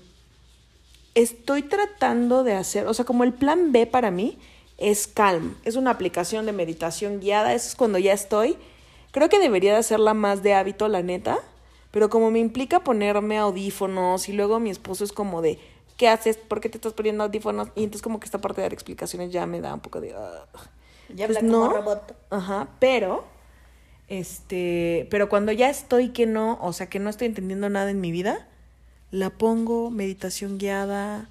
estoy 1.14 1.62
tratando 1.62 2.44
de 2.44 2.52
hacer, 2.52 2.86
o 2.86 2.92
sea, 2.92 3.06
como 3.06 3.24
el 3.24 3.32
plan 3.32 3.72
B 3.72 3.86
para 3.86 4.10
mí 4.10 4.36
es 4.76 5.06
Calm. 5.06 5.56
Es 5.64 5.76
una 5.76 5.90
aplicación 5.90 6.44
de 6.44 6.52
meditación 6.52 7.20
guiada. 7.20 7.54
Eso 7.54 7.68
es 7.68 7.76
cuando 7.76 7.98
ya 7.98 8.12
estoy. 8.12 8.58
Creo 9.10 9.30
que 9.30 9.38
debería 9.38 9.72
de 9.72 9.78
hacerla 9.78 10.12
más 10.12 10.42
de 10.42 10.52
hábito, 10.52 10.88
la 10.88 11.02
neta. 11.02 11.38
Pero 11.94 12.10
como 12.10 12.32
me 12.32 12.40
implica 12.40 12.82
ponerme 12.82 13.38
audífonos 13.38 14.28
y 14.28 14.32
luego 14.32 14.58
mi 14.58 14.68
esposo 14.70 15.04
es 15.04 15.12
como 15.12 15.42
de, 15.42 15.60
¿qué 15.96 16.08
haces? 16.08 16.36
¿Por 16.36 16.60
qué 16.60 16.68
te 16.68 16.76
estás 16.76 16.92
poniendo 16.92 17.22
audífonos? 17.22 17.68
Y 17.76 17.84
entonces 17.84 18.02
como 18.02 18.18
que 18.18 18.24
esta 18.24 18.40
parte 18.40 18.60
de 18.60 18.64
dar 18.64 18.72
explicaciones 18.72 19.30
ya 19.30 19.46
me 19.46 19.60
da 19.60 19.72
un 19.74 19.78
poco 19.78 20.00
de... 20.00 20.12
Ya 21.08 21.26
Pues 21.26 21.38
habla 21.38 21.40
como 21.48 21.68
no. 21.68 21.72
robot. 21.72 22.16
Ajá, 22.30 22.68
pero, 22.80 23.24
este, 24.08 25.06
pero 25.08 25.28
cuando 25.28 25.52
ya 25.52 25.70
estoy 25.70 26.08
que 26.08 26.26
no, 26.26 26.58
o 26.60 26.72
sea, 26.72 26.88
que 26.88 26.98
no 26.98 27.10
estoy 27.10 27.28
entendiendo 27.28 27.70
nada 27.70 27.90
en 27.92 28.00
mi 28.00 28.10
vida, 28.10 28.48
la 29.12 29.30
pongo, 29.30 29.90
meditación 29.92 30.58
guiada. 30.58 31.28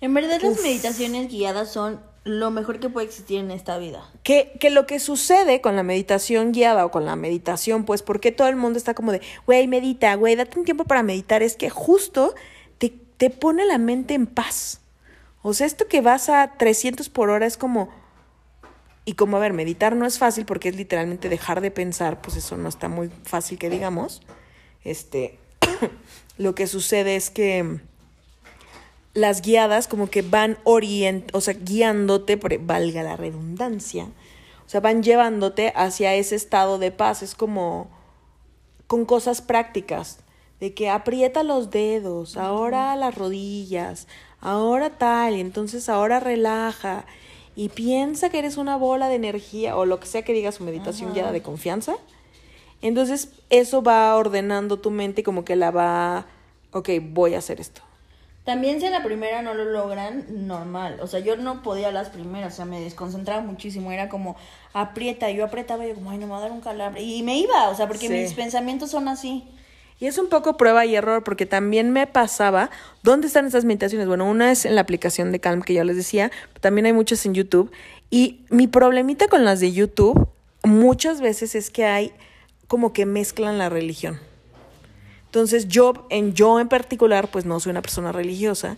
En 0.00 0.12
verdad, 0.12 0.40
las 0.42 0.60
meditaciones 0.60 1.28
guiadas 1.30 1.70
son 1.72 2.00
lo 2.24 2.50
mejor 2.50 2.80
que 2.80 2.88
puede 2.88 3.06
existir 3.06 3.38
en 3.38 3.50
esta 3.50 3.78
vida. 3.78 4.10
Que, 4.22 4.56
que 4.58 4.70
lo 4.70 4.86
que 4.86 4.98
sucede 4.98 5.60
con 5.60 5.76
la 5.76 5.82
meditación 5.82 6.52
guiada 6.52 6.86
o 6.86 6.90
con 6.90 7.04
la 7.04 7.16
meditación, 7.16 7.84
pues, 7.84 8.02
porque 8.02 8.32
todo 8.32 8.48
el 8.48 8.56
mundo 8.56 8.78
está 8.78 8.94
como 8.94 9.12
de, 9.12 9.20
güey, 9.46 9.66
medita, 9.68 10.14
güey, 10.14 10.34
date 10.34 10.58
un 10.58 10.64
tiempo 10.64 10.84
para 10.84 11.02
meditar, 11.02 11.42
es 11.42 11.56
que 11.56 11.68
justo 11.68 12.34
te, 12.78 12.88
te 12.88 13.28
pone 13.30 13.66
la 13.66 13.78
mente 13.78 14.14
en 14.14 14.26
paz. 14.26 14.80
O 15.42 15.52
sea, 15.52 15.66
esto 15.66 15.86
que 15.86 16.00
vas 16.00 16.30
a 16.30 16.54
300 16.56 17.10
por 17.10 17.28
hora 17.28 17.44
es 17.44 17.58
como, 17.58 17.90
y 19.04 19.14
como, 19.14 19.36
a 19.36 19.40
ver, 19.40 19.52
meditar 19.52 19.94
no 19.94 20.06
es 20.06 20.18
fácil 20.18 20.46
porque 20.46 20.70
es 20.70 20.76
literalmente 20.76 21.28
dejar 21.28 21.60
de 21.60 21.70
pensar, 21.70 22.22
pues 22.22 22.38
eso 22.38 22.56
no 22.56 22.70
está 22.70 22.88
muy 22.88 23.10
fácil 23.24 23.58
que 23.58 23.68
digamos. 23.68 24.22
Este, 24.82 25.38
lo 26.38 26.54
que 26.54 26.66
sucede 26.66 27.16
es 27.16 27.28
que 27.28 27.80
las 29.14 29.42
guiadas 29.42 29.88
como 29.88 30.10
que 30.10 30.22
van 30.22 30.58
orient, 30.64 31.34
o 31.34 31.40
sea, 31.40 31.54
guiándote, 31.54 32.36
valga 32.36 33.02
la 33.02 33.16
redundancia, 33.16 34.04
o 34.66 34.68
sea, 34.68 34.80
van 34.80 35.02
llevándote 35.02 35.72
hacia 35.76 36.14
ese 36.14 36.34
estado 36.34 36.78
de 36.78 36.90
paz. 36.90 37.22
Es 37.22 37.34
como 37.34 37.88
con 38.86 39.04
cosas 39.04 39.40
prácticas, 39.40 40.18
de 40.60 40.74
que 40.74 40.90
aprieta 40.90 41.42
los 41.42 41.70
dedos, 41.70 42.36
ahora 42.36 42.94
las 42.96 43.14
rodillas, 43.14 44.06
ahora 44.40 44.90
tal, 44.90 45.36
y 45.36 45.40
entonces 45.40 45.88
ahora 45.88 46.20
relaja 46.20 47.06
y 47.56 47.68
piensa 47.68 48.30
que 48.30 48.38
eres 48.38 48.56
una 48.56 48.76
bola 48.76 49.08
de 49.08 49.14
energía 49.14 49.76
o 49.76 49.84
lo 49.84 50.00
que 50.00 50.06
sea 50.06 50.22
que 50.22 50.32
diga 50.32 50.52
su 50.52 50.64
meditación 50.64 51.12
guiada 51.12 51.32
de 51.32 51.42
confianza. 51.42 51.96
Entonces 52.82 53.30
eso 53.50 53.82
va 53.82 54.14
ordenando 54.16 54.78
tu 54.78 54.90
mente 54.90 55.20
y 55.20 55.24
como 55.24 55.44
que 55.44 55.56
la 55.56 55.70
va, 55.70 56.26
ok, 56.72 56.90
voy 57.02 57.34
a 57.34 57.38
hacer 57.38 57.60
esto. 57.60 57.82
También 58.44 58.78
si 58.78 58.86
a 58.86 58.90
la 58.90 59.02
primera 59.02 59.40
no 59.40 59.54
lo 59.54 59.64
logran, 59.64 60.26
normal. 60.46 60.98
O 61.00 61.06
sea, 61.06 61.20
yo 61.20 61.36
no 61.36 61.62
podía 61.62 61.90
las 61.90 62.10
primeras, 62.10 62.52
o 62.52 62.56
sea, 62.56 62.64
me 62.66 62.80
desconcentraba 62.80 63.40
muchísimo. 63.40 63.90
Era 63.90 64.10
como, 64.10 64.36
aprieta, 64.74 65.30
yo 65.30 65.46
apretaba 65.46 65.86
y 65.86 65.88
yo 65.88 65.94
como, 65.94 66.10
ay, 66.10 66.18
no 66.18 66.26
me 66.26 66.32
va 66.32 66.38
a 66.38 66.42
dar 66.42 66.52
un 66.52 66.60
calambre. 66.60 67.00
Y 67.02 67.22
me 67.22 67.38
iba, 67.38 67.70
o 67.70 67.74
sea, 67.74 67.88
porque 67.88 68.08
Sí. 68.08 68.12
mis 68.12 68.34
pensamientos 68.34 68.90
son 68.90 69.08
así. 69.08 69.44
Y 69.98 70.06
es 70.06 70.18
un 70.18 70.28
poco 70.28 70.58
prueba 70.58 70.84
y 70.84 70.94
error, 70.94 71.24
porque 71.24 71.46
también 71.46 71.90
me 71.90 72.06
pasaba, 72.06 72.68
¿dónde 73.02 73.28
están 73.28 73.46
estas 73.46 73.64
meditaciones? 73.64 74.06
Bueno, 74.08 74.28
una 74.28 74.52
es 74.52 74.66
en 74.66 74.74
la 74.74 74.82
aplicación 74.82 75.32
de 75.32 75.40
Calm 75.40 75.62
que 75.62 75.72
ya 75.72 75.84
les 75.84 75.96
decía, 75.96 76.30
pero 76.48 76.60
también 76.60 76.84
hay 76.84 76.92
muchas 76.92 77.24
en 77.24 77.32
YouTube. 77.32 77.70
Y 78.10 78.44
mi 78.50 78.66
problemita 78.66 79.28
con 79.28 79.46
las 79.46 79.60
de 79.60 79.72
YouTube 79.72 80.28
muchas 80.64 81.22
veces 81.22 81.54
es 81.54 81.70
que 81.70 81.86
hay 81.86 82.12
como 82.68 82.92
que 82.92 83.06
mezclan 83.06 83.56
la 83.56 83.70
religión. 83.70 84.18
Entonces 85.34 85.66
yo 85.66 86.06
en 86.10 86.32
yo 86.32 86.60
en 86.60 86.68
particular 86.68 87.28
pues 87.28 87.44
no 87.44 87.58
soy 87.58 87.70
una 87.70 87.82
persona 87.82 88.12
religiosa, 88.12 88.76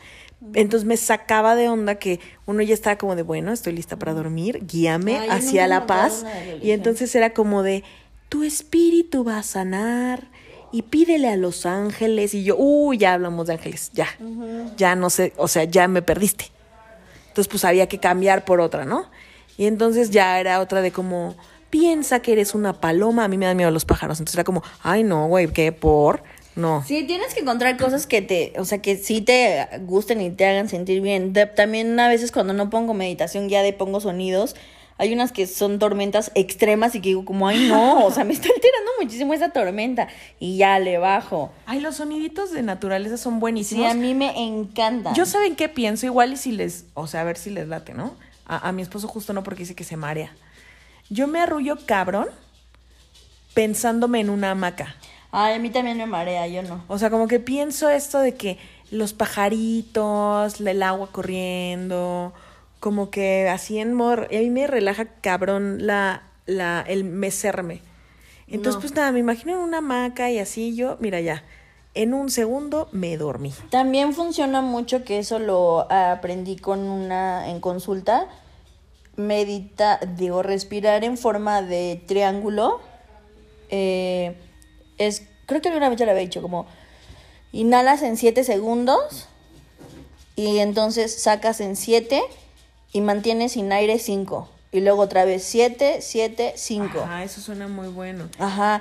entonces 0.55 0.87
me 0.87 0.97
sacaba 0.97 1.55
de 1.55 1.69
onda 1.69 1.97
que 1.97 2.19
uno 2.47 2.63
ya 2.63 2.73
estaba 2.73 2.97
como 2.97 3.15
de 3.15 3.21
bueno, 3.21 3.53
estoy 3.53 3.75
lista 3.75 3.99
para 3.99 4.15
dormir, 4.15 4.65
guíame 4.67 5.19
Ay, 5.19 5.29
hacia 5.29 5.67
la 5.67 5.85
paz 5.85 6.25
y 6.63 6.71
entonces 6.71 7.15
era 7.15 7.35
como 7.35 7.63
de 7.63 7.85
tu 8.31 8.43
espíritu 8.43 9.23
va 9.23 9.37
a 9.37 9.43
sanar 9.43 10.29
y 10.73 10.81
pídele 10.81 11.29
a 11.29 11.37
los 11.37 11.67
ángeles 11.67 12.33
y 12.33 12.45
yo, 12.45 12.57
uy, 12.57 12.97
ya 12.97 13.13
hablamos 13.13 13.49
de 13.49 13.53
ángeles, 13.53 13.91
ya. 13.93 14.09
Ya 14.79 14.97
no 14.97 15.11
sé, 15.11 15.35
o 15.37 15.49
sea, 15.49 15.65
ya 15.65 15.89
me 15.89 16.01
perdiste. 16.01 16.47
Entonces, 17.29 17.49
pues 17.49 17.65
había 17.65 17.87
que 17.87 17.99
cambiar 17.99 18.45
por 18.47 18.61
otra, 18.61 18.85
¿no? 18.85 19.11
Y 19.59 19.67
entonces 19.67 20.11
ya 20.11 20.41
era 20.41 20.61
otra 20.61 20.81
de 20.81 20.91
como, 20.91 21.37
piensa 21.71 22.21
que 22.21 22.33
eres 22.33 22.55
una 22.55 22.73
paloma, 22.73 23.25
a 23.25 23.29
mí 23.29 23.39
me 23.39 23.47
dan 23.47 23.57
miedo 23.57 23.71
los 23.71 23.85
pájaros. 23.85 24.19
Entonces 24.19 24.37
era 24.37 24.45
como, 24.45 24.63
ay, 24.83 25.03
no, 25.03 25.29
güey, 25.29 25.47
¿qué 25.49 25.73
por? 25.73 26.23
No. 26.57 26.83
Sí, 26.87 27.05
tienes 27.05 27.35
que 27.35 27.41
encontrar 27.41 27.77
cosas 27.77 28.07
que 28.07 28.23
te, 28.23 28.55
o 28.59 28.65
sea, 28.65 28.79
que 28.83 28.97
sí 28.97 29.21
te 29.21 29.69
gusten 29.83 30.21
y 30.23 30.31
te 30.31 30.47
hagan 30.47 30.69
sentir 30.69 31.01
bien. 31.03 31.33
De- 31.33 31.47
también 31.47 31.99
a 32.01 32.09
veces 32.09 32.33
cuando 32.33 32.53
no 32.55 32.71
pongo 32.71 32.95
meditación 32.95 33.49
ya 33.49 33.63
de 33.63 33.73
pongo 33.75 34.01
sonidos, 34.01 34.57
hay 34.99 35.13
unas 35.13 35.31
que 35.33 35.47
son 35.47 35.79
tormentas 35.79 36.33
extremas 36.35 36.95
y 36.95 37.01
que 37.03 37.11
digo 37.11 37.27
como, 37.27 37.47
ay 37.47 37.69
no, 37.69 38.07
o 38.07 38.11
sea, 38.11 38.25
me 38.25 38.33
está 38.33 38.49
alterando 38.49 38.91
muchísimo 38.99 39.35
esa 39.35 39.51
tormenta 39.51 40.09
y 40.41 40.57
ya 40.57 40.79
le 40.79 40.97
bajo. 40.97 41.53
Ay, 41.67 41.81
los 41.81 41.97
soniditos 41.97 42.51
de 42.53 42.63
naturaleza 42.63 43.19
son 43.19 43.35
Sí, 43.35 43.41
buenísimos. 43.41 43.91
a 43.91 43.95
mí 43.95 44.15
me 44.15 44.33
encanta. 44.43 45.13
Yo 45.13 45.27
saben 45.27 45.55
qué 45.57 45.69
pienso, 45.69 46.07
igual 46.07 46.33
y 46.33 46.37
si 46.39 46.53
les, 46.53 46.87
o 46.95 47.07
sea, 47.07 47.21
a 47.21 47.25
ver 47.25 47.37
si 47.37 47.51
les 47.51 47.69
late, 47.69 47.93
¿no? 47.93 48.15
A, 48.47 48.67
a 48.69 48.73
mi 48.73 48.81
esposo 48.81 49.07
justo 49.09 49.35
no 49.35 49.43
porque 49.43 49.65
dice 49.65 49.75
que 49.75 49.85
se 49.85 49.99
marea. 49.99 50.35
Yo 51.11 51.27
me 51.29 51.41
arrullo 51.41 51.77
cabrón 51.85 52.29
pensándome 53.55 54.21
en 54.21 54.31
una 54.31 54.53
hamaca. 54.53 54.97
Ay, 55.33 55.55
a 55.55 55.59
mí 55.59 55.71
también 55.71 55.99
me 55.99 56.07
marea, 56.07 56.47
yo 56.47 56.63
no. 56.63 56.83
O 56.89 56.99
sea, 56.99 57.11
como 57.11 57.29
que 57.29 57.41
pienso 57.41 57.91
esto 57.91 58.19
de 58.21 58.35
que 58.35 58.59
los 58.91 59.13
pajaritos, 59.13 60.61
el 60.61 60.83
agua 60.83 61.09
corriendo, 61.13 62.33
como 62.81 63.11
que 63.11 63.49
así 63.49 63.79
en 63.79 63.93
mor... 63.95 64.29
A 64.33 64.37
mí 64.39 64.51
me 64.51 64.67
relaja 64.67 65.07
cabrón 65.21 65.87
la, 65.87 66.23
la, 66.47 66.85
el 66.87 67.05
mecerme. 67.05 67.83
Entonces, 68.47 68.75
No. 68.77 68.81
pues 68.81 68.95
nada, 68.95 69.13
me 69.13 69.19
imagino 69.19 69.53
en 69.53 69.59
una 69.59 69.79
hamaca 69.79 70.31
y 70.31 70.39
así 70.39 70.77
yo, 70.77 70.97
mira 71.01 71.21
ya, 71.21 71.43
en 71.95 72.15
un 72.15 72.31
segundo 72.31 72.89
me 72.93 73.17
dormí. 73.17 73.53
También 73.71 74.13
funciona 74.15 74.61
mucho 74.63 75.03
que 75.05 75.19
eso 75.19 75.39
lo 75.41 75.91
aprendí 75.91 76.57
con 76.57 76.81
una 76.81 77.51
en 77.51 77.59
consulta. 77.61 78.29
Medita, 79.17 79.99
digo, 80.17 80.43
respirar 80.43 81.03
en 81.05 81.17
forma 81.19 81.63
de 81.63 82.01
triángulo. 82.07 82.81
eh, 83.71 84.37
es, 84.99 85.23
creo 85.47 85.61
que 85.61 85.69
alguna 85.69 85.89
vez 85.89 85.99
ya 85.99 86.05
lo 86.05 86.13
había 86.13 86.23
dicho, 86.23 86.43
como 86.43 86.67
inhalas 87.53 88.03
en 88.03 88.17
7 88.17 88.45
segundos 88.45 89.29
y 90.37 90.59
entonces 90.59 91.23
sacas 91.23 91.61
en 91.61 91.77
7 91.77 92.23
y 92.93 93.01
mantienes 93.01 93.53
sin 93.53 93.73
aire 93.73 93.99
5. 93.99 94.49
Y 94.73 94.81
luego 94.81 95.03
otra 95.03 95.25
vez 95.25 95.43
7, 95.45 95.99
7, 96.01 96.53
5. 96.57 97.05
Ah, 97.07 97.25
eso 97.25 97.41
suena 97.41 97.69
muy 97.69 97.89
bueno. 97.89 98.29
Ajá. 98.39 98.81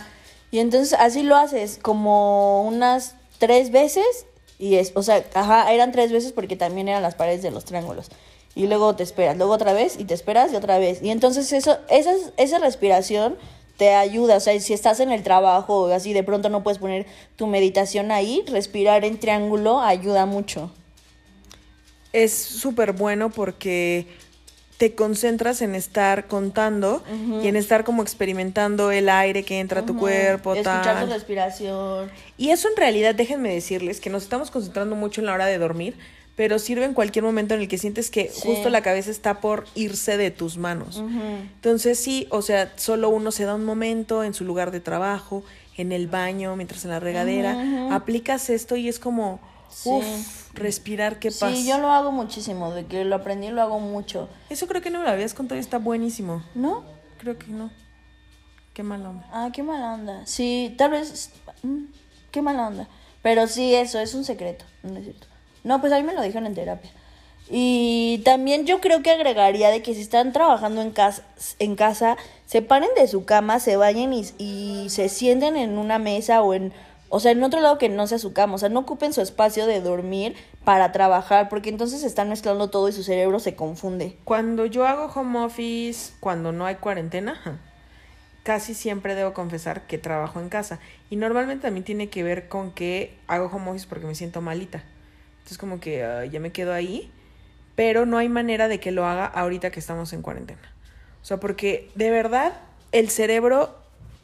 Y 0.51 0.59
entonces 0.59 0.97
así 0.99 1.24
lo 1.24 1.36
haces 1.36 1.80
como 1.82 2.63
unas 2.63 3.16
tres 3.39 3.72
veces. 3.72 4.26
Y 4.57 4.76
es, 4.76 4.91
o 4.95 5.03
sea, 5.03 5.24
ajá, 5.34 5.72
eran 5.74 5.91
tres 5.91 6.11
veces 6.11 6.32
porque 6.32 6.55
también 6.55 6.88
eran 6.88 7.01
las 7.01 7.16
paredes 7.16 7.41
de 7.41 7.51
los 7.51 7.66
triángulos. 7.66 8.09
Y 8.55 8.68
luego 8.68 8.95
te 8.95 9.03
esperas, 9.03 9.38
luego 9.38 9.53
otra 9.53 9.74
vez 9.74 9.99
y 9.99 10.05
te 10.05 10.13
esperas 10.13 10.51
y 10.53 10.55
otra 10.55 10.80
vez. 10.80 11.01
Y 11.01 11.11
entonces 11.11 11.51
eso, 11.51 11.78
esa, 11.89 12.13
esa 12.38 12.59
respiración 12.59 13.38
te 13.78 13.93
ayuda. 13.93 14.38
O 14.38 14.39
sea, 14.39 14.59
si 14.59 14.73
estás 14.73 14.99
en 14.99 15.11
el 15.11 15.23
trabajo 15.23 15.84
o 15.84 15.93
así, 15.93 16.13
de 16.13 16.23
pronto 16.23 16.49
no 16.49 16.63
puedes 16.63 16.80
poner 16.80 17.05
tu 17.36 17.47
meditación 17.47 18.11
ahí, 18.11 18.43
respirar 18.47 19.05
en 19.05 19.19
triángulo 19.19 19.82
ayuda 19.82 20.26
mucho. 20.26 20.71
Es 22.13 22.34
súper 22.34 22.93
bueno 22.93 23.30
porque 23.30 24.07
te 24.78 24.93
concentras 24.93 25.61
en 25.61 25.73
estar 25.73 26.28
contando 26.28 27.01
y 27.41 27.47
en 27.47 27.55
estar 27.55 27.86
como 27.86 28.03
experimentando 28.03 28.91
el 28.91 29.07
aire 29.09 29.43
que 29.43 29.59
entra 29.59 29.82
a 29.82 29.86
tu 29.86 29.97
cuerpo, 29.97 30.53
Escuchar 30.53 30.84
tal. 30.84 31.07
tu 31.07 31.13
respiración. 31.13 32.11
Y 32.38 32.49
eso 32.49 32.67
en 32.69 32.76
realidad, 32.76 33.15
déjenme 33.15 33.53
decirles 33.53 33.99
que 34.01 34.09
nos 34.09 34.23
estamos 34.23 34.51
concentrando 34.51 34.95
mucho 34.95 35.21
en 35.21 35.28
la 35.28 35.34
hora 35.34 35.45
de 35.45 35.57
dormir, 35.57 35.95
pero 36.36 36.59
sirve 36.59 36.86
en 36.86 36.93
cualquier 36.93 37.23
momento 37.23 37.53
en 37.53 37.61
el 37.61 37.67
que 37.67 37.77
sientes 37.77 38.09
que 38.11 38.29
Sí. 38.29 38.41
justo 38.43 38.69
la 38.69 38.81
cabeza 38.81 39.09
está 39.11 39.39
por 39.39 39.65
irse 39.75 40.17
de 40.17 40.31
tus 40.31 40.57
manos. 40.57 41.01
Entonces 41.55 41.97
sí, 41.99 42.27
o 42.29 42.41
sea, 42.41 42.73
solo 42.75 43.09
uno 43.09 43.31
se 43.31 43.45
da 43.45 43.55
un 43.55 43.63
momento 43.65 44.23
en 44.23 44.33
su 44.33 44.43
lugar 44.45 44.71
de 44.71 44.79
trabajo, 44.81 45.43
en 45.77 45.91
el 45.91 46.07
baño, 46.07 46.55
mientras 46.55 46.83
en 46.86 46.91
la 46.91 46.99
regadera, 46.99 47.93
aplicas 47.93 48.49
esto 48.49 48.75
y 48.75 48.88
es 48.89 48.99
como, 48.99 49.39
Sí. 49.69 49.89
uff, 49.89 50.53
respirar, 50.53 51.19
qué 51.19 51.31
paz. 51.31 51.53
Sí, 51.53 51.67
yo 51.67 51.79
lo 51.79 51.89
hago 51.89 52.11
muchísimo. 52.11 52.71
De 52.73 52.86
que 52.86 53.03
lo 53.03 53.15
aprendí, 53.15 53.49
lo 53.49 53.61
hago 53.61 53.79
mucho. 53.79 54.29
Eso 54.49 54.67
creo 54.67 54.81
que 54.81 54.89
no 54.89 54.99
me 54.99 55.05
lo 55.05 55.11
habías 55.11 55.33
contado 55.33 55.57
y 55.57 55.61
está 55.61 55.79
buenísimo. 55.79 56.43
¿No? 56.53 56.83
Creo 57.17 57.38
que 57.38 57.47
no. 57.47 57.71
Qué 58.73 58.83
mala 58.83 59.09
onda. 59.09 59.27
Ah, 59.33 59.49
qué 59.53 59.63
mala 59.63 59.93
onda. 59.93 60.25
Sí, 60.25 60.73
tal 60.77 60.91
vez. 60.91 61.31
mm, 61.63 61.86
qué 62.31 62.41
mala 62.41 62.67
onda. 62.67 62.88
Pero 63.21 63.47
sí, 63.47 63.73
eso 63.73 63.99
es 63.99 64.13
un 64.13 64.23
secreto. 64.23 64.63
No 64.83 64.97
es 64.97 65.03
cierto. 65.05 65.27
No, 65.66 65.82
pues 65.82 65.91
a 65.91 65.97
mí 65.97 66.03
me 66.03 66.13
lo 66.13 66.22
dijeron 66.22 66.45
en 66.45 66.53
terapia. 66.53 66.91
Y 67.49 68.22
también 68.24 68.66
yo 68.66 68.80
creo 68.82 69.01
que 69.01 69.11
agregaría 69.11 69.70
de 69.70 69.82
que 69.82 69.93
si 69.93 70.01
están 70.01 70.32
trabajando 70.32 70.82
en 70.82 70.91
casa, 70.91 71.24
en 71.59 71.76
casa 71.76 72.18
se 72.45 72.61
paren 72.61 72.89
de 72.95 73.07
su 73.07 73.26
cama, 73.26 73.59
se 73.59 73.74
y, 73.74 74.34
y 74.38 74.89
se 74.89 75.09
sienten 75.09 75.57
en 75.57 75.78
una 75.78 75.99
mesa 75.99 76.41
o 76.43 76.53
en, 76.53 76.72
o 77.09 77.20
sea, 77.20 77.32
en 77.32 77.43
otro 77.43 77.61
lado 77.61 77.80
que 77.80 77.89
no 77.89 78.05
sea 78.05 78.20
su 78.20 78.32
cama. 78.32 78.55
O 78.55 78.57
sea, 78.59 78.70
no 78.70 78.82
ocupen 78.82 79.11
su 79.11 79.22
espacio 79.22 79.66
de 79.66 79.82
dormir 79.82 80.36
para 80.63 80.91
trabajar, 80.91 81.49
porque 81.49 81.70
entonces 81.70 82.03
están 82.03 82.30
mezclando 82.30 82.70
todo 82.70 82.88
y 82.88 82.91
su 82.91 83.03
cerebro 83.03 83.39
se 83.39 83.55
confunde. 83.55 84.18
Cuando 84.24 84.68
yo 84.68 84.86
hago 84.86 85.11
home 85.13 85.45
office, 85.45 86.13
cuando 86.20 86.51
no 86.51 86.68
hay 86.68 86.76
cuarentena, 86.76 87.59
casi 88.43 88.76
siempre 88.76 89.16
debo 89.16 89.34
confesar 89.34 89.88
que 89.88 89.97
trabajo 89.97 90.39
en 90.39 90.49
casa. 90.49 90.80
Y 91.09 91.16
normalmente 91.16 91.63
también 91.63 91.84
tiene 91.84 92.09
que 92.09 92.22
ver 92.22 92.47
con 92.49 92.72
que 92.72 93.18
hago 93.28 93.47
home 93.47 93.72
office 93.72 93.88
porque 93.88 94.05
me 94.05 94.13
siento 94.13 94.41
malita. 94.41 94.84
Entonces 95.45 95.59
como 95.59 95.79
que 95.79 96.03
ah, 96.03 96.25
ya 96.25 96.39
me 96.39 96.51
quedo 96.51 96.73
ahí, 96.73 97.11
pero 97.75 98.07
no 98.07 98.17
hay 98.17 98.29
manera 98.29 98.67
de 98.67 98.79
que 98.79 98.89
lo 98.91 99.05
haga 99.05 99.27
ahorita 99.27 99.69
que 99.69 99.79
estamos 99.79 100.11
en 100.11 100.23
cuarentena. 100.23 100.73
O 101.21 101.25
sea, 101.25 101.39
porque 101.39 101.91
de 101.93 102.09
verdad 102.09 102.53
el 102.91 103.09
cerebro 103.11 103.77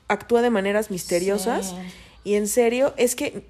actúa 0.08 0.42
de 0.42 0.50
maneras 0.50 0.90
misteriosas 0.90 1.68
Sí. 1.68 1.76
y 2.24 2.34
en 2.36 2.48
serio 2.48 2.96
es 2.98 3.16
que, 3.16 3.46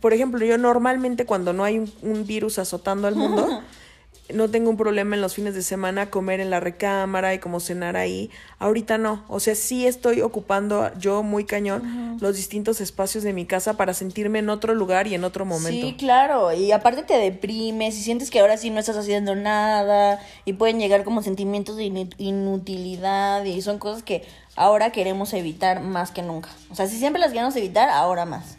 por 0.00 0.12
ejemplo, 0.12 0.44
yo 0.44 0.58
normalmente 0.58 1.24
cuando 1.24 1.52
no 1.52 1.62
hay 1.62 1.78
un, 1.78 1.92
un 2.02 2.26
virus 2.26 2.58
azotando 2.58 3.06
al 3.06 3.14
mundo, 3.14 3.62
no 4.32 4.48
tengo 4.48 4.70
un 4.70 4.76
problema 4.76 5.14
en 5.16 5.20
los 5.20 5.34
fines 5.34 5.54
de 5.54 5.62
semana 5.62 6.08
comer 6.08 6.40
en 6.40 6.48
la 6.48 6.60
recámara 6.60 7.34
y 7.34 7.38
como 7.38 7.60
cenar 7.60 7.96
ahí. 7.96 8.30
Ahorita 8.58 8.96
no. 8.96 9.24
O 9.28 9.40
sea, 9.40 9.54
sí 9.54 9.86
estoy 9.86 10.20
ocupando 10.22 10.90
yo 10.98 11.22
muy 11.22 11.44
cañón 11.44 12.18
los 12.20 12.36
distintos 12.36 12.80
espacios 12.80 13.24
de 13.24 13.32
mi 13.32 13.46
casa 13.46 13.76
para 13.76 13.92
sentirme 13.94 14.38
en 14.38 14.48
otro 14.48 14.74
lugar 14.74 15.06
y 15.06 15.14
en 15.14 15.24
otro 15.24 15.44
momento. 15.44 15.86
Sí, 15.88 15.96
claro, 15.98 16.52
y 16.52 16.70
aparte 16.72 17.02
te 17.02 17.14
deprimes 17.18 17.98
y 17.98 18.02
sientes 18.02 18.30
que 18.30 18.40
ahora 18.40 18.56
sí 18.56 18.70
no 18.70 18.78
estás 18.80 18.96
haciendo 18.96 19.34
nada 19.34 20.20
y 20.44 20.52
pueden 20.54 20.78
llegar 20.78 21.02
como 21.04 21.22
sentimientos 21.22 21.76
de 21.76 21.84
inu- 21.84 22.14
inutilidad 22.16 23.44
y 23.44 23.60
son 23.60 23.78
cosas 23.78 24.02
que 24.02 24.22
ahora 24.54 24.92
queremos 24.92 25.34
evitar 25.34 25.80
más 25.80 26.10
que 26.12 26.22
nunca. 26.22 26.48
O 26.70 26.74
sea, 26.76 26.86
si 26.86 26.96
siempre 26.98 27.20
las 27.20 27.32
queremos 27.32 27.56
evitar, 27.56 27.88
ahora 27.90 28.24
más. 28.24 28.56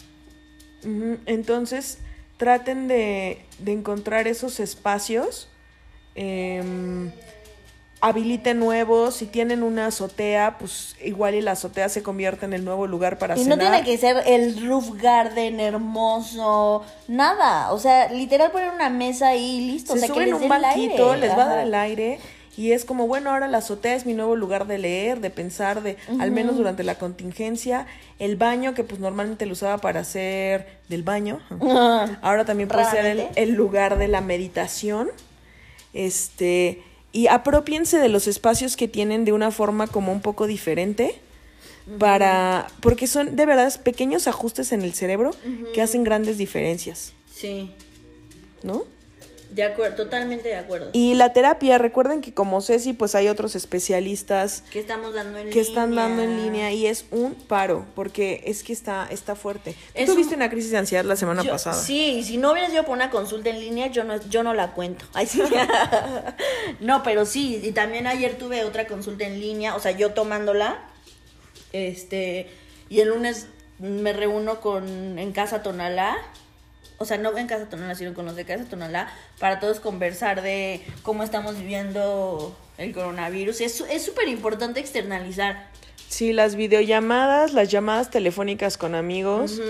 Entonces, 1.25 1.99
traten 2.37 2.87
de, 2.87 3.39
de 3.59 3.71
encontrar 3.71 4.27
esos 4.27 4.59
espacios. 4.59 5.47
Em, 6.15 7.11
habiliten 8.01 8.59
nuevos. 8.59 9.15
Si 9.15 9.25
tienen 9.25 9.63
una 9.63 9.87
azotea, 9.87 10.57
pues 10.59 10.95
igual 11.03 11.35
y 11.35 11.41
la 11.41 11.51
azotea 11.51 11.87
se 11.89 12.03
convierte 12.03 12.45
en 12.45 12.53
el 12.53 12.65
nuevo 12.65 12.85
lugar 12.87 13.17
para 13.17 13.35
Y 13.37 13.45
no 13.45 13.55
cenar. 13.55 13.59
tiene 13.59 13.83
que 13.85 13.97
ser 13.97 14.17
el 14.25 14.67
roof 14.67 14.91
garden 15.01 15.59
hermoso, 15.59 16.83
nada. 17.07 17.71
O 17.71 17.79
sea, 17.79 18.11
literal 18.11 18.51
poner 18.51 18.71
una 18.73 18.89
mesa 18.89 19.29
ahí 19.29 19.57
y 19.63 19.71
listo. 19.71 19.93
se 19.93 19.99
o 19.99 20.01
sea, 20.01 20.07
que 20.09 20.13
suben 20.15 20.31
les 20.31 20.41
un 20.41 20.49
banquito, 20.49 21.11
aire. 21.13 21.27
les 21.27 21.37
va 21.37 21.43
a 21.43 21.47
dar 21.47 21.59
el 21.59 21.73
aire 21.73 22.19
y 22.55 22.71
es 22.73 22.85
como, 22.85 23.07
bueno, 23.07 23.31
ahora 23.31 23.47
la 23.47 23.59
azotea 23.59 23.95
es 23.95 24.05
mi 24.05 24.13
nuevo 24.13 24.35
lugar 24.35 24.67
de 24.67 24.77
leer, 24.77 25.21
de 25.21 25.31
pensar, 25.31 25.81
de 25.81 25.97
al 26.19 26.29
menos 26.29 26.55
durante 26.55 26.83
la 26.83 26.95
contingencia, 26.95 27.87
el 28.19 28.35
baño 28.35 28.75
que 28.75 28.83
pues 28.83 28.99
normalmente 28.99 29.47
lo 29.47 29.53
usaba 29.53 29.79
para 29.79 30.01
hacer 30.01 30.77
del 30.87 31.01
baño, 31.01 31.39
ahora 32.21 32.45
también 32.45 32.69
puede 32.69 32.85
ser 32.85 33.29
el 33.35 33.51
lugar 33.53 33.97
de 33.97 34.07
la 34.07 34.21
meditación. 34.21 35.09
Este, 35.93 36.81
y 37.11 37.27
apropiense 37.27 37.99
de 37.99 38.09
los 38.09 38.27
espacios 38.27 38.75
que 38.75 38.87
tienen 38.87 39.25
de 39.25 39.31
una 39.31 39.51
forma 39.51 39.87
como 39.87 40.11
un 40.11 40.21
poco 40.21 40.47
diferente 40.47 41.15
para 41.99 42.67
porque 42.79 43.07
son 43.07 43.35
de 43.35 43.45
verdad 43.45 43.81
pequeños 43.83 44.27
ajustes 44.27 44.71
en 44.71 44.83
el 44.83 44.93
cerebro 44.93 45.31
que 45.73 45.81
hacen 45.81 46.03
grandes 46.03 46.37
diferencias, 46.37 47.13
Sí, 47.33 47.71
¿no? 48.63 48.83
De 49.53 49.63
acuerdo, 49.63 49.95
totalmente 49.97 50.49
de 50.49 50.55
acuerdo. 50.55 50.89
Y 50.93 51.13
la 51.13 51.31
terapia, 51.31 51.77
recuerden 51.77 52.21
que 52.21 52.33
como 52.33 52.59
Ceci, 52.61 52.93
pues 52.93 53.13
hay 53.13 53.27
otros 53.27 53.55
especialistas 53.55 54.63
que 54.71 54.79
estamos 54.79 55.13
dando 55.13 55.37
en 55.37 55.49
que 55.51 55.59
están 55.59 55.93
dando 55.95 56.23
en 56.23 56.43
línea. 56.43 56.71
y 56.71 56.87
es 56.87 57.05
un 57.11 57.35
paro, 57.35 57.85
porque 57.93 58.41
es 58.47 58.63
que 58.63 58.73
está, 58.73 59.07
está 59.11 59.35
fuerte. 59.35 59.75
Tú 59.95 60.05
tuviste 60.13 60.33
un- 60.33 60.41
una 60.41 60.49
crisis 60.49 60.71
de 60.71 60.77
ansiedad 60.79 61.05
la 61.05 61.15
semana 61.15 61.43
Yo- 61.43 61.51
pasada. 61.51 61.75
Sí, 61.75 62.17
y 62.19 62.23
si 62.23 62.37
no 62.37 62.51
hubieras 62.51 62.73
ido 62.73 62.83
por 62.83 62.95
una 62.95 63.11
consulta 63.11 63.49
en 63.51 63.59
línea, 63.59 63.87
yo 63.87 64.03
no, 64.03 64.19
yo 64.29 64.41
no 64.41 64.53
la 64.55 64.71
cuento. 64.73 65.05
Ay, 65.13 65.27
sí. 65.27 65.41
no, 66.79 67.03
pero 67.03 67.25
sí, 67.25 67.59
y 67.63 67.71
también 67.73 68.07
ayer 68.07 68.37
tuve 68.37 68.63
otra 68.63 68.87
consulta 68.87 69.25
en 69.25 69.39
línea, 69.39 69.75
o 69.75 69.79
sea, 69.79 69.91
yo 69.91 70.13
tomándola, 70.13 70.79
este, 71.71 72.49
y 72.89 72.99
el 73.01 73.09
lunes 73.09 73.47
me 73.79 74.13
reúno 74.13 74.61
con 74.61 75.19
en 75.19 75.31
casa 75.31 75.61
Tonalá. 75.63 76.15
O 77.03 77.05
sea, 77.05 77.17
no 77.17 77.37
en 77.37 77.47
Casa 77.47 77.69
Tonalá, 77.69 77.95
sino 77.95 78.13
con 78.13 78.25
los 78.25 78.35
de 78.35 78.45
Casa 78.45 78.65
Tonalá, 78.65 79.09
para 79.39 79.59
todos 79.59 79.79
conversar 79.79 80.41
de 80.41 80.81
cómo 81.03 81.23
estamos 81.23 81.57
viviendo 81.57 82.55
el 82.77 82.93
coronavirus. 82.93 83.61
Es 83.61 83.75
súper 84.03 84.27
importante 84.27 84.79
externalizar. 84.79 85.67
Sí, 86.09 86.33
las 86.33 86.55
videollamadas, 86.55 87.53
las 87.53 87.69
llamadas 87.69 88.09
telefónicas 88.09 88.77
con 88.77 88.95
amigos. 88.95 89.61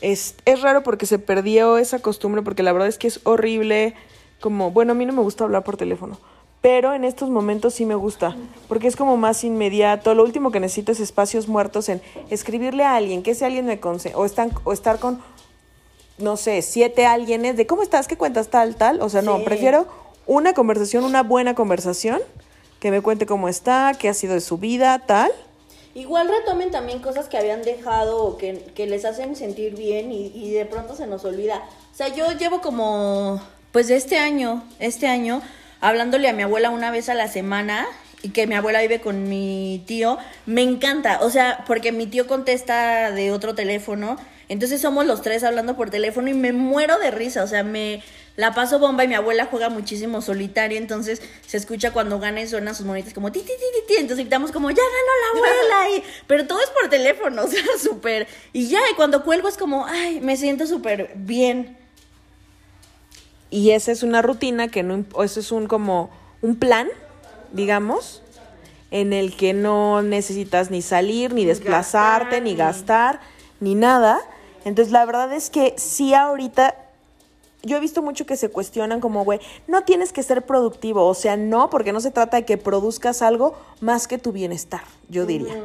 es, 0.00 0.34
es 0.44 0.62
raro 0.62 0.82
porque 0.82 1.06
se 1.06 1.18
perdió 1.18 1.78
esa 1.78 1.98
costumbre, 1.98 2.42
porque 2.42 2.62
la 2.62 2.72
verdad 2.72 2.88
es 2.88 2.98
que 2.98 3.08
es 3.08 3.20
horrible. 3.24 3.94
Como, 4.40 4.70
bueno, 4.70 4.92
a 4.92 4.94
mí 4.94 5.06
no 5.06 5.12
me 5.12 5.22
gusta 5.22 5.44
hablar 5.44 5.64
por 5.64 5.76
teléfono 5.76 6.20
pero 6.66 6.94
en 6.94 7.04
estos 7.04 7.30
momentos 7.30 7.74
sí 7.74 7.86
me 7.86 7.94
gusta, 7.94 8.36
porque 8.66 8.88
es 8.88 8.96
como 8.96 9.16
más 9.16 9.44
inmediato. 9.44 10.16
Lo 10.16 10.24
último 10.24 10.50
que 10.50 10.58
necesito 10.58 10.90
es 10.90 10.98
espacios 10.98 11.46
muertos 11.46 11.88
en 11.88 12.02
escribirle 12.28 12.82
a 12.82 12.96
alguien, 12.96 13.22
que 13.22 13.30
ese 13.30 13.44
alguien 13.44 13.66
me 13.66 13.78
conse 13.78 14.14
o, 14.16 14.24
están, 14.24 14.50
o 14.64 14.72
estar 14.72 14.98
con, 14.98 15.20
no 16.18 16.36
sé, 16.36 16.62
siete 16.62 17.06
alguienes 17.06 17.56
de 17.56 17.66
cómo 17.66 17.82
estás, 17.82 18.08
qué 18.08 18.16
cuentas, 18.16 18.48
tal, 18.48 18.76
tal. 18.76 19.00
O 19.02 19.08
sea, 19.08 19.22
no, 19.22 19.42
prefiero 19.44 19.86
una 20.26 20.54
conversación, 20.54 21.04
una 21.04 21.22
buena 21.22 21.54
conversación, 21.54 22.20
que 22.80 22.90
me 22.90 23.00
cuente 23.00 23.26
cómo 23.26 23.48
está, 23.48 23.92
qué 23.98 24.08
ha 24.08 24.14
sido 24.14 24.34
de 24.34 24.40
su 24.40 24.58
vida, 24.58 24.98
tal. 25.06 25.30
Igual 25.94 26.28
retomen 26.28 26.70
también 26.70 27.00
cosas 27.00 27.28
que 27.28 27.38
habían 27.38 27.62
dejado 27.62 28.22
o 28.22 28.36
que, 28.36 28.58
que 28.74 28.86
les 28.86 29.04
hacen 29.04 29.34
sentir 29.34 29.76
bien 29.76 30.12
y, 30.12 30.26
y 30.26 30.50
de 30.52 30.66
pronto 30.66 30.94
se 30.94 31.06
nos 31.06 31.24
olvida. 31.24 31.62
O 31.92 31.96
sea, 31.96 32.08
yo 32.08 32.32
llevo 32.32 32.60
como, 32.60 33.40
pues 33.72 33.88
de 33.88 33.96
este 33.96 34.18
año, 34.18 34.62
este 34.78 35.06
año, 35.06 35.40
hablándole 35.80 36.28
a 36.28 36.32
mi 36.32 36.42
abuela 36.42 36.70
una 36.70 36.90
vez 36.90 37.08
a 37.08 37.14
la 37.14 37.28
semana 37.28 37.86
que 38.30 38.46
mi 38.46 38.54
abuela 38.54 38.80
vive 38.80 39.00
con 39.00 39.28
mi 39.28 39.82
tío, 39.86 40.18
me 40.46 40.62
encanta, 40.62 41.20
o 41.22 41.30
sea, 41.30 41.64
porque 41.66 41.92
mi 41.92 42.06
tío 42.06 42.26
contesta 42.26 43.10
de 43.10 43.32
otro 43.32 43.54
teléfono, 43.54 44.16
entonces 44.48 44.80
somos 44.80 45.06
los 45.06 45.22
tres 45.22 45.44
hablando 45.44 45.76
por 45.76 45.90
teléfono 45.90 46.28
y 46.28 46.34
me 46.34 46.52
muero 46.52 46.98
de 46.98 47.10
risa, 47.10 47.42
o 47.42 47.46
sea, 47.46 47.62
me 47.62 48.02
la 48.36 48.54
paso 48.54 48.78
bomba 48.78 49.02
y 49.04 49.08
mi 49.08 49.14
abuela 49.14 49.48
juega 49.50 49.70
muchísimo 49.70 50.20
solitario, 50.20 50.78
entonces 50.78 51.22
se 51.46 51.56
escucha 51.56 51.92
cuando 51.92 52.20
gana 52.20 52.42
y 52.42 52.46
suenan 52.46 52.74
sus 52.74 52.86
monitas 52.86 53.14
como 53.14 53.32
ti, 53.32 53.40
ti, 53.40 53.46
ti, 53.46 53.82
ti, 53.88 53.94
entonces 53.94 54.24
gritamos 54.24 54.52
como, 54.52 54.70
ya 54.70 54.76
ganó 54.76 55.42
la 55.42 55.48
abuela, 55.48 55.96
y, 55.96 56.02
pero 56.26 56.46
todo 56.46 56.60
es 56.60 56.70
por 56.70 56.88
teléfono, 56.88 57.42
o 57.44 57.48
sea, 57.48 57.62
súper, 57.82 58.28
y 58.52 58.68
ya, 58.68 58.80
y 58.90 58.94
cuando 58.94 59.24
cuelgo 59.24 59.48
es 59.48 59.56
como, 59.56 59.86
ay, 59.86 60.20
me 60.20 60.36
siento 60.36 60.66
súper 60.66 61.12
bien. 61.14 61.76
Y 63.48 63.70
esa 63.70 63.92
es 63.92 64.02
una 64.02 64.22
rutina 64.22 64.68
que 64.68 64.82
no, 64.82 65.04
eso 65.22 65.40
es 65.40 65.52
un 65.52 65.66
como 65.66 66.10
un 66.42 66.56
plan, 66.56 66.88
digamos, 67.52 68.22
en 68.90 69.12
el 69.12 69.36
que 69.36 69.52
no 69.52 70.02
necesitas 70.02 70.70
ni 70.70 70.82
salir, 70.82 71.32
ni 71.34 71.44
desplazarte, 71.44 72.40
ni 72.40 72.54
gastar, 72.54 73.20
ni 73.60 73.74
nada. 73.74 74.20
Entonces 74.64 74.92
la 74.92 75.04
verdad 75.04 75.32
es 75.32 75.50
que 75.50 75.74
sí 75.76 76.14
ahorita 76.14 76.74
yo 77.62 77.76
he 77.76 77.80
visto 77.80 78.00
mucho 78.00 78.26
que 78.26 78.36
se 78.36 78.48
cuestionan 78.48 79.00
como, 79.00 79.24
güey, 79.24 79.40
no 79.66 79.82
tienes 79.82 80.12
que 80.12 80.22
ser 80.22 80.46
productivo, 80.46 81.04
o 81.04 81.14
sea, 81.14 81.36
no, 81.36 81.68
porque 81.68 81.92
no 81.92 82.00
se 82.00 82.12
trata 82.12 82.36
de 82.36 82.44
que 82.44 82.58
produzcas 82.58 83.22
algo 83.22 83.56
más 83.80 84.06
que 84.06 84.18
tu 84.18 84.30
bienestar, 84.30 84.82
yo 85.08 85.26
diría. 85.26 85.64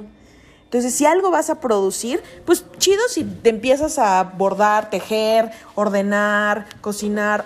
Entonces, 0.63 0.95
si 0.95 1.05
algo 1.05 1.29
vas 1.29 1.51
a 1.51 1.59
producir, 1.59 2.23
pues 2.45 2.65
chido 2.79 3.01
si 3.07 3.23
te 3.23 3.49
empiezas 3.49 3.99
a 3.99 4.23
bordar, 4.23 4.89
tejer, 4.89 5.51
ordenar, 5.75 6.65
cocinar, 6.81 7.45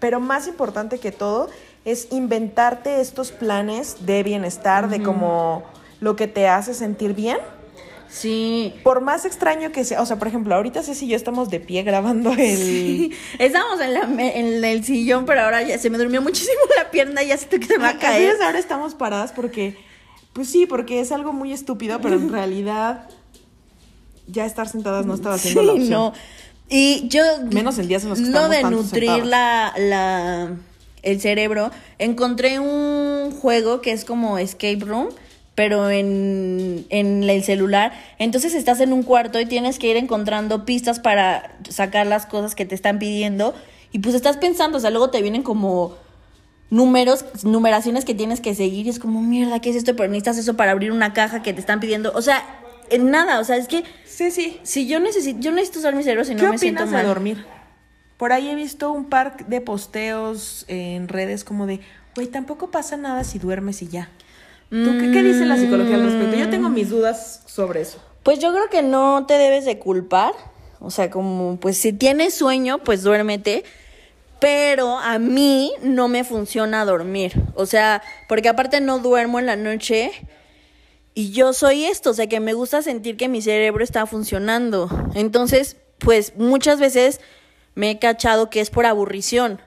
pero 0.00 0.20
más 0.20 0.46
importante 0.48 0.98
que 0.98 1.10
todo 1.10 1.48
es 1.90 2.08
inventarte 2.10 3.00
estos 3.00 3.32
planes 3.32 4.04
de 4.04 4.22
bienestar, 4.22 4.90
de 4.90 5.02
como 5.02 5.62
lo 6.00 6.16
que 6.16 6.26
te 6.26 6.46
hace 6.46 6.74
sentir 6.74 7.14
bien. 7.14 7.38
Sí. 8.10 8.74
Por 8.82 9.00
más 9.00 9.24
extraño 9.24 9.72
que 9.72 9.84
sea, 9.84 10.02
o 10.02 10.06
sea, 10.06 10.18
por 10.18 10.28
ejemplo, 10.28 10.54
ahorita 10.54 10.82
Ceci 10.82 11.06
y 11.06 11.08
yo 11.08 11.16
estamos 11.16 11.50
de 11.50 11.60
pie 11.60 11.82
grabando 11.82 12.32
el... 12.32 12.56
Sí, 12.56 13.12
estamos 13.38 13.80
en, 13.80 13.94
la, 13.94 14.02
en 14.02 14.64
el 14.64 14.84
sillón, 14.84 15.24
pero 15.24 15.42
ahora 15.42 15.62
ya 15.62 15.78
se 15.78 15.88
me 15.88 15.98
durmió 15.98 16.20
muchísimo 16.20 16.58
la 16.76 16.90
pierna, 16.90 17.22
ya 17.22 17.36
siento 17.36 17.58
que 17.58 17.66
se 17.66 17.78
me 17.78 17.84
va 17.84 17.90
a 17.90 17.98
caer. 17.98 18.36
ahora 18.42 18.58
estamos 18.58 18.94
paradas 18.94 19.32
porque, 19.32 19.76
pues 20.32 20.50
sí, 20.50 20.66
porque 20.66 21.00
es 21.00 21.12
algo 21.12 21.32
muy 21.32 21.52
estúpido, 21.52 22.00
pero 22.00 22.16
en 22.16 22.28
realidad 22.32 23.08
ya 24.26 24.44
estar 24.44 24.68
sentadas 24.68 25.06
no 25.06 25.14
estaba 25.14 25.36
haciendo 25.36 25.62
la 25.62 25.72
opción. 25.72 25.90
No. 25.90 26.12
Y 26.68 27.08
yo... 27.08 27.22
Menos 27.50 27.78
en 27.78 27.88
días 27.88 28.02
en 28.02 28.10
los 28.10 28.18
que 28.18 28.26
No 28.26 28.48
de 28.50 28.62
nutrir 28.62 29.24
la, 29.24 29.72
la, 29.76 30.56
el 31.02 31.20
cerebro, 31.20 31.70
encontré 31.98 32.58
un 32.58 33.32
juego 33.32 33.80
que 33.80 33.92
es 33.92 34.04
como 34.04 34.38
Escape 34.38 34.80
Room, 34.80 35.08
pero 35.54 35.90
en, 35.90 36.86
en 36.90 37.24
el 37.24 37.42
celular. 37.42 37.92
Entonces 38.18 38.54
estás 38.54 38.80
en 38.80 38.92
un 38.92 39.02
cuarto 39.02 39.40
y 39.40 39.46
tienes 39.46 39.78
que 39.78 39.88
ir 39.88 39.96
encontrando 39.96 40.64
pistas 40.64 41.00
para 41.00 41.56
sacar 41.68 42.06
las 42.06 42.26
cosas 42.26 42.54
que 42.54 42.64
te 42.64 42.74
están 42.74 42.98
pidiendo. 42.98 43.54
Y 43.90 43.98
pues 44.00 44.14
estás 44.14 44.36
pensando, 44.36 44.78
o 44.78 44.80
sea, 44.80 44.90
luego 44.90 45.10
te 45.10 45.22
vienen 45.22 45.42
como 45.42 45.96
números, 46.70 47.24
numeraciones 47.42 48.04
que 48.04 48.14
tienes 48.14 48.40
que 48.40 48.54
seguir 48.54 48.86
y 48.86 48.90
es 48.90 48.98
como, 48.98 49.22
mierda, 49.22 49.60
¿qué 49.60 49.70
es 49.70 49.76
esto? 49.76 49.96
Pero 49.96 50.08
necesitas 50.08 50.38
eso 50.38 50.54
para 50.54 50.72
abrir 50.72 50.92
una 50.92 51.12
caja 51.12 51.42
que 51.42 51.52
te 51.52 51.60
están 51.60 51.80
pidiendo. 51.80 52.12
O 52.14 52.22
sea, 52.22 52.44
en 52.90 53.10
nada, 53.10 53.40
o 53.40 53.44
sea, 53.44 53.56
es 53.56 53.66
que 53.66 53.84
Sí, 54.18 54.32
sí. 54.32 54.58
Si 54.64 54.88
yo 54.88 54.98
necesito, 54.98 55.38
yo 55.38 55.52
necesito 55.52 55.78
usar 55.78 55.94
mi 55.94 56.02
cerebro 56.02 56.24
si 56.24 56.34
no 56.34 56.50
me 56.50 56.58
siento 56.58 56.84
mal. 56.86 57.02
de 57.02 57.08
dormir? 57.08 57.46
Por 58.18 58.32
ahí 58.32 58.50
he 58.50 58.54
visto 58.54 58.92
un 58.92 59.06
par 59.06 59.46
de 59.46 59.60
posteos 59.60 60.64
en 60.68 61.08
redes 61.08 61.44
como 61.44 61.66
de, 61.66 61.80
güey, 62.14 62.26
tampoco 62.26 62.70
pasa 62.70 62.96
nada 62.96 63.24
si 63.24 63.38
duermes 63.38 63.80
y 63.80 63.88
ya. 63.88 64.10
¿Tú 64.70 64.98
qué, 65.00 65.10
qué, 65.12 65.22
dice 65.22 65.46
la 65.46 65.56
psicología 65.56 65.94
al 65.94 66.02
respecto? 66.02 66.36
Yo 66.36 66.50
tengo 66.50 66.68
mis 66.68 66.90
dudas 66.90 67.42
sobre 67.46 67.80
eso. 67.80 68.02
Pues 68.22 68.38
yo 68.38 68.52
creo 68.52 68.68
que 68.68 68.82
no 68.82 69.24
te 69.26 69.34
debes 69.34 69.64
de 69.64 69.78
culpar. 69.78 70.34
O 70.80 70.90
sea, 70.90 71.08
como, 71.10 71.58
pues 71.58 71.78
si 71.78 71.94
tienes 71.94 72.34
sueño, 72.34 72.78
pues 72.78 73.02
duérmete. 73.02 73.64
Pero 74.40 74.98
a 74.98 75.18
mí 75.18 75.72
no 75.82 76.08
me 76.08 76.24
funciona 76.24 76.84
dormir. 76.84 77.32
O 77.54 77.64
sea, 77.64 78.02
porque 78.28 78.50
aparte 78.50 78.80
no 78.82 78.98
duermo 78.98 79.38
en 79.38 79.46
la 79.46 79.56
noche 79.56 80.12
y 81.14 81.32
yo 81.32 81.52
soy 81.52 81.84
esto, 81.84 82.10
o 82.10 82.14
sea, 82.14 82.28
que 82.28 82.38
me 82.38 82.52
gusta 82.52 82.80
sentir 82.80 83.16
que 83.16 83.28
mi 83.28 83.42
cerebro 83.42 83.82
está 83.82 84.06
funcionando. 84.06 84.88
Entonces, 85.14 85.76
pues 85.98 86.36
muchas 86.36 86.78
veces 86.78 87.20
me 87.74 87.90
he 87.90 87.98
cachado 87.98 88.50
que 88.50 88.60
es 88.60 88.70
por 88.70 88.86
aburrición. 88.86 89.60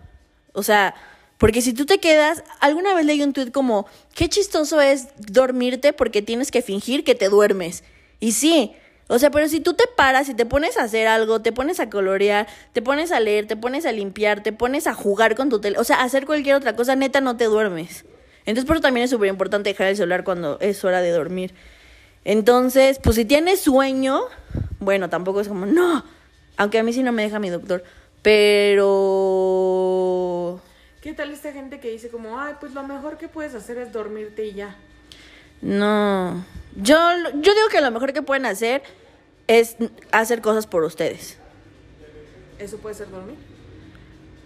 O 0.54 0.64
sea, 0.64 0.96
porque 1.38 1.62
si 1.62 1.74
tú 1.74 1.86
te 1.86 2.00
quedas, 2.00 2.44
alguna 2.60 2.94
vez 2.94 3.06
leí 3.06 3.24
un 3.24 3.34
tweet 3.34 3.52
como, 3.52 3.88
qué 4.14 4.30
chistoso 4.30 4.80
es 4.80 5.08
dormirte 5.18 5.94
porque 5.94 6.22
tienes 6.22 6.52
que 6.52 6.62
fingir 6.62 7.04
que 7.04 7.16
te 7.16 7.30
duermes. 7.30 7.84
Y 8.20 8.34
sí, 8.34 8.76
o 9.08 9.20
sea, 9.20 9.30
pero 9.32 9.50
si 9.50 9.60
tú 9.60 9.74
te 9.74 9.86
paras 9.88 10.30
y 10.30 10.34
te 10.34 10.46
pones 10.46 10.78
a 10.78 10.84
hacer 10.84 11.08
algo, 11.08 11.42
te 11.42 11.52
pones 11.52 11.80
a 11.80 11.90
colorear, 11.90 12.48
te 12.74 12.82
pones 12.82 13.12
a 13.12 13.20
leer, 13.20 13.48
te 13.48 13.58
pones 13.58 13.86
a 13.86 13.92
limpiar, 13.92 14.42
te 14.42 14.54
pones 14.54 14.88
a 14.88 14.94
jugar 14.94 15.36
con 15.36 15.50
tu 15.50 15.60
tele, 15.60 15.78
o 15.80 15.84
sea, 15.84 16.02
hacer 16.02 16.26
cualquier 16.26 16.56
otra 16.56 16.76
cosa, 16.76 16.96
neta, 16.96 17.20
no 17.20 17.36
te 17.36 17.46
duermes. 17.46 18.06
Entonces, 18.46 18.66
por 18.66 18.78
eso 18.78 18.84
también 18.84 19.04
es 19.04 19.10
súper 19.10 19.30
importante 19.30 19.70
dejar 19.70 19.88
el 19.88 19.98
celular 19.98 20.24
cuando 20.24 20.60
es 20.62 20.84
hora 20.86 21.02
de 21.02 21.12
dormir. 21.12 21.54
Entonces, 22.24 23.00
pues 23.04 23.16
si 23.16 23.26
tienes 23.26 23.62
sueño, 23.62 24.22
bueno, 24.80 25.10
tampoco 25.10 25.42
es 25.42 25.48
como, 25.48 25.66
no, 25.66 26.06
aunque 26.62 26.78
a 26.78 26.84
mí 26.84 26.94
sí 26.94 27.02
no 27.02 27.12
me 27.12 27.24
deja 27.24 27.40
mi 27.40 27.50
doctor, 27.50 27.84
pero... 28.22 28.62
¿Qué 31.02 31.12
tal 31.14 31.32
esta 31.32 31.52
gente 31.52 31.80
que 31.80 31.90
dice 31.90 32.10
como, 32.10 32.40
ay, 32.40 32.54
pues 32.60 32.76
lo 32.76 32.84
mejor 32.84 33.18
que 33.18 33.28
puedes 33.28 33.56
hacer 33.56 33.80
es 33.80 33.92
dormirte 33.92 34.46
y 34.46 34.54
ya? 34.54 34.76
No, 35.64 36.46
yo, 36.76 37.00
yo 37.34 37.56
digo 37.56 37.68
que 37.72 37.82
lo 37.82 37.90
mejor 37.90 38.14
que 38.14 38.22
pueden 38.22 38.46
hacer 38.46 38.84
es 39.48 39.76
hacer 40.12 40.42
cosas 40.42 40.68
por 40.68 40.84
ustedes. 40.84 41.40
¿Eso 42.60 42.78
puede 42.78 42.94
ser 42.94 43.10
dormir? 43.10 43.38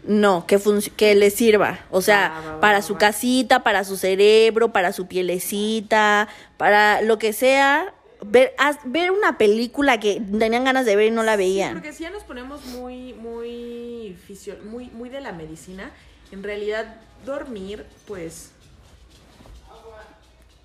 No, 0.05 0.47
que, 0.47 0.57
que 0.95 1.15
le 1.15 1.31
sirva. 1.31 1.81
O 1.91 2.01
sea, 2.01 2.59
para 2.61 2.81
su 2.81 2.95
casita, 2.95 3.61
para 3.61 3.83
su 3.83 3.97
cerebro, 3.97 4.71
para 4.71 4.93
su 4.93 5.05
pielecita, 5.07 6.29
para 6.55 7.01
lo 7.01 7.19
que 7.19 7.33
sea. 7.33 7.93
Ver, 8.27 8.53
ver 8.85 9.11
una 9.11 9.37
película 9.37 9.99
que 9.99 10.21
tenían 10.21 10.63
ganas 10.63 10.85
de 10.85 10.95
ver 10.95 11.07
y 11.07 11.11
no 11.11 11.23
la 11.23 11.35
veían. 11.35 11.73
porque 11.73 11.93
si 11.93 12.03
ya 12.03 12.09
nos 12.09 12.23
ponemos 12.23 12.65
muy, 12.65 13.13
muy, 13.13 14.17
muy, 14.63 14.89
muy 14.89 15.09
de 15.09 15.21
la 15.21 15.31
medicina, 15.31 15.91
en 16.31 16.43
realidad 16.43 16.95
dormir, 17.25 17.85
pues 18.07 18.51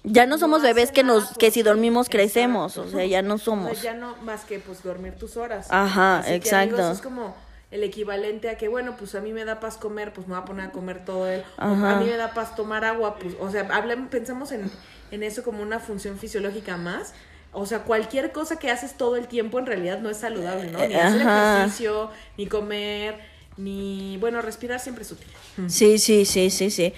ya 0.02 0.26
no 0.26 0.38
somos 0.38 0.62
bebés 0.62 0.92
que 0.92 1.02
nos 1.02 1.36
que 1.36 1.50
si 1.50 1.62
dormimos 1.62 2.08
crecemos, 2.08 2.78
o 2.78 2.88
sea, 2.88 3.04
ya 3.04 3.22
no 3.22 3.38
somos. 3.38 3.82
ya 3.82 3.94
no 3.94 4.16
más 4.22 4.44
que 4.44 4.58
pues 4.58 4.82
dormir 4.82 5.14
tus 5.14 5.36
horas. 5.36 5.66
Ajá, 5.70 6.24
exacto. 6.26 6.90
es 6.90 7.00
como 7.00 7.34
el 7.70 7.84
equivalente 7.84 8.48
a 8.48 8.56
que, 8.56 8.68
bueno, 8.68 8.96
pues 8.96 9.14
a 9.14 9.20
mí 9.20 9.32
me 9.32 9.44
da 9.44 9.60
paz 9.60 9.76
comer, 9.76 10.12
pues 10.12 10.26
me 10.26 10.34
voy 10.34 10.42
a 10.42 10.44
poner 10.44 10.66
a 10.66 10.72
comer 10.72 11.04
todo 11.04 11.28
él. 11.28 11.44
a 11.56 11.68
mí 11.68 12.06
me 12.06 12.16
da 12.16 12.32
paz 12.34 12.56
tomar 12.56 12.84
agua, 12.84 13.16
pues, 13.16 13.34
o 13.38 13.50
sea, 13.50 13.68
hablemos, 13.72 14.08
pensamos 14.08 14.50
en, 14.52 14.70
en 15.10 15.22
eso 15.22 15.44
como 15.44 15.62
una 15.62 15.78
función 15.78 16.18
fisiológica 16.18 16.76
más. 16.76 17.12
O 17.52 17.66
sea, 17.66 17.82
cualquier 17.82 18.32
cosa 18.32 18.58
que 18.58 18.70
haces 18.70 18.94
todo 18.94 19.16
el 19.16 19.26
tiempo 19.26 19.58
en 19.58 19.66
realidad 19.66 20.00
no 20.00 20.08
es 20.10 20.18
saludable, 20.18 20.70
¿no? 20.70 20.78
Ni 20.86 20.94
hacer 20.94 21.20
ejercicio, 21.20 22.10
ni 22.36 22.46
comer, 22.46 23.18
ni, 23.56 24.16
bueno, 24.18 24.40
respirar 24.40 24.78
siempre 24.80 25.02
es 25.02 25.12
útil. 25.12 25.28
Sí, 25.68 25.98
sí, 25.98 26.24
sí, 26.24 26.50
sí, 26.50 26.70
sí. 26.70 26.92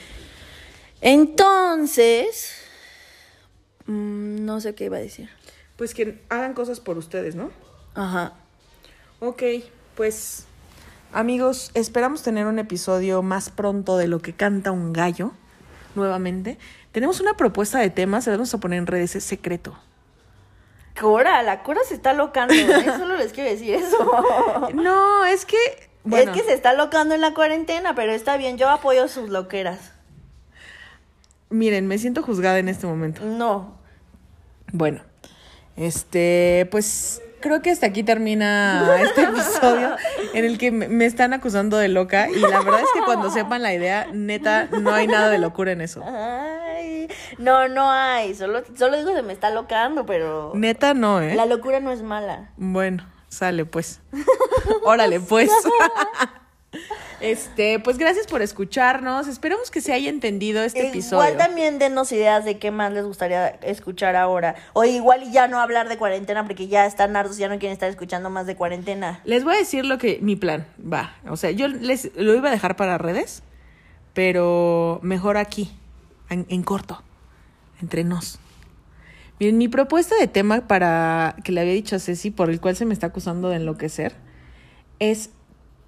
Entonces, 1.01 2.55
mm, 3.87 4.45
no 4.45 4.61
sé 4.61 4.75
qué 4.75 4.85
iba 4.85 4.99
a 4.99 5.01
decir. 5.01 5.31
Pues 5.77 5.95
que 5.95 6.23
hagan 6.29 6.53
cosas 6.53 6.81
por 6.81 6.99
ustedes, 6.99 7.35
¿no? 7.35 7.51
Ajá. 7.95 8.35
Ok, 9.21 9.43
pues 9.97 10.47
Amigos, 11.15 11.73
esperamos 11.75 12.23
tener 12.23 12.47
un 12.47 12.59
episodio 12.59 13.21
más 13.21 13.51
pronto 13.51 13.99
de 13.99 14.09
lo 14.09 14.23
que 14.23 14.33
canta 14.33 14.73
un 14.73 14.95
gallo, 14.95 15.33
nuevamente. 15.95 16.57
Tenemos 16.91 17.21
una 17.21 17.37
propuesta 17.37 17.79
de 17.81 17.91
temas, 17.91 18.25
se 18.25 18.31
vamos 18.31 18.55
a 18.55 18.61
poner 18.61 18.79
en 18.79 18.87
redes, 18.87 19.15
es 19.15 19.25
secreto. 19.25 19.79
Cora, 20.99 21.43
la 21.43 21.63
Cora 21.63 21.81
se 21.87 21.95
está 21.95 22.13
locando, 22.13 22.55
¿eh? 22.55 22.85
solo 22.99 23.17
les 23.17 23.33
quiero 23.33 23.51
decir 23.51 23.75
eso. 23.75 24.71
No, 24.75 25.25
es 25.25 25.45
que... 25.45 25.57
Bueno, 26.05 26.33
Es 26.33 26.37
que 26.37 26.45
se 26.45 26.53
está 26.53 26.73
locando 26.75 27.15
en 27.15 27.21
la 27.21 27.33
cuarentena, 27.33 27.95
pero 27.95 28.13
está 28.13 28.37
bien, 28.37 28.59
yo 28.59 28.69
apoyo 28.69 29.07
sus 29.07 29.31
loqueras. 29.31 29.93
miren, 31.49 31.87
me 31.87 31.99
siento 31.99 32.23
juzgada 32.23 32.59
en 32.59 32.69
este 32.69 32.87
momento. 32.87 33.23
No. 33.25 33.79
Bueno, 34.73 35.03
este, 35.77 36.67
pues 36.71 37.23
creo 37.43 37.61
que 37.61 37.71
hasta 37.71 37.87
aquí 37.87 38.03
termina 38.03 38.97
este 39.03 39.23
episodio 39.25 39.97
en 40.33 40.47
el 40.47 40.57
que 40.57 40.71
me 40.71 41.05
están 41.05 41.35
acusando 41.35 41.77
de 41.77 41.89
loca 41.89 42.31
y 42.31 42.39
la 42.39 42.63
verdad 42.63 42.81
es 42.81 42.89
que 42.95 43.03
cuando 43.05 43.31
sepan 43.31 43.61
la 43.61 43.75
idea, 43.75 44.07
neta, 44.13 44.69
no 44.71 44.93
hay 44.93 45.07
nada 45.07 45.29
de 45.29 45.39
locura 45.39 45.73
en 45.73 45.83
eso. 45.83 46.03
Ay, 46.07 47.09
no, 47.37 47.69
no 47.69 47.91
hay, 47.91 48.35
solo, 48.35 48.63
solo 48.75 48.97
digo 48.97 49.13
se 49.13 49.23
me 49.23 49.35
está 49.35 49.51
locando, 49.51 50.07
pero 50.07 50.53
Neta 50.55 50.95
no, 50.95 51.21
¿eh? 51.21 51.35
la 51.35 51.45
locura 51.45 51.81
no 51.81 51.91
es 51.93 52.03
mala. 52.03 52.51
Bueno, 52.57 53.07
sale 53.29 53.67
pues. 53.67 54.01
Órale 54.85 55.21
pues. 55.21 55.51
Este, 57.23 57.79
pues 57.79 57.99
gracias 57.99 58.27
por 58.27 58.43
escucharnos. 58.43 59.29
Esperamos 59.29 59.71
que 59.71 59.81
se 59.81 59.93
haya 59.93 60.11
entendido 60.11 60.63
este 60.63 60.89
episodio. 60.89 61.23
Igual 61.23 61.39
también 61.39 61.79
denos 61.79 62.11
ideas 62.13 62.45
de 62.45 62.59
qué 62.59 62.71
más 62.71 62.93
les 62.93 63.05
gustaría 63.05 63.49
escuchar 63.63 64.17
ahora. 64.17 64.57
O 64.73 64.85
igual 64.85 65.23
y 65.23 65.33
ya 65.33 65.47
no 65.49 65.61
hablar 65.61 65.89
de 65.89 65.97
cuarentena 65.97 66.45
porque 66.45 66.67
ya 66.67 66.85
están 66.85 67.17
hartos, 67.17 67.39
ya 67.39 67.49
no 67.49 67.59
quieren 67.59 67.73
estar 67.73 67.89
escuchando 67.89 68.29
más 68.29 68.47
de 68.47 68.57
cuarentena. 68.57 69.21
Les 69.25 69.45
voy 69.45 69.55
a 69.55 69.59
decir 69.59 69.85
lo 69.85 69.99
que 69.99 70.19
mi 70.21 70.37
plan 70.37 70.67
va. 70.81 71.17
O 71.29 71.37
sea, 71.37 71.53
yo 71.53 71.69
les 71.69 72.11
lo 72.17 72.35
iba 72.35 72.49
a 72.49 72.53
dejar 72.53 72.77
para 72.77 72.99
redes, 72.99 73.43
pero 74.15 74.99
mejor 75.03 75.37
aquí, 75.37 75.71
en, 76.29 76.45
en 76.49 76.63
corto, 76.63 77.03
entre 77.81 78.03
nos. 78.05 78.41
Miren, 79.39 79.59
mi 79.59 79.69
propuesta 79.69 80.15
de 80.17 80.27
tema 80.27 80.67
para 80.69 81.37
que 81.43 81.53
le 81.53 81.61
había 81.61 81.73
dicho 81.73 81.97
a 81.97 81.99
Ceci, 81.99 82.31
por 82.31 82.51
el 82.51 82.61
cual 82.61 82.77
se 82.77 82.85
me 82.85 82.95
está 82.95 83.09
acusando 83.09 83.49
de 83.49 83.57
enloquecer, 83.57 84.15
es 84.99 85.31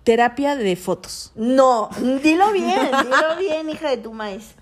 terapia 0.04 0.54
de 0.54 0.76
fotos. 0.76 1.32
No, 1.34 1.88
dilo 2.22 2.52
bien, 2.52 2.90
dilo 3.02 3.36
bien, 3.38 3.70
hija 3.70 3.88
de 3.88 3.96
tu 3.96 4.12
maíz. 4.12 4.54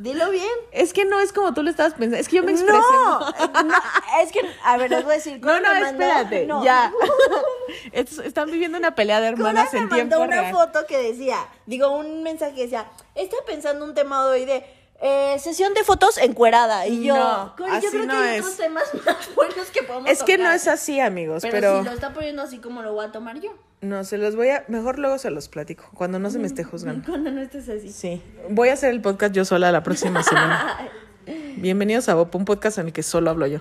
Dilo 0.00 0.30
bien. 0.30 0.48
Es 0.72 0.92
que 0.92 1.04
no 1.04 1.20
es 1.20 1.32
como 1.32 1.54
tú 1.54 1.62
lo 1.62 1.70
estabas 1.70 1.94
pensando, 1.94 2.16
es 2.16 2.28
que 2.28 2.36
yo 2.36 2.42
me 2.42 2.52
expresé. 2.52 2.76
No, 2.80 3.20
no, 3.20 3.74
es 4.20 4.32
que, 4.32 4.40
a 4.64 4.76
ver, 4.76 4.90
les 4.90 5.04
voy 5.04 5.12
a 5.12 5.16
decir. 5.16 5.40
No, 5.44 5.60
no, 5.60 5.72
me 5.72 5.80
mandó- 5.80 6.02
espérate, 6.04 6.46
no. 6.46 6.64
ya. 6.64 6.92
Es- 7.92 8.18
Están 8.18 8.50
viviendo 8.50 8.76
una 8.78 8.94
pelea 8.94 9.20
de 9.20 9.28
hermanas 9.28 9.72
me 9.72 9.78
en 9.78 9.84
mandó 9.88 9.96
tiempo 10.16 10.24
una 10.24 10.40
real. 10.42 10.52
foto 10.52 10.86
que 10.86 10.98
decía, 10.98 11.38
digo, 11.66 11.88
un 11.96 12.22
mensaje 12.22 12.54
que 12.54 12.62
decía, 12.62 12.86
está 13.14 13.36
pensando 13.46 13.84
un 13.84 13.94
tema 13.94 14.24
de 14.26 14.30
hoy 14.32 14.44
de 14.44 14.64
eh, 15.00 15.36
sesión 15.38 15.74
de 15.74 15.82
fotos 15.84 16.18
encuerada. 16.18 16.86
Y 16.86 17.04
yo, 17.04 17.14
No, 17.16 17.54
yo 17.80 17.90
creo 17.90 18.06
no 18.06 18.12
que 18.12 18.18
hay 18.18 18.38
es. 18.38 18.40
otros 18.42 18.56
temas 18.56 18.84
más 19.06 19.34
buenos 19.34 19.66
que 19.72 19.82
podemos 19.82 20.10
Es 20.10 20.22
que 20.22 20.38
no 20.38 20.50
es 20.50 20.66
así, 20.68 21.00
amigos, 21.00 21.42
Pero, 21.42 21.52
pero, 21.54 21.78
si 21.80 21.84
lo 21.88 21.92
está 21.92 22.12
poniendo 22.12 22.42
así 22.42 22.58
como 22.58 22.82
lo 22.82 22.92
voy 22.94 23.06
a 23.06 23.12
tomar 23.12 23.40
yo. 23.40 23.50
no, 23.80 24.04
se 24.04 24.18
los 24.18 24.36
voy 24.36 24.48
a, 24.50 24.64
mejor 24.68 24.98
luego 24.98 25.18
se 25.18 25.30
los 25.30 25.48
platico, 25.48 25.90
cuando 25.94 26.18
no 26.18 26.30
se 26.30 26.38
me 26.38 26.46
esté 26.46 26.64
juzgando. 26.64 27.04
Cuando 27.06 27.30
no 27.30 27.40
estés 27.40 27.68
así. 27.68 27.90
Sí, 27.92 28.22
voy 28.50 28.68
a 28.70 28.74
hacer 28.74 28.90
el 28.90 29.00
podcast 29.02 29.34
yo 29.34 29.44
sola 29.44 29.70
la 29.72 29.82
próxima 29.82 30.22
semana. 30.22 30.88
Bienvenidos 31.56 32.08
a 32.10 32.14
Bopo, 32.14 32.36
un 32.38 32.44
podcast 32.44 32.78
en 32.78 32.86
el 32.88 32.92
que 32.92 33.02
solo 33.02 33.30
hablo 33.30 33.46
yo. 33.46 33.60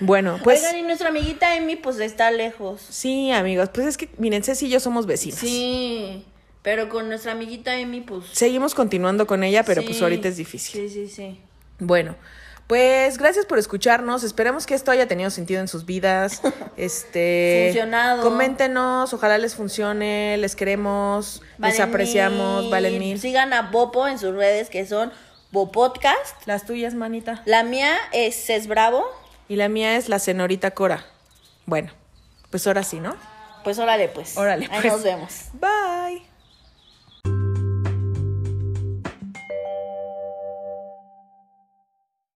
Bueno, 0.00 0.38
pues 0.44 0.60
Oigan, 0.60 0.76
y 0.78 0.82
nuestra 0.82 1.08
amiguita 1.08 1.54
Amy, 1.54 1.76
pues 1.76 1.98
está 2.00 2.30
lejos. 2.30 2.80
sí, 2.90 3.30
amigos, 3.32 3.70
pues 3.72 3.86
es 3.86 3.96
que 3.96 4.10
miren, 4.18 4.42
Ceci 4.42 4.66
y 4.66 4.68
yo 4.70 4.78
somos 4.80 5.06
vecinas. 5.06 5.38
Sí, 5.38 6.26
pero 6.66 6.88
con 6.88 7.08
nuestra 7.08 7.30
amiguita 7.30 7.74
Amy, 7.74 8.00
pues. 8.00 8.24
Seguimos 8.32 8.74
continuando 8.74 9.28
con 9.28 9.44
ella, 9.44 9.62
pero 9.62 9.84
pues 9.84 10.02
ahorita 10.02 10.26
es 10.26 10.36
difícil. 10.36 10.88
Sí, 10.88 10.88
sí, 10.88 11.08
sí. 11.08 11.40
Bueno, 11.78 12.16
pues 12.66 13.18
gracias 13.18 13.46
por 13.46 13.60
escucharnos. 13.60 14.24
Esperemos 14.24 14.66
que 14.66 14.74
esto 14.74 14.90
haya 14.90 15.06
tenido 15.06 15.30
sentido 15.30 15.60
en 15.60 15.68
sus 15.68 15.86
vidas. 15.86 16.42
Este, 16.76 17.68
Funcionado. 17.68 18.20
Coméntenos, 18.20 19.14
ojalá 19.14 19.38
les 19.38 19.54
funcione, 19.54 20.38
les 20.38 20.56
queremos, 20.56 21.40
les 21.40 21.78
Valen 21.78 21.82
apreciamos, 21.82 22.62
mil. 22.62 22.70
valen 22.72 22.98
mil. 22.98 23.20
Sigan 23.20 23.52
a 23.52 23.70
Bopo 23.70 24.08
en 24.08 24.18
sus 24.18 24.34
redes 24.34 24.68
que 24.68 24.86
son 24.86 25.12
Bopodcast. 25.52 26.46
Las 26.46 26.66
tuyas, 26.66 26.94
manita. 26.94 27.42
La 27.46 27.62
mía 27.62 27.96
es 28.12 28.34
Cés 28.44 28.66
Bravo. 28.66 29.06
Y 29.48 29.54
la 29.54 29.68
mía 29.68 29.96
es 29.96 30.08
la 30.08 30.18
señorita 30.18 30.72
Cora. 30.72 31.06
Bueno, 31.64 31.92
pues 32.50 32.66
ahora 32.66 32.82
sí, 32.82 32.98
¿no? 32.98 33.14
Pues 33.62 33.78
órale, 33.78 34.08
pues. 34.08 34.36
Órale, 34.36 34.66
Ahí 34.72 34.80
pues. 34.80 34.92
nos 34.92 35.04
vemos. 35.04 35.32
Bye. 35.52 36.35